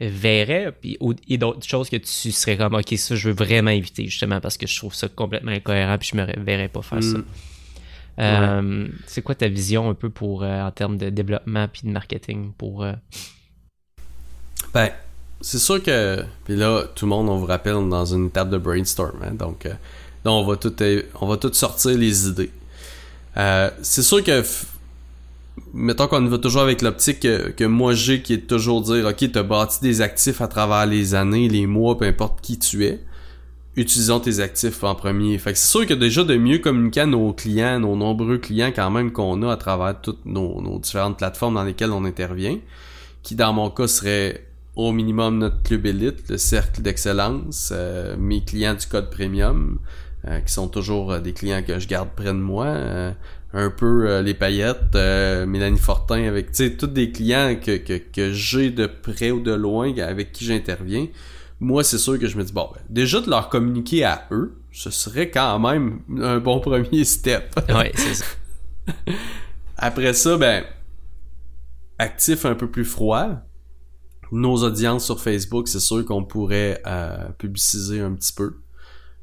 verrais 0.00 0.72
puis 0.72 0.98
et 1.28 1.38
d'autres 1.38 1.64
choses 1.64 1.88
que 1.88 1.96
tu 1.96 2.32
serais 2.32 2.56
comme 2.56 2.74
ok 2.74 2.92
ça 2.96 3.14
je 3.14 3.28
veux 3.28 3.34
vraiment 3.34 3.70
éviter 3.70 4.06
justement 4.06 4.40
parce 4.40 4.56
que 4.56 4.66
je 4.66 4.76
trouve 4.76 4.92
ça 4.94 5.06
complètement 5.06 5.52
incohérent 5.52 5.96
puis 5.96 6.10
je 6.12 6.16
me 6.16 6.26
verrais 6.44 6.68
pas 6.68 6.82
faire 6.82 7.02
ça. 7.02 7.18
Euh, 8.18 8.88
C'est 9.06 9.22
quoi 9.22 9.34
ta 9.34 9.48
vision 9.48 9.88
un 9.88 9.94
peu 9.94 10.10
pour 10.10 10.42
euh, 10.42 10.62
en 10.62 10.70
termes 10.70 10.98
de 10.98 11.08
développement 11.10 11.66
puis 11.68 11.82
de 11.84 11.92
marketing 11.92 12.52
pour 12.58 12.84
euh, 12.84 12.92
Ben, 14.74 14.90
c'est 15.40 15.58
sûr 15.58 15.82
que 15.82 16.22
puis 16.44 16.56
là 16.56 16.84
tout 16.94 17.06
le 17.06 17.10
monde 17.10 17.28
on 17.28 17.36
vous 17.36 17.46
rappelle 17.46 17.74
on 17.74 17.86
est 17.86 17.90
dans 17.90 18.04
une 18.04 18.26
étape 18.26 18.50
de 18.50 18.58
brainstorm 18.58 19.16
hein, 19.22 19.32
donc 19.32 19.66
euh, 19.66 19.70
là 20.24 20.32
on 20.32 20.44
va 20.44 20.56
tout 20.56 20.74
on 21.20 21.26
va 21.26 21.36
tout 21.36 21.52
sortir 21.52 21.96
les 21.96 22.28
idées. 22.28 22.50
Euh, 23.38 23.70
c'est 23.80 24.02
sûr 24.02 24.22
que 24.22 24.42
mettons 25.72 26.06
qu'on 26.06 26.26
va 26.26 26.38
toujours 26.38 26.62
avec 26.62 26.82
l'optique 26.82 27.20
que, 27.20 27.48
que 27.50 27.64
moi 27.64 27.94
j'ai 27.94 28.20
qui 28.20 28.34
est 28.34 28.38
de 28.38 28.46
toujours 28.46 28.82
dire 28.82 29.06
ok 29.06 29.32
t'as 29.32 29.42
bâti 29.42 29.78
des 29.80 30.02
actifs 30.02 30.42
à 30.42 30.48
travers 30.48 30.84
les 30.86 31.14
années, 31.14 31.48
les 31.48 31.66
mois, 31.66 31.96
peu 31.96 32.04
importe 32.04 32.40
qui 32.42 32.58
tu 32.58 32.84
es. 32.84 33.00
Utilisons 33.74 34.20
tes 34.20 34.40
actifs 34.40 34.84
en 34.84 34.94
premier. 34.94 35.38
Fait 35.38 35.52
que 35.52 35.58
c'est 35.58 35.78
sûr 35.78 35.86
que 35.86 35.94
déjà 35.94 36.24
de 36.24 36.36
mieux 36.36 36.58
communiquer 36.58 37.00
à 37.00 37.06
nos 37.06 37.32
clients, 37.32 37.80
nos 37.80 37.96
nombreux 37.96 38.36
clients 38.38 38.70
quand 38.74 38.90
même 38.90 39.12
qu'on 39.12 39.42
a 39.42 39.52
à 39.52 39.56
travers 39.56 39.98
toutes 40.00 40.26
nos, 40.26 40.60
nos 40.60 40.78
différentes 40.78 41.16
plateformes 41.16 41.54
dans 41.54 41.64
lesquelles 41.64 41.92
on 41.92 42.04
intervient, 42.04 42.58
qui 43.22 43.34
dans 43.34 43.52
mon 43.54 43.70
cas 43.70 43.86
serait 43.86 44.46
au 44.76 44.92
minimum 44.92 45.38
notre 45.38 45.62
club 45.62 45.86
élite, 45.86 46.28
le 46.28 46.36
cercle 46.36 46.82
d'excellence, 46.82 47.70
euh, 47.72 48.16
mes 48.18 48.42
clients 48.42 48.74
du 48.74 48.86
code 48.86 49.10
premium, 49.10 49.78
euh, 50.26 50.40
qui 50.40 50.52
sont 50.52 50.68
toujours 50.68 51.12
euh, 51.12 51.20
des 51.20 51.32
clients 51.32 51.62
que 51.66 51.78
je 51.78 51.88
garde 51.88 52.10
près 52.14 52.26
de 52.26 52.32
moi, 52.32 52.66
euh, 52.66 53.12
un 53.54 53.70
peu 53.70 54.08
euh, 54.08 54.22
les 54.22 54.34
paillettes, 54.34 54.94
euh, 54.94 55.46
Mélanie 55.46 55.78
Fortin, 55.78 56.24
avec 56.24 56.52
tous 56.52 56.86
des 56.86 57.10
clients 57.10 57.56
que, 57.62 57.76
que, 57.76 57.98
que 57.98 58.32
j'ai 58.32 58.70
de 58.70 58.86
près 58.86 59.30
ou 59.30 59.40
de 59.40 59.52
loin 59.52 59.96
avec 59.98 60.32
qui 60.32 60.44
j'interviens. 60.44 61.06
Moi, 61.62 61.84
c'est 61.84 61.98
sûr 61.98 62.18
que 62.18 62.26
je 62.26 62.36
me 62.36 62.42
dis 62.42 62.52
bon, 62.52 62.68
ben, 62.74 62.80
déjà 62.90 63.20
de 63.20 63.30
leur 63.30 63.48
communiquer 63.48 64.02
à 64.02 64.26
eux, 64.32 64.60
ce 64.72 64.90
serait 64.90 65.30
quand 65.30 65.60
même 65.60 66.00
un 66.20 66.38
bon 66.38 66.58
premier 66.60 67.04
step. 67.04 67.54
ouais 67.68 67.92
c'est 67.94 68.14
ça 68.14 68.24
Après 69.76 70.12
ça, 70.12 70.36
ben 70.36 70.64
actif 71.98 72.46
un 72.46 72.56
peu 72.56 72.68
plus 72.68 72.84
froid. 72.84 73.28
Nos 74.32 74.64
audiences 74.64 75.04
sur 75.04 75.20
Facebook, 75.20 75.68
c'est 75.68 75.78
sûr 75.78 76.04
qu'on 76.04 76.24
pourrait 76.24 76.82
euh, 76.84 77.28
publiciser 77.38 78.00
un 78.00 78.14
petit 78.14 78.32
peu. 78.32 78.56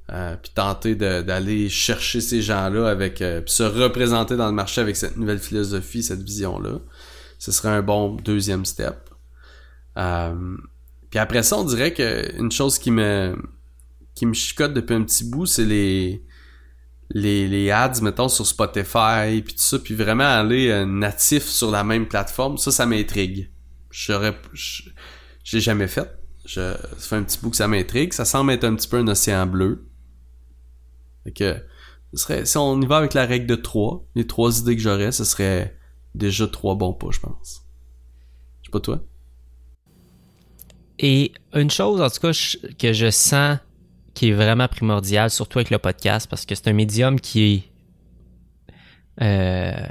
Euh, 0.10 0.38
puis 0.42 0.52
tenter 0.56 0.96
d'aller 0.96 1.68
chercher 1.68 2.22
ces 2.22 2.42
gens-là 2.42 2.88
avec 2.88 3.22
euh, 3.22 3.42
puis 3.42 3.54
se 3.54 3.64
représenter 3.64 4.38
dans 4.38 4.48
le 4.48 4.54
marché 4.54 4.80
avec 4.80 4.96
cette 4.96 5.18
nouvelle 5.18 5.40
philosophie, 5.40 6.04
cette 6.04 6.24
vision-là. 6.24 6.80
Ce 7.38 7.52
serait 7.52 7.70
un 7.70 7.82
bon 7.82 8.16
deuxième 8.16 8.64
step. 8.64 8.96
Puis 11.10 11.20
après 11.20 11.44
ça, 11.44 11.58
on 11.58 11.64
dirait 11.64 11.94
que 11.94 12.36
une 12.38 12.52
chose 12.52 12.78
qui 12.78 12.92
me 12.92 13.36
qui 14.16 14.26
me 14.26 14.34
chicote 14.34 14.74
depuis 14.74 14.96
un 14.96 15.04
petit 15.04 15.24
bout, 15.24 15.46
c'est 15.46 15.66
les 15.66 16.24
les, 17.12 17.48
les 17.48 17.72
ads, 17.72 18.02
mettons, 18.02 18.30
sur 18.30 18.46
Spotify, 18.46 19.42
puis 19.44 19.56
tout 19.56 19.62
ça, 19.62 19.80
puis 19.80 19.96
vraiment 19.96 20.26
aller 20.26 20.70
euh, 20.70 20.86
natif 20.86 21.44
sur 21.44 21.72
la 21.72 21.84
même 21.84 22.08
plateforme, 22.08 22.58
ça, 22.58 22.72
ça 22.72 22.86
m'intrigue. 22.86 23.52
J'aurais, 23.90 24.36
l'ai 25.52 25.60
jamais 25.60 25.88
fait. 25.88 26.08
Je, 26.46 26.76
ça 26.98 26.98
fait 26.98 27.16
un 27.16 27.24
petit 27.24 27.40
bout 27.40 27.50
que 27.50 27.58
ça 27.58 27.68
m'intrigue. 27.68 28.14
Ça 28.14 28.26
semble 28.26 28.52
être 28.52 28.64
un 28.64 28.76
petit 28.76 28.88
peu 28.88 28.98
un 28.98 29.08
océan 29.08 29.48
bleu. 29.48 29.88
Fait 31.24 31.32
que, 31.32 31.56
ce 32.14 32.24
serait, 32.24 32.46
si 32.46 32.58
on 32.58 32.80
y 32.82 32.86
va 32.86 32.98
avec 32.98 33.14
la 33.14 33.26
règle 33.26 33.48
de 33.48 33.56
trois, 33.56 34.06
les 34.16 34.28
trois 34.28 34.60
idées 34.60 34.76
que 34.76 34.82
j'aurais, 34.82 35.12
ce 35.12 35.24
serait 35.24 35.78
déjà 36.16 36.48
trois 36.48 36.76
bons 36.76 36.94
pas, 36.94 37.10
je 37.12 37.20
pense. 37.20 37.66
Je 38.62 38.68
sais 38.68 38.72
pas 38.72 38.80
toi. 38.80 39.04
Et 41.02 41.32
une 41.54 41.72
chose, 41.72 42.02
en 42.02 42.10
tout 42.10 42.20
cas, 42.20 42.32
je- 42.34 42.58
que 42.78 42.92
je 42.94 43.10
sens 43.10 43.58
qui 44.14 44.30
est 44.30 44.34
vraiment 44.34 44.68
primordiale, 44.68 45.30
surtout 45.30 45.60
avec 45.60 45.70
le 45.70 45.80
podcast, 45.80 46.28
parce 46.30 46.46
que 46.46 46.54
c'est 46.56 46.68
un 46.68 46.74
médium 46.74 47.20
qui 47.20 47.54
est 47.54 47.64
euh, 49.22 49.88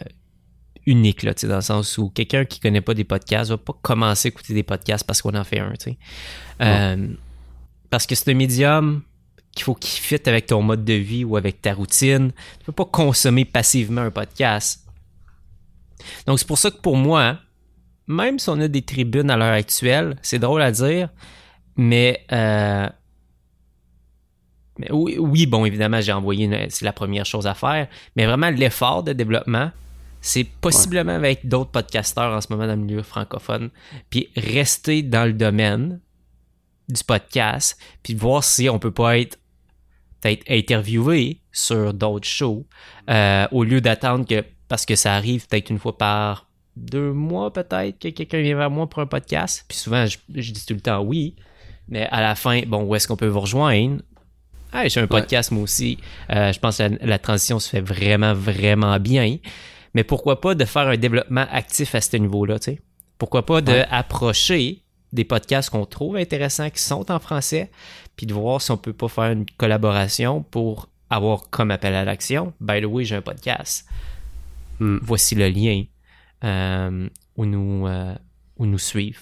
unique, 0.87 1.23
là, 1.23 1.35
dans 1.43 1.57
le 1.57 1.61
sens 1.63 1.99
où 1.99 2.09
quelqu'un 2.11 2.45
qui 2.45 2.61
connaît 2.61 2.81
pas 2.81 2.95
des 2.95 3.05
podcasts 3.05 3.51
va 3.51 3.59
pas 3.59 3.75
commencer 3.81 4.29
à 4.29 4.31
écouter 4.31 4.55
des 4.55 4.63
podcasts 4.63 5.07
parce 5.07 5.21
qu'on 5.23 5.35
en 5.35 5.45
fait 5.45 5.61
un. 5.61 5.73
Euh, 6.63 7.09
parce 7.91 8.07
que 8.07 8.15
c'est 8.15 8.31
un 8.31 8.35
médium 8.35 9.03
qu'il 9.55 9.65
faut 9.65 9.75
qu'il 9.75 10.01
fitte 10.01 10.29
avec 10.29 10.47
ton 10.47 10.63
mode 10.63 10.85
de 10.85 10.93
vie 10.95 11.25
ou 11.25 11.37
avec 11.37 11.61
ta 11.63 11.75
routine. 11.75 12.33
Tu 12.59 12.65
peux 12.67 12.73
pas 12.73 12.85
consommer 12.87 13.45
passivement 13.45 14.03
un 14.03 14.11
podcast. 14.11 14.85
Donc, 16.27 16.39
c'est 16.39 16.47
pour 16.47 16.59
ça 16.59 16.71
que 16.71 16.77
pour 16.81 16.97
moi, 16.97 17.39
même 18.09 18.39
si 18.39 18.49
on 18.49 18.59
a 18.61 18.69
des 18.69 18.83
tribunes 18.83 19.31
à 19.31 19.37
l'heure 19.37 19.53
actuelle, 19.53 20.17
c'est 20.23 20.39
drôle 20.39 20.63
à 20.63 20.73
dire, 20.73 21.11
mais, 21.77 22.25
euh, 22.33 22.89
mais 24.79 24.91
oui, 24.91 25.17
oui, 25.19 25.47
bon, 25.47 25.65
évidemment, 25.67 26.01
j'ai 26.01 26.13
envoyé, 26.13 26.69
c'est 26.71 26.85
la 26.85 26.93
première 26.93 27.27
chose 27.27 27.47
à 27.47 27.55
faire, 27.55 27.87
mais 28.17 28.27
vraiment 28.27 28.51
l'effort 28.51 29.03
de 29.03 29.13
développement, 29.13 29.71
c'est 30.21 30.45
possiblement 30.45 31.13
avec 31.13 31.47
d'autres 31.47 31.71
podcasteurs 31.71 32.35
en 32.35 32.41
ce 32.41 32.49
moment 32.51 32.67
dans 32.67 32.75
le 32.75 32.83
milieu 32.83 33.03
francophone, 33.03 33.71
puis 34.11 34.31
rester 34.37 35.03
dans 35.03 35.25
le 35.25 35.35
domaine 35.35 36.01
du 36.89 37.05
podcast, 37.05 37.79
puis 38.03 38.15
voir 38.15 38.43
si 38.43 38.69
on 38.69 38.79
peut 38.79 38.91
pas 38.91 39.19
être 39.19 39.39
peut-être 40.21 40.51
interviewé 40.51 41.41
sur 41.53 41.95
d'autres 41.95 42.27
shows, 42.27 42.67
euh, 43.09 43.47
au 43.53 43.63
lieu 43.63 43.81
d'attendre 43.81 44.27
que, 44.27 44.45
parce 44.67 44.85
que 44.85 44.97
ça 44.97 45.15
arrive 45.15 45.47
peut-être 45.47 45.71
une 45.71 45.79
fois 45.79 45.97
par 45.97 46.48
deux 46.79 47.13
mois 47.13 47.53
peut-être 47.53 47.99
que 47.99 48.09
quelqu'un 48.09 48.41
vient 48.41 48.57
vers 48.57 48.71
moi 48.71 48.89
pour 48.89 49.03
un 49.03 49.07
podcast. 49.07 49.65
Puis 49.69 49.79
souvent, 49.79 50.07
je, 50.07 50.19
je 50.35 50.53
dis 50.53 50.65
tout 50.65 50.75
le 50.75 50.81
temps 50.81 51.01
oui. 51.01 51.35
Mais 51.89 52.07
à 52.11 52.21
la 52.21 52.35
fin, 52.35 52.63
bon, 52.67 52.83
où 52.85 52.95
est-ce 52.95 53.09
qu'on 53.09 53.17
peut 53.17 53.27
vous 53.27 53.41
rejoindre? 53.41 54.03
Ah, 54.73 54.87
j'ai 54.89 55.01
un 55.01 55.07
podcast 55.07 55.51
moi 55.51 55.63
aussi. 55.63 55.99
Euh, 56.31 56.53
je 56.53 56.59
pense 56.59 56.77
que 56.79 56.83
la, 56.83 56.89
la, 57.01 57.19
transition 57.19 57.59
se 57.59 57.69
fait 57.71 57.81
vraiment, 57.81 58.35
vraiment 58.35 58.99
bien. 59.01 59.39
Mais 59.95 60.05
pourquoi 60.05 60.41
pas 60.41 60.55
de 60.55 60.65
faire 60.67 60.89
un 60.89 60.97
développement 60.99 61.47
actif 61.51 61.95
à 61.95 62.01
ce 62.03 62.17
niveau-là, 62.19 62.59
tu 62.59 62.73
sais? 62.73 62.81
Pourquoi 63.17 63.47
pas 63.47 63.63
de 63.63 63.73
Ouais. 63.73 63.87
approcher 63.91 64.83
des 65.13 65.25
podcasts 65.25 65.71
qu'on 65.71 65.87
trouve 65.87 66.17
intéressants, 66.17 66.69
qui 66.69 66.83
sont 66.83 67.11
en 67.11 67.19
français, 67.19 67.71
puis 68.17 68.27
de 68.27 68.35
voir 68.35 68.61
si 68.61 68.71
on 68.71 68.77
peut 68.77 68.93
pas 68.93 69.09
faire 69.09 69.33
une 69.33 69.47
collaboration 69.57 70.43
pour 70.43 70.91
avoir 71.09 71.49
comme 71.49 71.71
appel 71.71 71.95
à 71.95 72.05
l'action. 72.05 72.53
By 72.61 72.83
the 72.83 72.85
way, 72.85 73.05
j'ai 73.05 73.17
un 73.17 73.23
podcast. 73.23 73.87
Hmm. 74.79 74.99
Voici 75.01 75.35
le 75.35 75.49
lien 75.49 75.85
euh, 76.45 77.09
où, 77.37 77.45
nous, 77.47 77.87
euh, 77.87 78.15
nous 78.59 78.79
suivre. 78.79 79.21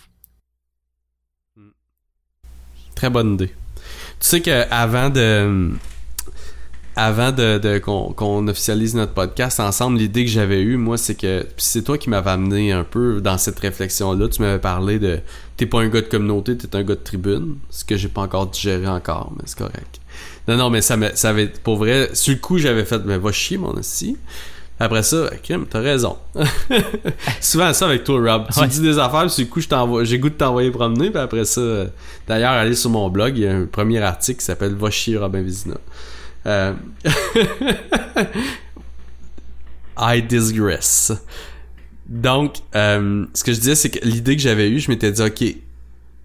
Très 2.94 3.10
bonne 3.10 3.34
idée. 3.34 3.48
Tu 4.20 4.28
sais 4.28 4.40
que 4.40 4.64
avant 4.70 5.10
de 5.10 5.70
avant 6.98 7.30
de, 7.30 7.58
de- 7.58 7.78
qu'on 7.78 8.48
officialise 8.48 8.94
notre 8.94 9.12
podcast 9.12 9.60
ensemble, 9.60 9.98
l'idée 9.98 10.24
que 10.24 10.30
j'avais 10.30 10.62
eue, 10.62 10.78
moi, 10.78 10.96
c'est 10.96 11.14
que 11.14 11.46
c'est 11.58 11.82
toi 11.84 11.98
qui 11.98 12.08
m'avais 12.08 12.30
amené 12.30 12.72
un 12.72 12.84
peu 12.84 13.20
dans 13.20 13.36
cette 13.36 13.58
réflexion-là. 13.58 14.28
Tu 14.30 14.40
m'avais 14.40 14.58
parlé 14.58 14.98
de 14.98 15.20
t'es 15.58 15.66
pas 15.66 15.80
un 15.82 15.88
gars 15.88 16.00
de 16.00 16.06
communauté, 16.06 16.56
t'es 16.56 16.74
un 16.74 16.82
gars 16.82 16.94
de 16.94 17.00
tribune, 17.00 17.58
ce 17.68 17.84
que 17.84 17.98
j'ai 17.98 18.08
pas 18.08 18.22
encore 18.22 18.46
digéré 18.46 18.88
encore, 18.88 19.30
mais 19.36 19.42
c'est 19.44 19.58
correct. 19.58 20.00
Non, 20.48 20.56
non, 20.56 20.70
mais 20.70 20.80
ça 20.80 20.96
ça 21.16 21.28
avait, 21.30 21.48
pour 21.48 21.76
vrai, 21.76 22.08
sur 22.14 22.32
le 22.32 22.40
coup, 22.40 22.56
j'avais 22.56 22.86
fait, 22.86 23.04
mais 23.04 23.18
va 23.18 23.30
chier, 23.30 23.58
mon 23.58 23.72
aussi. 23.72 24.16
Après 24.78 25.02
ça, 25.02 25.30
Kim, 25.42 25.64
t'as 25.66 25.80
raison. 25.80 26.18
Souvent 27.40 27.72
ça 27.72 27.86
avec 27.86 28.04
toi, 28.04 28.16
Rob. 28.20 28.48
Tu 28.52 28.58
Ouais. 28.60 28.66
me 28.66 28.70
dis 28.70 28.80
des 28.80 28.98
affaires, 28.98 29.26
puis 29.26 29.44
le 29.44 29.48
coup, 29.48 29.60
j'ai 30.04 30.18
goût 30.18 30.28
de 30.28 30.34
t'envoyer 30.34 30.70
promener, 30.70 31.08
puis 31.10 31.18
après 31.18 31.44
ça, 31.46 31.60
euh, 31.62 31.86
d'ailleurs, 32.28 32.52
allez 32.52 32.74
sur 32.74 32.90
mon 32.90 33.08
blog, 33.08 33.38
il 33.38 33.44
y 33.44 33.46
a 33.46 33.54
un 33.54 33.64
premier 33.64 34.00
article 34.00 34.38
qui 34.40 34.44
s'appelle 34.44 34.74
Va 34.74 34.90
chier 34.90 35.16
Robin 35.16 35.40
Vizina. 35.42 35.76
Euh, 36.46 36.74
I 39.98 40.22
digress. 40.22 41.12
Donc, 42.06 42.56
euh, 42.74 43.24
ce 43.34 43.42
que 43.42 43.52
je 43.52 43.58
disais, 43.58 43.74
c'est 43.74 43.90
que 43.90 44.06
l'idée 44.06 44.36
que 44.36 44.42
j'avais 44.42 44.68
eue, 44.70 44.78
je 44.78 44.90
m'étais 44.90 45.10
dit, 45.10 45.22
OK, 45.22 45.42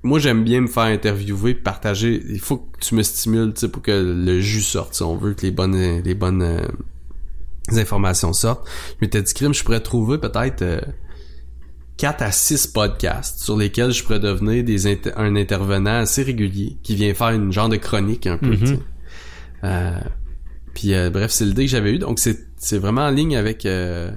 moi, 0.03 0.19
j'aime 0.19 0.43
bien 0.43 0.61
me 0.61 0.67
faire 0.67 0.83
interviewer, 0.83 1.53
partager. 1.53 2.21
Il 2.29 2.39
faut 2.39 2.57
que 2.57 2.79
tu 2.81 2.95
me 2.95 3.03
stimules, 3.03 3.53
tu 3.53 3.61
sais, 3.61 3.69
pour 3.69 3.81
que 3.81 3.91
le 3.91 4.39
jus 4.41 4.61
sorte, 4.61 4.93
si 4.95 5.03
on 5.03 5.15
veut, 5.15 5.33
que 5.33 5.43
les 5.43 5.51
bonnes, 5.51 6.01
les 6.03 6.13
bonnes 6.15 6.41
euh, 6.41 6.61
informations 7.72 8.34
sortent. 8.34 8.68
Je 8.99 9.05
m'étais 9.05 9.22
dit, 9.22 9.34
crime, 9.34 9.53
je 9.53 9.64
pourrais 9.64 9.80
trouver 9.82 10.18
peut-être 10.18 10.62
euh, 10.62 10.82
4 11.97 12.22
à 12.24 12.32
6 12.32 12.68
podcasts 12.68 13.43
sur 13.43 13.55
lesquels 13.57 13.91
je 13.91 14.03
pourrais 14.03 14.20
devenir 14.20 14.64
des 14.64 14.88
inter- 14.88 15.12
un 15.18 15.36
intervenant 15.36 15.99
assez 15.99 16.24
régulier 16.24 16.78
qui 16.84 16.95
vient 16.95 17.14
faire 17.14 17.30
une 17.30 17.51
genre 17.51 17.70
de 17.70 17.78
chronique 17.78 18.26
un 18.28 18.38
peu, 18.38 18.57
tu 18.57 18.68
sais. 18.68 18.80
Euh, 19.64 19.91
puis 20.74 20.93
euh, 20.95 21.09
bref, 21.12 21.30
c'est 21.32 21.45
l'idée 21.45 21.66
que 21.66 21.72
j'avais 21.72 21.93
eue. 21.93 21.99
Donc 21.99 22.18
c'est 22.20 22.39
c'est 22.57 22.80
vraiment 22.80 23.01
en 23.05 23.12
ligne 23.12 23.36
avec 23.38 23.66
euh, 23.68 24.09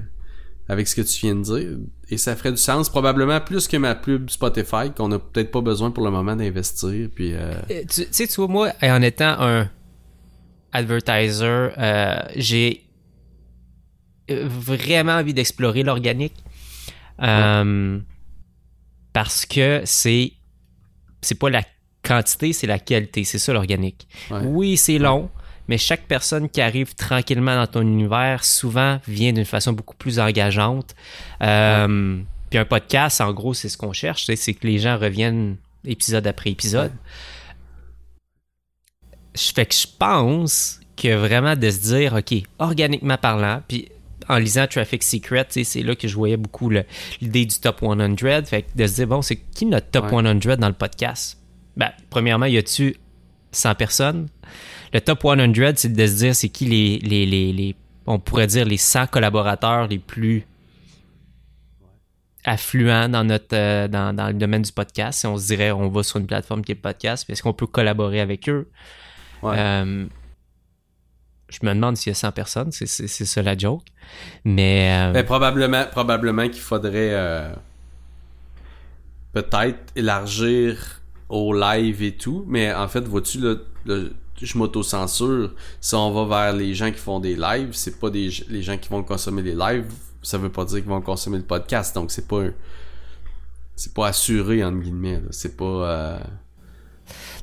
avec 0.69 0.89
ce 0.89 0.95
que 0.95 1.03
tu 1.03 1.21
viens 1.27 1.35
de 1.35 1.43
dire 1.43 1.77
et 2.09 2.17
ça 2.17 2.35
ferait 2.37 2.53
du 2.53 2.57
sens 2.57 2.89
probablement 2.89 3.41
plus 3.41 3.69
que 3.69 3.77
ma 3.77 3.95
pub 3.95 4.31
Spotify 4.31 4.91
qu'on 4.97 5.13
a 5.13 5.19
peut-être 5.19 5.51
pas 5.51 5.61
besoin 5.61 5.91
pour 5.91 6.05
le 6.05 6.11
moment 6.11 6.37
d'investir. 6.37 7.09
Puis 7.15 7.35
euh, 7.35 7.53
Euh, 7.71 7.83
Tu 7.91 8.07
sais, 8.11 8.27
tu 8.27 8.35
vois, 8.37 8.49
moi, 8.49 8.73
en 8.83 9.03
étant 9.03 9.37
un 9.41 9.69
advertiser, 10.73 11.45
euh, 11.79 12.17
j'ai 12.37 12.84
vraiment 14.29 15.13
envie 15.13 15.35
d'explorer 15.35 15.83
l'organique. 15.83 16.35
Euh, 17.23 17.99
Parce 19.13 19.47
que 19.47 19.83
c'est 19.85 20.33
c'est 21.21 21.39
pas 21.39 21.49
la 21.51 21.63
quantité, 22.03 22.53
c'est 22.53 22.67
la 22.67 22.79
qualité. 22.79 23.25
C'est 23.25 23.39
ça 23.39 23.53
l'organique. 23.53 24.07
ouais. 24.31 24.41
Oui, 24.45 24.77
c'est 24.77 24.99
long, 24.99 25.31
mais 25.69 25.79
chaque 25.79 26.03
personne 26.07 26.49
qui 26.51 26.61
arrive 26.61 26.95
tranquillement 26.95 27.55
dans 27.57 27.67
ton 27.67 27.81
univers 27.83 28.45
souvent 28.45 29.01
vient 29.09 29.33
d'une 29.33 29.45
façon 29.47 29.73
beaucoup 29.73 29.97
plus 29.97 30.19
engageante. 30.19 30.95
Euh, 31.43 32.21
Puis 32.51 32.59
un 32.59 32.65
podcast, 32.67 33.21
en 33.21 33.33
gros, 33.33 33.55
c'est 33.55 33.69
ce 33.71 33.79
qu'on 33.79 33.93
cherche, 33.95 34.27
c'est 34.35 34.55
que 34.55 34.67
les 34.67 34.79
gens 34.79 34.99
reviennent 34.99 35.57
épisode 35.87 36.27
après 36.27 36.51
épisode. 36.51 36.93
Je 39.35 39.53
Fait 39.53 39.67
que 39.67 39.75
je 39.75 39.87
pense 39.99 40.81
que 40.97 41.15
vraiment 41.15 41.57
de 41.57 41.71
se 41.71 41.79
dire, 41.81 42.15
OK, 42.15 42.35
organiquement 42.59 43.17
parlant, 43.17 43.63
puis 43.67 43.89
en 44.29 44.39
lisant 44.39 44.67
Traffic 44.67 45.03
Secret, 45.03 45.47
c'est 45.51 45.83
là 45.83 45.95
que 45.95 46.09
je 46.09 46.15
voyais 46.15 46.37
beaucoup 46.37 46.71
l'idée 46.71 47.47
du 47.47 47.59
top 47.59 47.81
100. 47.81 48.17
Fait 48.47 48.63
que 48.63 48.69
de 48.77 48.87
se 48.87 48.95
dire, 48.95 49.07
bon, 49.07 49.23
c'est 49.23 49.37
qui 49.37 49.67
notre 49.67 49.91
top 49.91 50.05
Ouais. 50.13 50.23
100 50.43 50.57
dans 50.59 50.69
le 50.69 50.75
podcast? 50.75 51.39
Ben, 51.77 51.91
premièrement, 52.11 52.47
y 52.47 52.57
a-tu 52.59 52.97
100 53.53 53.75
personnes? 53.75 54.29
Le 54.93 55.01
top 55.01 55.23
100, 55.23 55.37
c'est 55.77 55.93
de 55.93 56.07
se 56.07 56.15
dire, 56.17 56.35
c'est 56.35 56.49
qui 56.49 56.67
les, 56.67 56.99
les, 56.99 57.27
les, 57.27 57.53
les- 57.53 57.75
on 58.07 58.19
pourrait 58.19 58.47
dire 58.47 58.65
les 58.67 58.77
100 58.77 59.07
collaborateurs 59.09 59.87
les 59.89 59.99
plus 59.99 60.47
affluents 62.45 63.09
dans 63.09 63.25
notre 63.25 63.55
euh, 63.57 63.89
dans, 63.89 64.15
dans 64.15 64.27
le 64.29 64.35
domaine 64.35 64.63
du 64.63 64.73
podcast. 64.73 65.21
Si 65.21 65.27
on 65.27 65.37
se 65.39 65.47
dirait, 65.47 65.71
on 65.73 65.89
va 65.89 66.03
sur 66.03 66.19
une 66.21 66.27
plateforme 66.27 66.63
qui 66.63 66.73
est 66.73 66.75
le 66.75 66.81
podcast, 66.81 67.29
est-ce 67.31 67.43
qu'on 67.43 67.55
peut 67.55 67.67
collaborer 67.67 68.21
avec 68.21 68.49
eux? 68.49 68.69
Ouais. 69.43 69.57
Euh, 69.59 70.07
je 71.49 71.59
me 71.63 71.75
demande 71.75 71.97
s'il 71.97 72.11
y 72.11 72.13
a 72.13 72.15
100 72.15 72.33
personnes, 72.33 72.71
c'est, 72.73 72.87
ça 72.87 73.43
la 73.43 73.57
joke. 73.57 73.85
Mais 74.45 75.09
euh, 75.09 75.13
Ben, 75.13 75.25
probablement, 75.25 75.85
probablement 75.91 76.49
qu'il 76.49 76.61
faudrait 76.63 77.11
euh, 77.13 77.53
peut-être 79.33 79.79
élargir 79.97 81.01
au 81.29 81.53
live 81.53 82.03
et 82.03 82.17
tout, 82.17 82.45
mais 82.49 82.73
en 82.73 82.89
fait, 82.89 83.07
vois-tu, 83.07 83.41
je 83.87 84.59
m'auto-censure. 84.59 85.53
Si 85.81 85.95
on 85.95 86.13
va 86.13 86.25
vers 86.45 86.57
les 86.57 86.75
gens 86.75 86.91
qui 86.91 86.99
font 86.99 87.21
des 87.21 87.37
lives, 87.37 87.71
c'est 87.73 87.99
pas 87.99 88.11
des, 88.11 88.31
les 88.49 88.63
gens 88.63 88.77
qui 88.77 88.89
vont 88.89 89.03
consommer 89.03 89.43
les 89.43 89.55
lives, 89.55 89.87
ça 90.23 90.39
veut 90.39 90.51
pas 90.53 90.65
dire 90.65 90.79
qu'ils 90.79 90.89
vont 90.89 91.03
consommer 91.03 91.39
le 91.39 91.45
podcast, 91.45 91.95
donc 91.95 92.11
c'est 92.11 92.27
pas 92.27 92.45
c'est 93.77 93.93
pas 93.93 94.07
assuré, 94.09 94.63
entre 94.63 94.79
guillemets, 94.79 95.21
c'est 95.31 95.57
pas... 95.57 95.65
euh, 95.65 96.19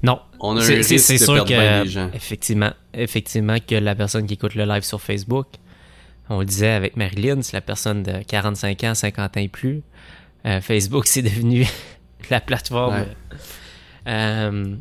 non, 0.03 0.19
on 0.39 0.57
a 0.57 0.61
un 0.61 0.63
c'est, 0.83 0.97
de 0.97 1.17
sûr 1.17 1.45
que 1.45 1.85
gens. 1.85 2.09
effectivement, 2.13 2.71
effectivement 2.93 3.57
que 3.65 3.75
la 3.75 3.95
personne 3.95 4.25
qui 4.25 4.33
écoute 4.35 4.55
le 4.55 4.65
live 4.65 4.83
sur 4.83 5.01
Facebook, 5.01 5.47
on 6.29 6.39
le 6.39 6.45
disait 6.45 6.69
avec 6.71 6.95
Marilyn, 6.97 7.41
c'est 7.41 7.53
la 7.53 7.61
personne 7.61 8.03
de 8.03 8.23
45 8.23 8.83
ans, 8.85 8.95
50 8.95 9.37
ans 9.37 9.39
et 9.41 9.47
plus. 9.47 9.83
Euh, 10.45 10.61
Facebook, 10.61 11.05
c'est 11.07 11.21
devenu 11.21 11.67
la 12.29 12.39
plateforme 12.39 12.95
Ouais. 12.95 13.07
euh, 14.07 14.75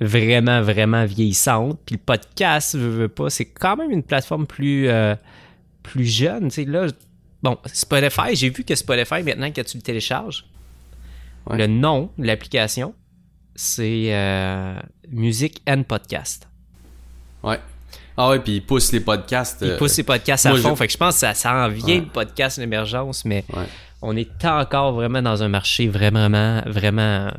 vraiment, 0.00 0.62
vraiment 0.62 1.04
vieillissante. 1.04 1.78
Puis 1.84 1.96
le 1.96 2.00
podcast, 2.00 2.74
veux 2.76 3.08
pas, 3.08 3.30
c'est 3.30 3.46
quand 3.46 3.76
même 3.76 3.90
une 3.90 4.02
plateforme 4.02 4.46
plus, 4.46 4.88
euh, 4.88 5.14
plus 5.82 6.04
jeune. 6.06 6.50
Là, 6.66 6.86
bon, 7.42 7.58
Spotify, 7.72 8.34
j'ai 8.34 8.50
vu 8.50 8.64
que 8.64 8.74
Spotify, 8.74 9.22
maintenant 9.22 9.50
que 9.50 9.60
tu 9.60 9.76
le 9.76 9.82
télécharges, 9.82 10.44
Ouais. 11.46 11.56
le 11.56 11.66
nom 11.66 12.10
de 12.18 12.26
l'application, 12.26 12.94
c'est 13.60 14.14
euh, 14.14 14.78
Music 15.10 15.60
and 15.68 15.82
Podcast. 15.82 16.46
Ouais. 17.42 17.58
Ah 18.16 18.30
ouais, 18.30 18.38
puis 18.38 18.56
ils 18.56 18.64
poussent 18.64 18.92
les 18.92 19.00
podcasts. 19.00 19.58
Il 19.62 19.70
euh, 19.70 19.76
pousse 19.78 19.92
ses 19.92 20.04
podcasts 20.04 20.46
à 20.46 20.50
moi, 20.50 20.58
fond. 20.60 20.70
je- 20.70 20.74
Fait 20.76 20.86
que 20.86 20.92
je 20.92 20.96
pense 20.98 21.14
que 21.14 21.20
ça, 21.20 21.34
ça 21.34 21.52
en 21.54 21.68
vient 21.68 21.96
Ouais. 21.96 22.00
le 22.02 22.06
podcast 22.06 22.58
l'émergence, 22.58 23.24
mais 23.24 23.44
Ouais. 23.52 23.66
on 24.00 24.16
est 24.16 24.44
encore 24.44 24.92
vraiment 24.92 25.22
dans 25.22 25.42
un 25.42 25.48
marché 25.48 25.88
vraiment, 25.88 26.62
vraiment, 26.66 27.32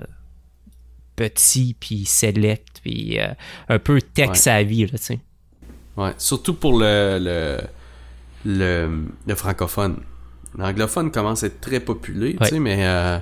petit, 1.15 1.75
puis 1.79 2.05
select, 2.05 2.79
puis 2.83 3.17
euh, 3.19 3.27
un 3.69 3.79
peu 3.79 4.01
tech 4.01 4.29
Ouais. 4.29 4.35
savvy, 4.35 4.81
là, 4.87 4.97
tu 4.97 5.03
sais. 5.03 5.19
Ouais, 5.97 6.13
surtout 6.17 6.53
pour 6.53 6.79
le, 6.79 7.17
le, 7.21 7.59
le, 8.45 9.05
le 9.27 9.35
francophone. 9.35 10.01
L'anglophone 10.57 11.11
commence 11.11 11.43
à 11.43 11.47
être 11.47 11.61
très 11.61 11.79
populé, 11.79 12.35
tu 12.41 12.47
sais, 12.47 12.59
mais 12.59 12.85
euh, 12.85 13.19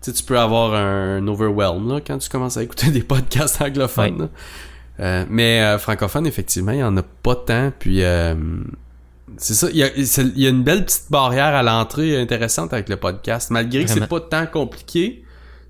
sais, 0.00 0.12
tu 0.12 0.22
peux 0.22 0.38
avoir 0.38 0.74
un, 0.74 1.26
overwhelm 1.26 1.88
là, 1.88 2.00
quand 2.04 2.18
tu 2.18 2.28
commences 2.28 2.56
à 2.56 2.62
écouter 2.62 2.90
des 2.92 3.02
podcasts 3.02 3.60
anglophones. 3.60 4.22
Ouais. 4.22 4.28
Euh, 5.00 5.24
mais 5.28 5.60
euh, 5.62 5.78
francophone, 5.78 6.26
effectivement, 6.26 6.72
il 6.72 6.78
y 6.78 6.82
en 6.82 6.96
a 6.96 7.02
pas 7.02 7.36
tant. 7.36 7.72
Puis 7.78 8.02
euh, 8.02 8.34
c'est 9.36 9.54
ça, 9.54 9.68
il 9.70 9.76
y, 9.76 9.82
a, 9.82 9.88
il 9.96 10.40
y 10.40 10.46
a 10.46 10.50
une 10.50 10.64
belle 10.64 10.84
petite 10.84 11.10
barrière 11.10 11.54
à 11.54 11.62
l'entrée 11.62 12.20
intéressante 12.20 12.72
avec 12.72 12.88
le 12.88 12.96
podcast, 12.96 13.50
malgré 13.50 13.82
que 13.84 13.88
c'est 13.88 14.00
Vraiment. 14.00 14.20
pas 14.20 14.44
tant 14.44 14.46
compliqué. 14.46 15.24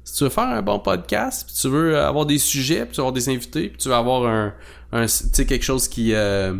Si 0.04 0.14
tu 0.14 0.24
veux 0.24 0.30
faire 0.30 0.44
un 0.44 0.62
bon 0.62 0.78
podcast, 0.78 1.44
puis 1.46 1.54
tu 1.60 1.68
veux 1.68 1.98
avoir 1.98 2.24
des 2.24 2.38
sujets, 2.38 2.86
puis 2.86 2.92
tu 2.92 2.96
veux 2.96 3.02
avoir 3.02 3.12
des 3.12 3.28
invités, 3.28 3.68
puis 3.68 3.76
tu 3.76 3.88
veux 3.88 3.94
avoir 3.94 4.24
un, 4.24 4.54
un 4.92 5.04
tu 5.04 5.12
sais 5.32 5.44
quelque 5.44 5.64
chose 5.64 5.86
qui 5.88 6.14
euh, 6.14 6.54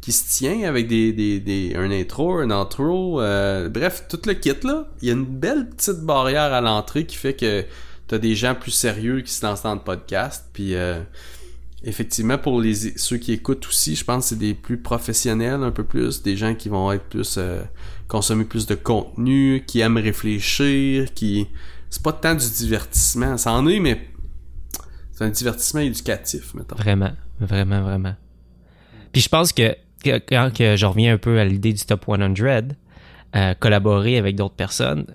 qui 0.00 0.12
se 0.12 0.38
tient 0.38 0.62
avec 0.68 0.88
des, 0.88 1.12
des, 1.12 1.40
des 1.40 1.74
un 1.76 1.90
intro, 1.90 2.38
un 2.38 2.50
outro, 2.50 3.20
euh, 3.20 3.68
bref, 3.68 4.04
tout 4.08 4.20
le 4.26 4.34
kit 4.34 4.54
là. 4.62 4.88
Il 5.02 5.08
y 5.08 5.10
a 5.10 5.14
une 5.14 5.26
belle 5.26 5.68
petite 5.68 6.00
barrière 6.00 6.52
à 6.52 6.60
l'entrée 6.60 7.04
qui 7.04 7.16
fait 7.16 7.34
que 7.34 7.64
t'as 8.06 8.18
des 8.18 8.34
gens 8.34 8.54
plus 8.54 8.70
sérieux 8.70 9.20
qui 9.20 9.32
se 9.32 9.44
lancent 9.44 9.62
dans 9.62 9.74
le 9.74 9.80
podcast, 9.80 10.46
puis 10.52 10.74
euh, 10.74 11.00
effectivement, 11.84 12.38
pour 12.38 12.60
les 12.60 12.74
ceux 12.98 13.18
qui 13.18 13.32
écoutent 13.32 13.66
aussi, 13.66 13.94
je 13.94 14.04
pense 14.04 14.24
que 14.24 14.28
c'est 14.30 14.38
des 14.38 14.54
plus 14.54 14.78
professionnels 14.78 15.62
un 15.62 15.70
peu 15.70 15.84
plus, 15.84 16.22
des 16.22 16.36
gens 16.36 16.54
qui 16.54 16.68
vont 16.68 16.90
être 16.92 17.04
plus 17.04 17.36
euh, 17.38 17.62
consommer 18.08 18.44
plus 18.44 18.66
de 18.66 18.74
contenu, 18.74 19.64
qui 19.66 19.80
aiment 19.80 19.98
réfléchir, 19.98 21.12
qui 21.14 21.46
c'est 21.90 22.02
pas 22.02 22.12
tant 22.12 22.34
du 22.34 22.48
divertissement, 22.48 23.36
ça 23.36 23.52
en 23.52 23.66
est, 23.66 23.80
mais 23.80 24.08
c'est 25.12 25.24
un 25.24 25.30
divertissement 25.30 25.80
éducatif, 25.80 26.54
mettons. 26.54 26.76
Vraiment, 26.76 27.12
vraiment, 27.38 27.82
vraiment. 27.82 28.14
Puis 29.12 29.22
je 29.22 29.28
pense 29.28 29.52
que, 29.52 29.76
quand 30.04 30.50
que 30.56 30.76
je 30.76 30.86
reviens 30.86 31.14
un 31.14 31.18
peu 31.18 31.38
à 31.38 31.44
l'idée 31.44 31.72
du 31.72 31.84
top 31.84 32.04
100, 32.06 32.20
euh, 33.36 33.54
collaborer 33.54 34.18
avec 34.18 34.36
d'autres 34.36 34.54
personnes, 34.54 35.06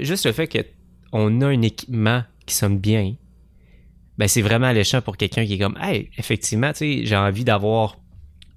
juste 0.00 0.26
le 0.26 0.32
fait 0.32 0.48
qu'on 1.12 1.40
a 1.40 1.46
un 1.46 1.62
équipement 1.62 2.22
qui 2.46 2.54
sonne 2.54 2.78
bien, 2.78 3.14
ben 4.18 4.28
c'est 4.28 4.42
vraiment 4.42 4.66
alléchant 4.66 5.00
pour 5.00 5.16
quelqu'un 5.16 5.44
qui 5.44 5.54
est 5.54 5.58
comme, 5.58 5.76
hey, 5.80 6.10
effectivement, 6.18 6.70
j'ai 6.78 7.16
envie 7.16 7.44
d'avoir 7.44 7.96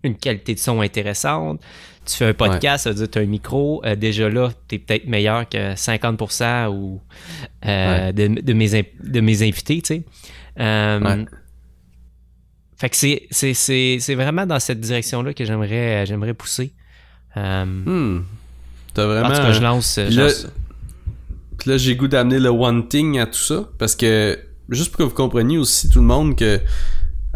une 0.04 0.16
qualité 0.16 0.54
de 0.54 0.60
son 0.60 0.82
intéressante. 0.82 1.62
Tu 2.06 2.16
fais 2.16 2.28
un 2.28 2.34
podcast, 2.34 2.86
ça 2.86 2.92
veut 2.92 2.96
dire 2.96 3.10
tu 3.10 3.20
as 3.20 3.22
un 3.22 3.26
micro. 3.26 3.82
Euh, 3.86 3.96
déjà 3.96 4.30
là, 4.30 4.52
tu 4.68 4.76
es 4.76 4.80
peut-être 4.80 5.08
meilleur 5.08 5.48
que 5.50 5.74
50% 5.74 6.68
ou, 6.70 7.02
euh, 7.66 8.12
de, 8.12 8.28
de, 8.42 8.54
mes, 8.54 8.70
de 9.04 9.20
mes 9.20 9.44
invités, 9.44 9.82
tu 9.82 9.96
sais. 9.96 10.04
Euh, 10.60 11.26
fait 12.78 12.90
que 12.90 12.96
c'est, 12.96 13.28
c'est, 13.32 13.54
c'est, 13.54 13.98
c'est 14.00 14.16
vraiment 14.16 14.46
dans 14.46 14.60
cette 14.60 14.80
direction-là 14.80 15.34
que 15.34 15.44
j'aimerais, 15.44 16.06
j'aimerais 16.06 16.34
pousser. 16.34 16.74
Hmm. 17.36 18.20
T'as 18.94 19.06
vraiment. 19.06 19.28
Parce 19.28 19.40
que 19.40 19.54
je 19.54 19.62
lance. 19.62 19.98
Là, 19.98 20.30
là 21.66 21.78
j'ai 21.78 21.96
goût 21.96 22.08
d'amener 22.08 22.40
le 22.40 22.50
one 22.50 22.88
thing 22.88 23.20
à 23.20 23.26
tout 23.26 23.40
ça. 23.40 23.70
Parce 23.78 23.96
que, 23.96 24.40
juste 24.70 24.92
pour 24.92 24.98
que 25.00 25.04
vous 25.04 25.16
compreniez 25.16 25.58
aussi, 25.58 25.90
tout 25.90 26.00
le 26.00 26.06
monde, 26.06 26.36
que 26.36 26.60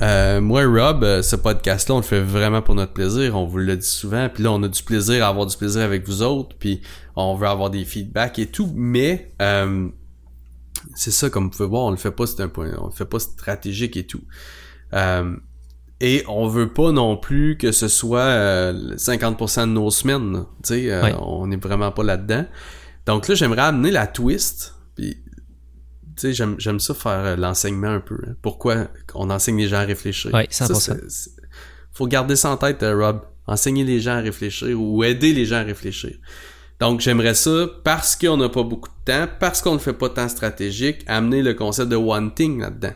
euh, 0.02 0.42
moi, 0.42 0.64
Rob, 0.66 1.04
euh, 1.04 1.22
ce 1.22 1.36
podcast-là, 1.36 1.96
on 1.96 1.98
le 2.00 2.04
fait 2.04 2.22
vraiment 2.22 2.62
pour 2.62 2.74
notre 2.74 2.94
plaisir. 2.94 3.38
On 3.38 3.46
vous 3.46 3.60
le 3.60 3.78
dit 3.78 3.88
souvent. 3.88 4.30
Puis 4.30 4.44
là, 4.44 4.52
on 4.52 4.64
a 4.64 4.68
du 4.68 4.82
plaisir 4.82 5.24
à 5.24 5.28
avoir 5.28 5.46
du 5.46 5.56
plaisir 5.56 5.82
avec 5.82 6.08
vous 6.08 6.24
autres. 6.24 6.56
Puis 6.58 6.82
on 7.16 7.36
veut 7.36 7.48
avoir 7.48 7.70
des 7.70 7.86
feedbacks 7.86 8.40
et 8.40 8.48
tout. 8.48 8.72
Mais 8.76 9.32
euh, 9.42 9.88
c'est 10.96 11.12
ça, 11.12 11.30
comme 11.30 11.46
vous 11.46 11.50
pouvez 11.52 11.70
voir, 11.70 11.84
on 11.84 11.92
le 11.92 11.98
fait 11.98 12.12
pas. 12.12 12.26
C'est 12.26 12.42
un 12.42 12.48
point. 12.48 12.72
On 12.80 12.88
le 12.88 12.92
fait 12.92 13.06
pas 13.06 13.20
stratégique 13.20 13.96
et 13.98 14.08
tout. 14.08 14.24
Et 14.94 16.24
on 16.28 16.48
veut 16.48 16.74
pas 16.74 16.92
non 16.92 17.16
plus 17.18 17.58
que 17.58 17.72
ce 17.72 17.88
soit 17.88 18.74
50% 18.74 19.62
de 19.62 19.66
nos 19.68 19.92
semaines. 19.92 20.46
Tu 20.64 20.90
sais, 20.90 21.02
on 21.20 21.52
est 21.52 21.64
vraiment 21.64 21.92
pas 21.92 22.04
là-dedans. 22.04 22.46
Donc 23.06 23.28
là, 23.28 23.36
j'aimerais 23.36 23.64
amener 23.64 23.92
la 23.92 24.08
twist. 24.08 24.76
Puis 24.96 25.18
tu 26.16 26.34
sais, 26.34 26.46
j'aime, 26.58 26.80
ça 26.80 26.94
faire 26.94 27.26
euh, 27.26 27.36
l'enseignement 27.36 27.88
un 27.88 28.00
peu. 28.00 28.18
Hein. 28.28 28.36
Pourquoi 28.42 28.88
on 29.16 29.30
enseigne 29.30 29.58
les 29.58 29.68
gens 29.68 29.78
à 29.78 29.86
réfléchir? 29.86 30.32
Oui, 30.34 30.44
100%. 30.44 31.30
faut 31.94 32.08
garder 32.08 32.36
ça 32.36 32.52
en 32.52 32.58
tête, 32.58 32.84
euh, 32.84 32.96
Rob. 32.96 33.22
Enseigner 33.48 33.84
les 33.84 34.00
gens 34.00 34.18
à 34.18 34.20
réfléchir 34.20 34.80
ou 34.80 35.04
aider 35.04 35.34
les 35.34 35.46
gens 35.46 35.58
à 35.58 35.64
réfléchir. 35.64 36.16
Donc, 36.80 37.00
j'aimerais 37.00 37.34
ça, 37.34 37.68
parce 37.84 38.16
qu'on 38.16 38.38
n'a 38.38 38.50
pas 38.50 38.64
beaucoup 38.64 38.90
de 38.90 39.12
temps, 39.12 39.28
parce 39.40 39.62
qu'on 39.62 39.74
ne 39.74 39.80
fait 39.80 39.94
pas 39.94 40.10
tant 40.10 40.30
stratégique, 40.30 41.04
amener 41.08 41.42
le 41.42 41.54
concept 41.54 41.90
de 41.90 41.96
one 41.96 42.34
thing 42.34 42.60
là-dedans. 42.60 42.94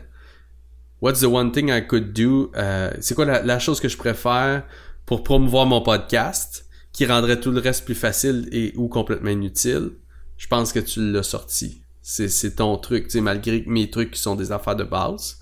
What's 1.00 1.20
the 1.20 1.26
one 1.26 1.52
thing 1.52 1.70
I 1.70 1.86
could 1.86 2.12
do? 2.12 2.50
Euh, 2.56 2.90
c'est 3.00 3.14
quoi 3.14 3.24
la, 3.24 3.58
chose 3.58 3.80
que 3.80 3.88
je 3.88 3.96
préfère 3.96 4.64
pour 5.04 5.22
promouvoir 5.22 5.66
mon 5.66 5.82
podcast 5.82 6.66
qui 6.92 7.04
rendrait 7.06 7.38
tout 7.38 7.50
le 7.50 7.60
reste 7.60 7.84
plus 7.84 7.94
facile 7.94 8.48
et 8.52 8.72
ou 8.76 8.88
complètement 8.88 9.30
inutile? 9.30 9.92
Je 10.36 10.46
pense 10.46 10.72
que 10.72 10.80
tu 10.80 11.12
l'as 11.12 11.22
sorti 11.22 11.82
c'est 12.08 12.56
ton 12.56 12.76
truc, 12.78 13.04
tu 13.04 13.10
sais, 13.10 13.20
malgré 13.20 13.64
mes 13.66 13.90
trucs 13.90 14.12
qui 14.12 14.20
sont 14.20 14.36
des 14.36 14.52
affaires 14.52 14.76
de 14.76 14.84
base. 14.84 15.40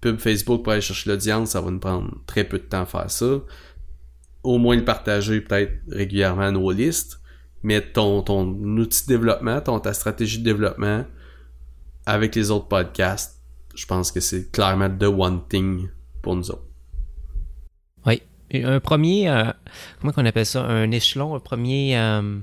Pub 0.00 0.18
Facebook 0.18 0.62
pour 0.62 0.72
aller 0.72 0.80
chercher 0.80 1.10
l'audience, 1.10 1.50
ça 1.50 1.60
va 1.60 1.72
nous 1.72 1.80
prendre 1.80 2.08
très 2.26 2.44
peu 2.44 2.58
de 2.58 2.62
temps 2.62 2.82
à 2.82 2.86
faire 2.86 3.10
ça. 3.10 3.40
Au 4.44 4.58
moins 4.58 4.76
le 4.76 4.84
partager 4.84 5.40
peut-être 5.40 5.72
régulièrement 5.88 6.42
à 6.42 6.50
nos 6.52 6.70
listes. 6.70 7.18
Mais 7.64 7.80
ton, 7.80 8.22
ton 8.22 8.46
outil 8.46 9.02
de 9.04 9.08
développement, 9.08 9.60
ton, 9.60 9.80
ta 9.80 9.92
stratégie 9.92 10.38
de 10.38 10.44
développement 10.44 11.04
avec 12.06 12.36
les 12.36 12.50
autres 12.50 12.68
podcasts, 12.68 13.33
je 13.74 13.86
pense 13.86 14.12
que 14.12 14.20
c'est 14.20 14.50
clairement 14.50 14.90
the 14.90 15.04
one 15.04 15.46
thing 15.48 15.88
pour 16.22 16.36
nous 16.36 16.50
autres. 16.50 16.66
Oui. 18.06 18.22
Un 18.52 18.80
premier, 18.80 19.28
euh, 19.28 19.50
comment 20.00 20.12
qu'on 20.12 20.26
appelle 20.26 20.46
ça? 20.46 20.64
Un 20.64 20.90
échelon, 20.90 21.34
un 21.34 21.40
premier... 21.40 21.98
Euh, 21.98 22.38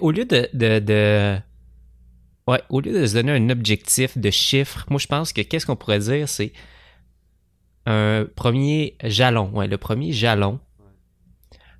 au 0.00 0.10
lieu 0.10 0.24
de, 0.24 1.38
Ouais, 2.48 2.62
au 2.68 2.80
lieu 2.80 2.92
de 2.92 3.06
se 3.06 3.14
donner 3.14 3.32
un 3.32 3.50
objectif 3.50 4.16
de 4.16 4.30
chiffres, 4.30 4.86
moi 4.88 5.00
je 5.00 5.08
pense 5.08 5.32
que 5.32 5.40
qu'est-ce 5.40 5.66
qu'on 5.66 5.74
pourrait 5.74 5.98
dire, 5.98 6.28
c'est 6.28 6.52
un 7.86 8.24
premier 8.36 8.96
jalon. 9.02 9.50
Ouais, 9.50 9.66
le 9.66 9.78
premier 9.78 10.12
jalon 10.12 10.60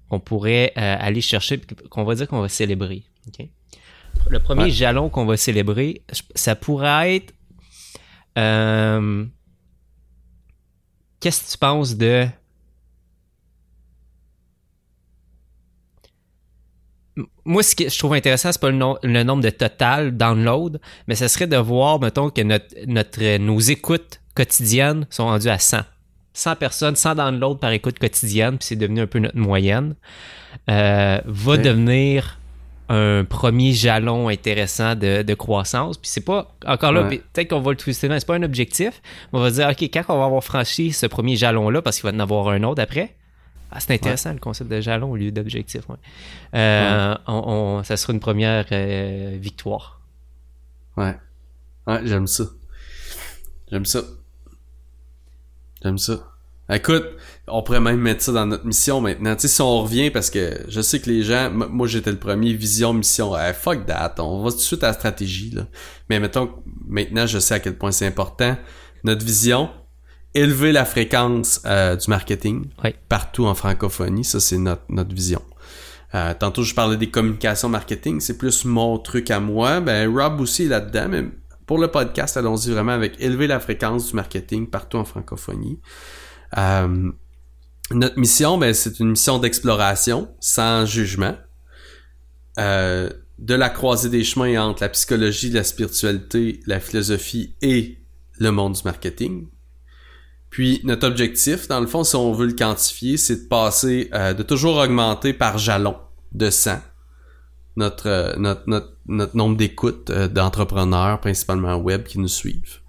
qu'on 0.09 0.19
pourrait 0.19 0.73
euh, 0.77 0.97
aller 0.99 1.21
chercher, 1.21 1.61
qu'on 1.91 2.05
va 2.05 2.15
dire 2.17 2.27
qu'on 2.27 2.41
va 2.41 2.49
célébrer. 2.49 3.05
Le 4.29 4.39
premier 4.39 4.71
jalon 4.71 5.09
qu'on 5.09 5.25
va 5.25 5.37
célébrer, 5.37 6.03
ça 6.35 6.57
pourrait 6.57 7.17
être. 7.17 7.35
Euh, 8.39 9.25
qu'est-ce 11.21 11.45
que 11.45 11.53
tu 11.53 11.59
penses 11.59 11.97
de 11.97 12.27
moi, 17.45 17.63
ce 17.63 17.75
que 17.75 17.89
je 17.89 17.99
trouve 17.99 18.15
intéressant, 18.15 18.53
c'est 18.53 18.61
pas 18.61 18.71
le, 18.71 19.23
nombre 19.23 19.43
de 19.43 19.51
total 19.51 20.17
download, 20.17 20.81
mais 21.09 21.15
ce 21.15 21.29
serait 21.29 21.47
de 21.47 21.57
voir, 21.57 22.01
mettons, 22.01 22.31
que 22.31 22.43
notre, 22.43 22.67
notre, 22.87 23.39
nos 23.39 23.59
écoutes 23.59 24.21
quotidiennes 24.35 25.07
sont 25.11 25.25
rendues 25.25 25.49
à 25.49 25.59
100. 25.59 25.79
100 26.35 26.57
personnes, 26.57 26.97
100 26.97 27.15
downloads 27.15 27.57
par 27.57 27.71
écoute 27.71 27.99
quotidienne, 27.99 28.59
puis 28.59 28.67
c'est 28.67 28.77
devenu 28.77 29.01
un 29.01 29.07
peu 29.07 29.19
notre 29.19 29.39
moyenne, 29.39 29.95
euh, 30.69 31.21
va 31.25 31.57
devenir 31.57 32.39
un 32.89 33.25
premier 33.25 33.73
jalon 33.73 34.29
intéressant 34.29 34.95
de, 34.95 35.23
de 35.23 35.35
croissance. 35.35 35.99
Puis 35.99 36.09
c'est 36.09 36.25
pas, 36.25 36.55
encore 36.65 36.93
là, 36.93 37.05
peut-être 37.05 37.51
qu'on 37.51 37.61
va 37.61 37.73
le 37.73 37.77
twister, 37.77 38.09
c'est 38.09 38.27
pas 38.27 38.37
un 38.37 38.43
objectif, 38.43 39.03
on 39.33 39.41
va 39.41 39.51
dire, 39.51 39.69
OK, 39.69 39.83
quand 39.83 40.05
on 40.09 40.19
va 40.19 40.27
avoir 40.27 40.45
franchi 40.45 40.93
ce 40.93 41.07
premier 41.07 41.37
jalon-là, 41.37 41.83
parce 41.83 42.01
qu'il 42.01 42.09
va 42.09 42.17
en 42.17 42.21
avoir 42.21 42.49
un 42.49 42.63
autre 42.63 42.83
après, 42.83 43.17
ah, 43.73 43.81
c'est 43.81 43.95
intéressant 43.95 44.33
le 44.33 44.39
concept 44.39 44.71
de 44.71 44.81
jalon 44.81 45.11
au 45.11 45.17
lieu 45.17 45.33
d'objectif. 45.33 45.83
Euh, 46.55 47.15
on, 47.27 47.83
ça 47.83 47.97
sera 47.97 48.13
une 48.13 48.21
première 48.21 48.67
euh, 48.71 49.37
victoire. 49.41 50.01
Ouais. 50.97 51.17
Ouais, 51.87 52.01
j'aime 52.05 52.27
ça. 52.27 52.45
J'aime 53.71 53.85
ça. 53.85 54.03
J'aime 55.83 55.99
ça. 55.99 56.33
Écoute, 56.71 57.05
on 57.49 57.63
pourrait 57.63 57.81
même 57.81 58.01
mettre 58.01 58.23
ça 58.23 58.33
dans 58.33 58.47
notre 58.47 58.67
mission 58.67 59.01
maintenant. 59.01 59.35
Tu 59.35 59.43
sais, 59.43 59.49
si 59.49 59.63
on 59.63 59.83
revient, 59.83 60.11
parce 60.11 60.31
que 60.31 60.59
je 60.69 60.81
sais 60.81 61.01
que 61.01 61.09
les 61.09 61.23
gens, 61.23 61.51
moi 61.51 61.87
j'étais 61.87 62.11
le 62.11 62.19
premier, 62.19 62.53
vision, 62.53 62.93
mission, 62.93 63.35
fuck 63.55 63.87
that, 63.87 64.17
on 64.19 64.43
va 64.43 64.51
tout 64.51 64.57
de 64.57 64.63
suite 64.63 64.83
à 64.83 64.89
la 64.89 64.93
stratégie, 64.93 65.51
là. 65.51 65.67
Mais 66.11 66.19
mettons, 66.21 66.51
maintenant 66.87 67.27
je 67.27 67.39
sais 67.39 67.55
à 67.55 67.61
quel 67.61 67.77
point 67.77 67.93
c'est 67.93 68.07
important. 68.07 68.57
Notre 69.05 69.25
vision, 69.25 69.71
élever 70.35 70.73
la 70.73 70.85
fréquence 70.85 71.61
euh, 71.65 71.97
du 71.97 72.11
marketing 72.11 72.67
partout 73.09 73.47
en 73.47 73.55
francophonie. 73.55 74.25
Ça, 74.25 74.39
c'est 74.39 74.59
notre, 74.59 74.83
notre 74.89 75.15
vision. 75.15 75.43
Euh, 76.15 76.35
tantôt, 76.39 76.63
je 76.63 76.75
parlais 76.75 76.97
des 76.97 77.11
communications 77.11 77.69
marketing. 77.69 78.21
C'est 78.21 78.39
plus 78.39 78.65
mon 78.65 78.99
truc 78.99 79.31
à 79.31 79.41
moi. 79.41 79.81
Ben, 79.81 80.15
Rob 80.15 80.41
aussi 80.41 80.65
est 80.65 80.69
là-dedans. 80.69 81.09
Mais 81.09 81.25
pour 81.67 81.79
le 81.79 81.89
podcast, 81.89 82.37
allons-y 82.37 82.71
vraiment 82.71 82.93
avec 82.93 83.21
élever 83.21 83.47
la 83.47 83.61
fréquence 83.61 84.09
du 84.09 84.17
marketing 84.17 84.69
partout 84.69 84.99
en 84.99 85.05
francophonie. 85.05 85.81
Euh, 86.59 87.11
notre 87.93 88.19
mission, 88.19 88.59
ben, 88.59 88.75
c'est 88.75 89.01
une 89.01 89.11
mission 89.11 89.39
d'exploration 89.39 90.29
sans 90.41 90.87
jugement. 90.87 91.37
de 92.59 93.55
la 93.55 93.69
croisée 93.69 94.09
des 94.09 94.25
chemins 94.25 94.61
entre 94.63 94.83
la 94.83 94.89
psychologie, 94.89 95.51
la 95.51 95.63
spiritualité, 95.63 96.61
la 96.67 96.81
philosophie 96.81 97.55
et 97.61 97.99
le 98.39 98.51
monde 98.51 98.75
du 98.75 98.83
marketing. 98.85 99.49
Puis 100.51 100.81
notre 100.85 101.07
objectif, 101.07 101.69
dans 101.69 101.81
le 101.81 101.87
fond, 101.87 102.05
si 102.05 102.17
on 102.17 102.33
veut 102.33 102.47
le 102.47 102.55
quantifier, 102.55 103.17
c'est 103.17 103.45
de 103.45 103.49
passer, 103.49 104.09
euh, 104.15 104.33
de 104.33 104.43
toujours 104.43 104.77
augmenter 104.79 105.33
par 105.33 105.59
jalon 105.59 105.97
de 106.33 106.51
100 106.51 106.81
notre, 107.77 108.09
euh, 108.09 108.37
notre, 108.39 108.63
notre, 109.07 109.37
nombre 109.37 109.57
d'écoutes 109.59 110.09
euh, 110.09 110.29
d'entrepreneurs, 110.29 111.21
principalement 111.21 111.77
web, 111.77 112.05
qui 112.05 112.19
nous 112.19 112.29
suivent. 112.29 112.81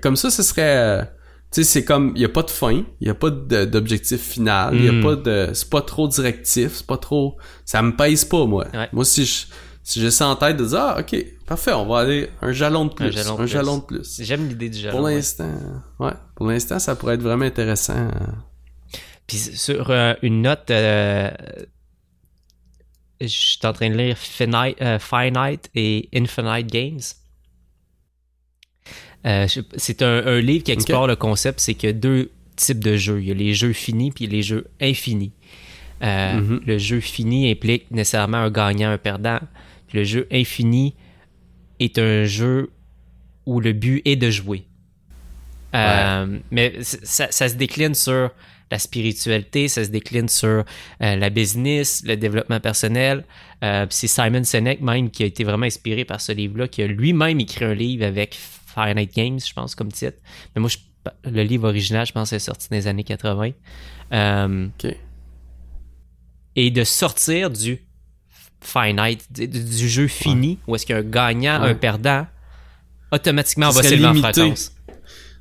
comme 0.00 0.16
ça, 0.16 0.30
ce 0.30 0.42
serait... 0.42 1.10
tu 1.54 1.62
sais, 1.62 1.64
c'est 1.64 1.84
comme... 1.84 2.12
Il 2.16 2.18
n'y 2.18 2.24
a 2.24 2.28
pas 2.28 2.42
de 2.42 2.50
fin, 2.50 2.72
il 2.72 3.04
n'y 3.04 3.08
a 3.08 3.14
pas 3.14 3.30
d'objectif 3.30 4.20
final, 4.20 4.74
il 4.74 4.84
y 4.84 4.88
a 4.88 4.92
hmm. 4.92 5.02
pas 5.02 5.14
de... 5.14 5.50
C'est 5.54 5.70
pas 5.70 5.82
trop 5.82 6.08
directif, 6.08 6.72
c'est 6.74 6.86
pas 6.86 6.96
trop... 6.96 7.36
Ça 7.64 7.80
me 7.80 7.94
pèse 7.94 8.24
pas, 8.24 8.44
moi. 8.44 8.66
Moi, 8.92 9.04
si 9.04 9.24
je 9.24 9.46
si 9.84 10.00
j'ai 10.00 10.10
ça 10.10 10.28
en 10.28 10.34
tête 10.34 10.56
de 10.56 10.64
dire 10.64 10.78
ah 10.78 10.96
ok 10.98 11.14
parfait 11.44 11.74
on 11.74 11.86
va 11.86 12.00
aller 12.00 12.30
un 12.40 12.52
jalon 12.52 12.86
de 12.86 12.94
plus 12.94 13.06
un 13.06 13.46
jalon, 13.46 13.78
de, 13.78 13.82
plus. 13.82 14.22
j'aime 14.22 14.48
l'idée 14.48 14.70
du 14.70 14.78
jalon 14.78 14.96
pour 14.96 15.06
l'instant 15.06 15.52
ouais. 16.00 16.12
pour 16.34 16.46
l'instant 16.46 16.78
ça 16.78 16.96
pourrait 16.96 17.16
être 17.16 17.22
vraiment 17.22 17.44
intéressant 17.44 18.08
puis 19.26 19.36
sur 19.36 19.90
euh, 19.90 20.14
une 20.22 20.40
note 20.40 20.70
euh, 20.70 21.30
je 23.20 23.26
suis 23.26 23.58
en 23.64 23.72
train 23.74 23.90
de 23.90 23.96
lire 23.96 24.16
Finite, 24.16 24.80
euh, 24.80 24.98
Finite 24.98 25.70
et 25.74 26.08
Infinite 26.14 26.66
Games 26.66 27.00
Euh, 29.26 29.46
c'est 29.76 30.02
un, 30.02 30.26
un 30.26 30.40
livre 30.40 30.64
qui 30.64 30.72
explore 30.72 31.06
le 31.06 31.16
concept, 31.16 31.60
c'est 31.60 31.74
qu'il 31.74 31.88
y 31.88 31.90
a 31.90 31.94
deux 31.94 32.30
types 32.56 32.82
de 32.82 32.96
jeux. 32.96 33.20
Il 33.20 33.28
y 33.28 33.30
a 33.30 33.34
les 33.34 33.54
jeux 33.54 33.72
finis 33.72 34.10
puis 34.10 34.26
les 34.26 34.42
jeux 34.42 34.66
infinis. 34.80 35.32
Euh, 36.02 36.34
Mhm. 36.34 36.60
Le 36.66 36.78
jeu 36.78 37.00
fini 37.00 37.50
implique 37.50 37.90
nécessairement 37.90 38.38
un 38.38 38.50
gagnant, 38.50 38.90
un 38.90 38.98
perdant. 38.98 39.38
Puis 39.88 39.98
le 39.98 40.04
jeu 40.04 40.26
infini 40.30 40.94
est 41.80 41.98
un 41.98 42.24
jeu 42.24 42.70
où 43.46 43.60
le 43.60 43.72
but 43.72 44.02
est 44.04 44.16
de 44.16 44.30
jouer. 44.30 44.64
Euh, 45.74 46.38
Mais 46.50 46.74
ça, 46.82 47.28
ça 47.30 47.48
se 47.48 47.54
décline 47.54 47.94
sur 47.94 48.30
la 48.70 48.78
spiritualité, 48.78 49.68
ça 49.68 49.84
se 49.84 49.90
décline 49.90 50.28
sur 50.28 50.64
euh, 51.02 51.16
la 51.16 51.30
business, 51.30 52.02
le 52.06 52.16
développement 52.16 52.60
personnel. 52.60 53.24
Euh, 53.62 53.86
c'est 53.90 54.06
Simon 54.06 54.44
Sinek 54.44 54.80
même 54.80 55.10
qui 55.10 55.22
a 55.22 55.26
été 55.26 55.44
vraiment 55.44 55.66
inspiré 55.66 56.04
par 56.04 56.20
ce 56.20 56.32
livre-là, 56.32 56.68
qui 56.68 56.82
a 56.82 56.86
lui-même 56.86 57.40
écrit 57.40 57.64
un 57.64 57.74
livre 57.74 58.04
avec 58.04 58.36
Finite 58.74 59.14
Games, 59.14 59.38
je 59.40 59.52
pense, 59.52 59.74
comme 59.74 59.92
titre. 59.92 60.18
Mais 60.54 60.60
moi, 60.60 60.68
je- 60.68 60.78
le 61.30 61.42
livre 61.42 61.68
original, 61.68 62.06
je 62.06 62.12
pense, 62.12 62.32
est 62.32 62.38
sorti 62.38 62.68
dans 62.70 62.76
les 62.76 62.86
années 62.86 63.04
80. 63.04 63.50
Euh, 64.12 64.68
et 66.56 66.70
de 66.70 66.84
sortir 66.84 67.50
du 67.50 67.80
finite, 68.60 69.26
du, 69.32 69.48
du 69.48 69.88
jeu 69.88 70.06
fini, 70.08 70.58
où 70.66 70.74
est-ce 70.74 70.86
qu'il 70.86 70.94
y 70.94 70.98
a 70.98 71.00
un 71.02 71.04
gagnant, 71.04 71.62
Ouais. 71.62 71.70
un 71.70 71.74
perdant, 71.74 72.26
automatiquement, 73.12 73.68
on 73.68 73.72
va 73.72 73.82
s'élever 73.82 74.06
en 74.06 74.12
limité. 74.12 74.32
fréquence. 74.40 74.72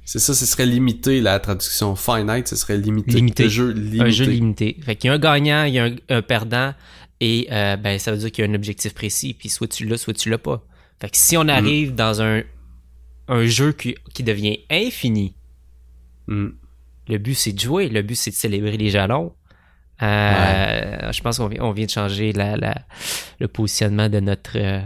C'est 0.06 0.20
ça, 0.20 0.34
ce 0.34 0.46
serait 0.46 0.66
limité, 0.66 1.22
la 1.22 1.40
traduction 1.40 1.96
finite, 1.96 2.50
ce 2.50 2.58
serait 2.58 2.78
limité. 2.78 3.12
Limité. 3.14 3.44
Le 3.44 3.50
jeu 3.50 3.72
limité. 3.72 4.02
Un 4.04 4.10
jeu 4.10 4.26
limité. 4.26 4.78
Fait 4.84 4.96
qu'il 4.98 5.08
y 5.08 5.12
a 5.12 5.14
un 5.14 5.20
gagnant, 5.20 5.64
il 5.64 5.74
y 5.76 5.80
a 5.80 5.86
un, 5.86 5.96
un 6.10 6.22
perdant, 6.22 6.74
et 7.22 7.48
euh, 7.52 7.78
ben, 7.78 7.98
ça 8.00 8.12
veut 8.12 8.18
dire 8.18 8.30
qu'il 8.32 8.44
y 8.44 8.48
a 8.48 8.52
un 8.52 8.54
objectif 8.56 8.94
précis, 8.94 9.34
puis 9.34 9.48
soit 9.48 9.68
tu 9.68 9.86
l'as, 9.86 9.98
soit 9.98 10.14
tu 10.14 10.30
l'as 10.30 10.38
pas. 10.38 10.62
Fait 11.00 11.10
que 11.10 11.16
si 11.16 11.38
on 11.38 11.48
arrive 11.48 11.96
dans 11.96 12.22
un, 12.22 12.42
un 13.34 13.46
jeu 13.46 13.72
qui, 13.74 13.96
qui 14.14 14.24
devient 14.24 14.60
infini, 14.70 15.36
Hmm. 16.28 16.50
le 17.10 17.18
but 17.18 17.34
c'est 17.36 17.52
de 17.52 17.60
jouer, 17.60 17.90
le 17.90 18.02
but 18.02 18.16
c'est 18.16 18.32
de 18.32 18.36
célébrer 18.36 18.78
les 18.78 18.90
jalons. 18.90 19.34
Euh, 20.02 21.12
Je 21.12 21.22
pense 21.22 21.38
qu'on 21.38 21.48
vient, 21.48 21.62
on 21.64 21.72
vient 21.74 21.86
de 21.86 21.92
changer 21.92 22.32
la, 22.34 22.56
la- 22.58 22.82
le 23.40 23.48
positionnement 23.48 24.08
de 24.10 24.20
notre 24.22 24.58
euh, 24.58 24.82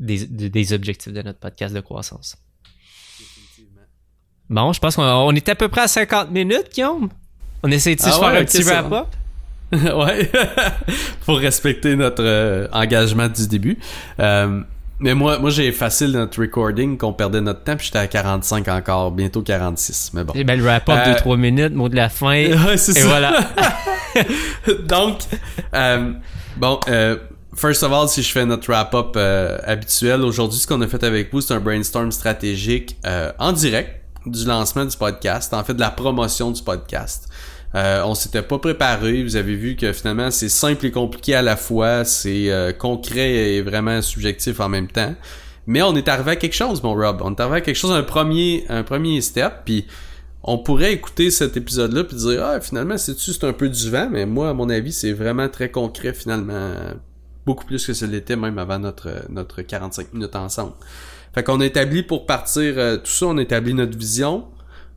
des, 0.00 0.26
de- 0.26 0.48
des 0.48 0.72
objectifs 0.72 1.12
de 1.12 1.22
notre 1.22 1.38
podcast 1.38 1.74
de 1.74 1.80
croissance. 1.80 2.36
Bon, 4.48 4.72
je 4.72 4.80
pense 4.80 4.96
qu'on 4.96 5.02
on 5.02 5.32
est 5.32 5.48
à 5.48 5.54
peu 5.54 5.68
près 5.68 5.82
à 5.82 5.88
50 5.88 6.30
minutes, 6.30 6.70
Guillaume. 6.74 7.08
On 7.62 7.70
essaie 7.70 7.94
de 7.94 8.02
Ah 8.04 8.10
faire 8.12 8.24
un 8.40 8.44
petit 8.44 8.62
wrap-up. 8.62 9.08
ouais. 9.72 10.30
Pour 11.24 11.38
respecter 11.38 11.96
notre 11.96 12.22
euh, 12.22 12.68
engagement 12.72 13.28
du 13.28 13.46
début. 13.48 13.78
Euh, 14.20 14.62
mais 15.00 15.14
moi, 15.14 15.38
moi 15.38 15.50
j'ai 15.50 15.66
effacé 15.66 16.06
notre 16.08 16.40
recording 16.40 16.96
qu'on 16.98 17.12
perdait 17.12 17.40
notre 17.40 17.62
temps, 17.64 17.76
puis 17.76 17.86
j'étais 17.86 17.98
à 17.98 18.06
45 18.06 18.68
encore, 18.68 19.10
bientôt 19.12 19.42
46. 19.42 20.12
Mais 20.14 20.24
bon. 20.24 20.32
Eh 20.36 20.44
ben, 20.44 20.58
le 20.58 20.64
wrap-up 20.64 20.98
Euh, 21.06 21.12
de 21.14 21.18
3 21.18 21.36
minutes, 21.36 21.74
mot 21.74 21.88
de 21.88 21.96
la 21.96 22.08
fin. 22.08 22.32
et 22.32 22.54
Ouais, 22.66 22.76
c'est 22.76 22.92
ça. 22.92 23.06
voilà. 23.06 23.32
Donc, 24.88 25.18
euh, 25.74 26.12
bon, 26.56 26.78
euh, 26.88 27.16
first 27.56 27.82
of 27.82 27.92
all, 27.92 28.08
si 28.08 28.22
je 28.22 28.30
fais 28.30 28.44
notre 28.44 28.68
wrap-up 28.70 29.14
euh, 29.16 29.58
habituel, 29.64 30.22
aujourd'hui, 30.22 30.58
ce 30.58 30.66
qu'on 30.66 30.80
a 30.82 30.86
fait 30.88 31.02
avec 31.04 31.32
vous, 31.32 31.40
c'est 31.40 31.54
un 31.54 31.60
brainstorm 31.60 32.12
stratégique 32.12 32.96
euh, 33.06 33.32
en 33.38 33.52
direct 33.52 34.00
du 34.26 34.44
lancement 34.44 34.84
du 34.84 34.96
podcast, 34.96 35.52
en 35.52 35.64
fait 35.64 35.74
de 35.74 35.80
la 35.80 35.90
promotion 35.90 36.50
du 36.52 36.62
podcast. 36.62 37.28
Euh, 37.74 38.02
on 38.04 38.14
s'était 38.14 38.42
pas 38.42 38.58
préparé, 38.58 39.22
vous 39.22 39.36
avez 39.36 39.56
vu 39.56 39.76
que 39.76 39.92
finalement 39.92 40.30
c'est 40.30 40.50
simple 40.50 40.86
et 40.86 40.90
compliqué 40.90 41.34
à 41.34 41.42
la 41.42 41.56
fois, 41.56 42.04
c'est 42.04 42.50
euh, 42.50 42.72
concret 42.72 43.54
et 43.54 43.62
vraiment 43.62 44.02
subjectif 44.02 44.60
en 44.60 44.68
même 44.68 44.88
temps. 44.88 45.14
Mais 45.66 45.80
on 45.80 45.94
est 45.94 46.08
arrivé 46.08 46.32
à 46.32 46.36
quelque 46.36 46.54
chose, 46.54 46.82
mon 46.82 46.94
Rob. 46.94 47.22
On 47.24 47.34
est 47.34 47.40
arrivé 47.40 47.56
à 47.58 47.60
quelque 47.60 47.76
chose, 47.76 47.92
un 47.92 48.02
premier, 48.02 48.66
un 48.68 48.82
premier 48.82 49.20
step, 49.20 49.52
puis 49.64 49.86
on 50.42 50.58
pourrait 50.58 50.92
écouter 50.92 51.30
cet 51.30 51.56
épisode-là 51.56 52.04
puis 52.04 52.16
dire 52.16 52.44
ah 52.44 52.60
finalement 52.60 52.98
c'est 52.98 53.16
c'est 53.18 53.44
un 53.44 53.52
peu 53.52 53.68
du 53.68 53.90
vent, 53.90 54.08
mais 54.10 54.26
moi 54.26 54.50
à 54.50 54.54
mon 54.54 54.68
avis 54.68 54.92
c'est 54.92 55.12
vraiment 55.12 55.48
très 55.48 55.70
concret 55.70 56.12
finalement, 56.12 56.74
beaucoup 57.46 57.64
plus 57.64 57.86
que 57.86 57.94
ce 57.94 58.04
l'était 58.04 58.36
même 58.36 58.58
avant 58.58 58.78
notre 58.78 59.08
notre 59.30 59.62
45 59.62 60.12
minutes 60.12 60.36
ensemble. 60.36 60.72
Fait 61.34 61.42
qu'on 61.42 61.60
a 61.60 61.66
établi 61.66 62.02
pour 62.02 62.26
partir 62.26 62.74
euh, 62.76 62.98
tout 62.98 63.10
ça, 63.10 63.26
on 63.26 63.38
a 63.38 63.42
établi 63.42 63.72
notre 63.72 63.96
vision 63.96 64.44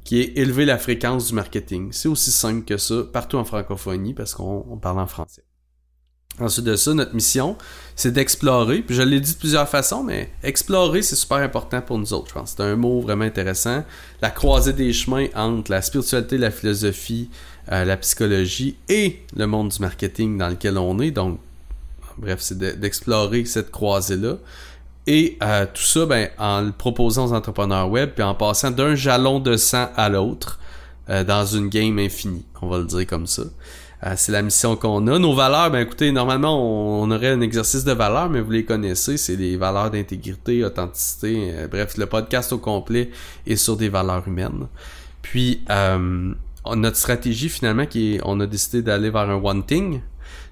qui 0.06 0.22
est 0.22 0.38
élever 0.38 0.64
la 0.64 0.78
fréquence 0.78 1.28
du 1.28 1.34
marketing. 1.34 1.90
C'est 1.92 2.08
aussi 2.08 2.32
simple 2.32 2.64
que 2.64 2.78
ça 2.78 3.04
partout 3.12 3.38
en 3.38 3.44
francophonie 3.44 4.14
parce 4.14 4.34
qu'on 4.34 4.66
on 4.70 4.78
parle 4.78 5.00
en 5.00 5.08
français. 5.08 5.44
Ensuite 6.40 6.66
de 6.66 6.76
ça, 6.76 6.94
notre 6.94 7.16
mission, 7.16 7.58
c'est 7.96 8.12
d'explorer. 8.12 8.82
Puis 8.82 8.94
je 8.96 9.02
l'ai 9.02 9.20
dit 9.22 9.34
de 9.34 9.38
plusieurs 9.40 9.70
façons, 9.70 10.04
mais 10.04 10.30
explorer, 10.44 11.02
c'est 11.02 11.16
super 11.16 11.38
important 11.38 11.82
pour 11.82 11.98
nous 11.98 12.12
autres, 12.14 12.28
je 12.30 12.34
pense. 12.34 12.54
C'est 12.58 12.62
un 12.64 12.76
mot 12.76 13.00
vraiment 13.02 13.24
intéressant. 13.24 13.84
La 14.22 14.30
croisée 14.32 14.74
des 14.74 14.92
chemins 14.92 15.28
entre 15.34 15.72
la 15.72 15.82
spiritualité, 15.82 16.38
la 16.38 16.52
philosophie, 16.52 17.30
euh, 17.72 17.86
la 17.86 17.96
psychologie 17.98 18.76
et 18.90 19.22
le 19.36 19.48
monde 19.48 19.70
du 19.70 19.80
marketing 19.80 20.38
dans 20.38 20.50
lequel 20.50 20.78
on 20.78 21.00
est. 21.00 21.12
Donc, 21.12 21.40
bref, 22.18 22.40
c'est 22.42 22.58
de- 22.58 22.72
d'explorer 22.72 23.46
cette 23.46 23.72
croisée-là. 23.72 24.36
Et 25.08 25.38
euh, 25.44 25.66
tout 25.72 25.84
ça, 25.84 26.06
ben, 26.06 26.30
en 26.40 26.62
le 26.62 26.72
proposant 26.72 27.28
aux 27.28 27.34
entrepreneurs 27.34 27.90
web, 27.90 28.12
puis 28.16 28.24
en 28.24 28.34
passant 28.34 28.72
d'un 28.72 28.96
jalon 28.96 29.40
de 29.40 29.56
sang 29.56 29.90
à 29.96 30.10
l'autre 30.10 30.60
euh, 31.10 31.24
dans 31.24 31.46
une 31.46 31.70
game 31.70 32.00
infinie, 32.00 32.46
on 32.62 32.68
va 32.68 32.80
le 32.80 32.86
dire 32.86 33.06
comme 33.06 33.28
ça. 33.28 33.44
Euh, 34.06 34.14
c'est 34.18 34.32
la 34.32 34.42
mission 34.42 34.76
qu'on 34.76 35.08
a. 35.08 35.20
Nos 35.20 35.34
valeurs, 35.34 35.72
ben 35.72 35.80
écoutez, 35.80 36.12
normalement, 36.12 36.60
on, 36.60 37.04
on 37.04 37.12
aurait 37.12 37.30
un 37.30 37.42
exercice 37.42 37.84
de 37.84 37.92
valeurs, 37.92 38.30
mais 38.30 38.42
vous 38.42 38.52
les 38.52 38.66
connaissez, 38.66 39.18
c'est 39.18 39.36
les 39.36 39.58
valeurs 39.58 39.90
d'intégrité, 39.92 40.64
authenticité, 40.64 41.54
euh, 41.54 41.68
bref, 41.68 41.98
le 41.98 42.06
podcast 42.08 42.52
au 42.52 42.58
complet 42.58 43.12
est 43.48 43.56
sur 43.56 43.78
des 43.78 43.90
valeurs 43.90 44.28
humaines. 44.28 44.68
Puis, 45.22 45.64
euh, 45.70 46.34
notre 46.76 46.98
stratégie, 46.98 47.50
finalement, 47.50 47.86
qui 47.86 48.16
est, 48.16 48.22
on 48.24 48.40
a 48.40 48.48
décidé 48.48 48.82
d'aller 48.82 49.10
vers 49.10 49.30
un 49.30 49.42
one 49.42 49.64
thing. 49.64 50.02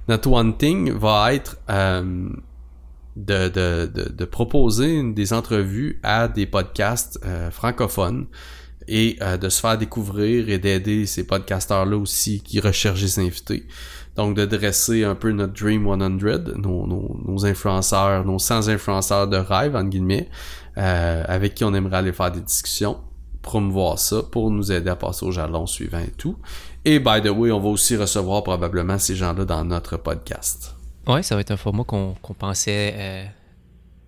Notre 0.08 0.32
one 0.32 0.56
thing 0.58 0.92
va 0.92 1.34
être 1.34 1.58
euh, 1.70 2.30
de, 3.16 3.48
de, 3.50 3.92
de, 3.94 4.10
de 4.12 4.26
proposer 4.26 5.02
des 5.14 5.34
entrevues 5.34 6.00
à 6.04 6.28
des 6.28 6.46
podcasts 6.46 7.20
euh, 7.26 7.52
francophones 7.52 8.28
et 8.88 9.18
euh, 9.22 9.38
de 9.38 9.50
se 9.50 9.62
faire 9.62 9.78
découvrir 9.78 10.50
et 10.50 10.58
d'aider 10.58 11.06
ces 11.06 11.26
podcasteurs-là 11.26 11.98
aussi 11.98 12.42
qui 12.42 12.60
recherchent 12.60 13.02
des 13.02 13.20
invités. 13.20 13.66
Donc 14.16 14.36
de 14.36 14.46
dresser 14.46 15.04
un 15.04 15.16
peu 15.16 15.32
notre 15.32 15.54
Dream 15.54 15.86
100, 15.86 15.98
nos, 16.58 16.88
nos, 16.88 17.18
nos 17.26 17.46
influenceurs, 17.46 18.26
nos 18.26 18.40
100 18.40 18.68
influenceurs 18.70 19.28
de 19.28 19.38
rêve, 19.38 19.76
entre 19.76 19.90
guillemets, 19.90 20.30
euh, 20.78 21.24
avec 21.28 21.56
qui 21.56 21.64
on 21.64 21.74
aimerait 21.74 21.98
aller 21.98 22.14
faire 22.14 22.32
des 22.32 22.42
discussions, 22.42 22.98
promouvoir 23.42 23.98
ça 23.98 24.22
pour 24.32 24.52
nous 24.52 24.72
aider 24.72 24.90
à 24.90 24.96
passer 24.96 25.26
au 25.26 25.32
jalon 25.32 25.66
suivant 25.66 26.00
et 26.00 26.12
tout. 26.12 26.38
Et 26.86 27.00
by 27.00 27.22
the 27.24 27.30
way, 27.30 27.52
on 27.52 27.60
va 27.60 27.70
aussi 27.70 27.96
recevoir 27.96 28.44
probablement 28.44 29.00
ces 29.00 29.16
gens-là 29.16 29.46
dans 29.46 29.64
notre 29.64 29.98
podcast. 29.98 30.73
Ouais, 31.08 31.22
ça 31.24 31.36
va 31.36 31.42
être 31.42 31.52
un 31.52 31.58
format 31.58 31.84
qu'on 31.84 32.16
pensait 32.38 32.94
euh, 32.98 33.26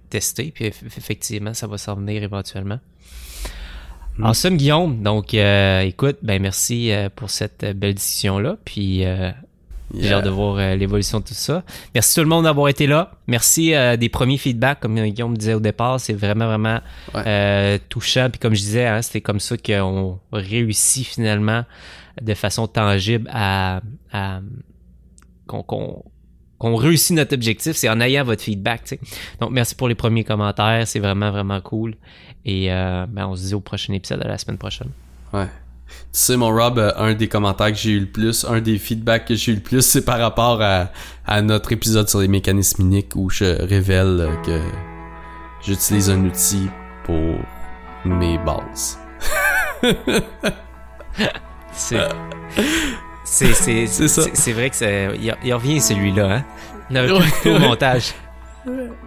tester, 0.10 0.52
puis 0.54 0.66
eff- 0.66 0.86
effectivement, 0.86 1.54
ça 1.54 1.68
va 1.68 1.78
s'en 1.78 1.96
venir 1.96 2.24
éventuellement. 2.24 2.80
En 4.22 4.34
somme, 4.34 4.56
Guillaume, 4.56 5.04
donc 5.04 5.34
euh, 5.34 5.82
écoute, 5.82 6.18
ben 6.22 6.42
merci 6.42 6.92
euh, 6.92 7.10
pour 7.14 7.30
cette 7.30 7.64
euh, 7.66 7.74
belle 7.74 7.96
discussion-là, 7.96 8.56
puis 8.64 9.04
euh, 9.04 9.30
j'ai 9.94 10.14
hâte 10.14 10.24
de 10.24 10.30
voir 10.30 10.56
euh, 10.56 10.76
l'évolution 10.76 11.20
de 11.20 11.26
tout 11.26 11.34
ça. 11.34 11.64
Merci 11.94 12.16
tout 12.16 12.22
le 12.22 12.28
monde 12.28 12.46
d'avoir 12.46 12.70
été 12.70 12.88
là. 12.88 13.12
Merci 13.28 13.74
euh, 13.76 13.98
des 13.98 14.08
premiers 14.08 14.38
feedbacks, 14.38 14.80
comme 14.80 14.96
Guillaume 14.96 15.38
disait 15.38 15.54
au 15.54 15.60
départ, 15.60 16.00
c'est 16.00 16.14
vraiment, 16.14 16.46
vraiment 16.48 16.80
Ouais. 17.14 17.24
euh, 17.28 17.78
touchant. 17.90 18.30
Puis 18.32 18.40
comme 18.40 18.54
je 18.56 18.62
disais, 18.62 18.86
hein, 18.88 19.02
c'était 19.02 19.20
comme 19.20 19.42
ça 19.42 19.58
qu'on 19.58 20.18
réussit 20.32 21.06
finalement 21.06 21.66
de 22.22 22.34
façon 22.36 22.68
tangible 22.68 23.30
à, 23.34 23.82
à- 24.14 24.40
qu'on 25.46 25.62
qu'on- 25.62 26.06
qu'on 26.58 26.76
réussit 26.76 27.16
notre 27.16 27.34
objectif, 27.34 27.76
c'est 27.76 27.90
en 27.90 28.00
ayant 28.00 28.24
votre 28.24 28.44
feedback. 28.44 29.00
Donc 29.40 29.52
merci 29.52 29.76
pour 29.76 29.88
les 29.88 29.96
premiers 29.96 30.24
commentaires, 30.24 30.88
c'est 30.88 31.00
vraiment, 31.00 31.32
vraiment 31.32 31.62
cool. 31.62 31.96
Et 32.46 32.72
euh, 32.72 33.06
ben, 33.10 33.28
on 33.28 33.36
se 33.36 33.48
dit 33.48 33.54
au 33.54 33.60
prochain 33.60 33.94
épisode 33.94 34.22
de 34.22 34.28
la 34.28 34.38
semaine 34.38 34.58
prochaine. 34.58 34.90
Ouais. 35.34 35.48
Tu 35.88 35.94
sais, 36.12 36.38
mon 36.38 36.50
Rob, 36.50 36.80
euh, 36.80 36.92
un 36.98 37.14
des 37.14 37.28
commentaires 37.28 37.72
que 37.72 37.78
j'ai 37.78 37.92
eu 37.92 38.00
le 38.00 38.06
plus, 38.08 38.46
un 38.46 38.62
des 38.62 38.78
feedbacks 38.78 39.26
que 39.26 39.36
j'ai 39.36 39.52
eu 39.52 39.56
le 39.56 39.62
plus, 39.62 39.82
c'est 39.82 40.04
par 40.04 40.20
rapport 40.20 40.62
à, 40.62 40.92
à 41.26 41.42
notre 41.42 41.72
épisode 41.72 42.10
sur 42.10 42.22
les 42.22 42.28
mécanismes 42.28 42.84
uniques 42.84 43.16
où 43.16 43.30
je 43.30 43.62
révèle 43.62 44.20
euh, 44.22 44.36
que 44.44 44.60
j'utilise 45.64 46.10
un 46.10 46.24
outil 46.26 46.70
pour 47.04 47.36
mes 48.06 48.38
bases. 48.40 48.98
C'est. 51.72 52.00
C'est, 53.28 54.52
vrai 54.54 54.70
que 54.70 54.76
c'est, 54.76 55.10
il, 55.20 55.36
il 55.44 55.54
revient 55.54 55.82
celui-là, 55.82 56.36
hein? 56.36 56.46
Ouais, 56.92 57.08
le 57.08 57.32
couper 57.32 57.50
au 57.56 57.60
montage. 57.60 58.14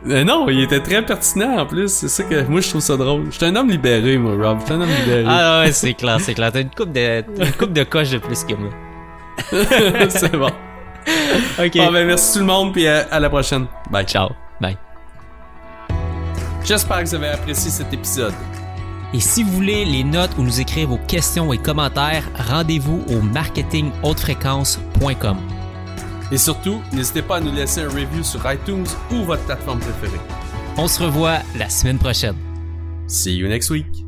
Mais 0.04 0.24
non, 0.24 0.48
il 0.48 0.62
était 0.62 0.80
très 0.80 1.04
pertinent 1.04 1.58
en 1.58 1.66
plus. 1.66 1.88
C'est 1.88 2.08
ça 2.08 2.24
que 2.24 2.42
moi 2.44 2.60
je 2.60 2.68
trouve 2.68 2.80
ça 2.80 2.96
drôle. 2.96 3.26
Je 3.30 3.36
suis 3.36 3.46
un 3.46 3.56
homme 3.56 3.70
libéré, 3.70 4.16
moi, 4.18 4.32
Rob. 4.32 4.58
Je 4.60 4.66
suis 4.66 4.74
un 4.74 4.80
homme 4.80 4.88
libéré. 4.88 5.24
Ah 5.26 5.60
ouais, 5.60 5.72
c'est 5.72 5.94
clair, 5.94 6.18
c'est 6.20 6.34
clair. 6.34 6.52
T'as 6.52 6.60
une 6.60 6.70
coupe 6.70 6.92
de, 6.92 7.24
une 7.40 7.52
coupe 7.52 7.72
de 7.72 7.84
coche 7.84 8.10
de 8.10 8.18
plus 8.18 8.44
que 8.44 8.54
moi. 8.54 8.70
c'est 10.10 10.36
bon. 10.36 10.50
Ok. 11.58 11.76
Bon, 11.76 11.92
ben, 11.92 12.06
merci 12.06 12.34
tout 12.34 12.40
le 12.40 12.44
monde, 12.44 12.72
puis 12.72 12.86
à, 12.86 13.06
à 13.10 13.20
la 13.20 13.28
prochaine. 13.28 13.66
Bye. 13.90 14.04
Ciao. 14.04 14.30
Bye. 14.60 14.76
J'espère 16.64 16.98
que 16.98 17.08
vous 17.08 17.14
avez 17.14 17.28
apprécié 17.28 17.70
cet 17.70 17.92
épisode. 17.92 18.34
Et 19.14 19.20
si 19.20 19.42
vous 19.42 19.52
voulez 19.52 19.86
les 19.86 20.04
notes 20.04 20.36
ou 20.38 20.42
nous 20.42 20.60
écrire 20.60 20.88
vos 20.88 20.98
questions 20.98 21.50
et 21.52 21.58
commentaires, 21.58 22.30
rendez-vous 22.36 23.02
au 23.08 23.20
marketinghautefréquence.com. 23.22 25.36
Et 26.30 26.36
surtout, 26.36 26.82
n'hésitez 26.92 27.22
pas 27.22 27.36
à 27.36 27.40
nous 27.40 27.52
laisser 27.52 27.80
un 27.82 27.88
review 27.88 28.22
sur 28.22 28.40
iTunes 28.50 28.84
ou 29.10 29.22
votre 29.24 29.44
plateforme 29.44 29.78
préférée. 29.78 30.20
On 30.76 30.86
se 30.86 31.02
revoit 31.02 31.38
la 31.56 31.70
semaine 31.70 31.98
prochaine. 31.98 32.36
See 33.06 33.34
you 33.34 33.48
next 33.48 33.70
week. 33.70 34.07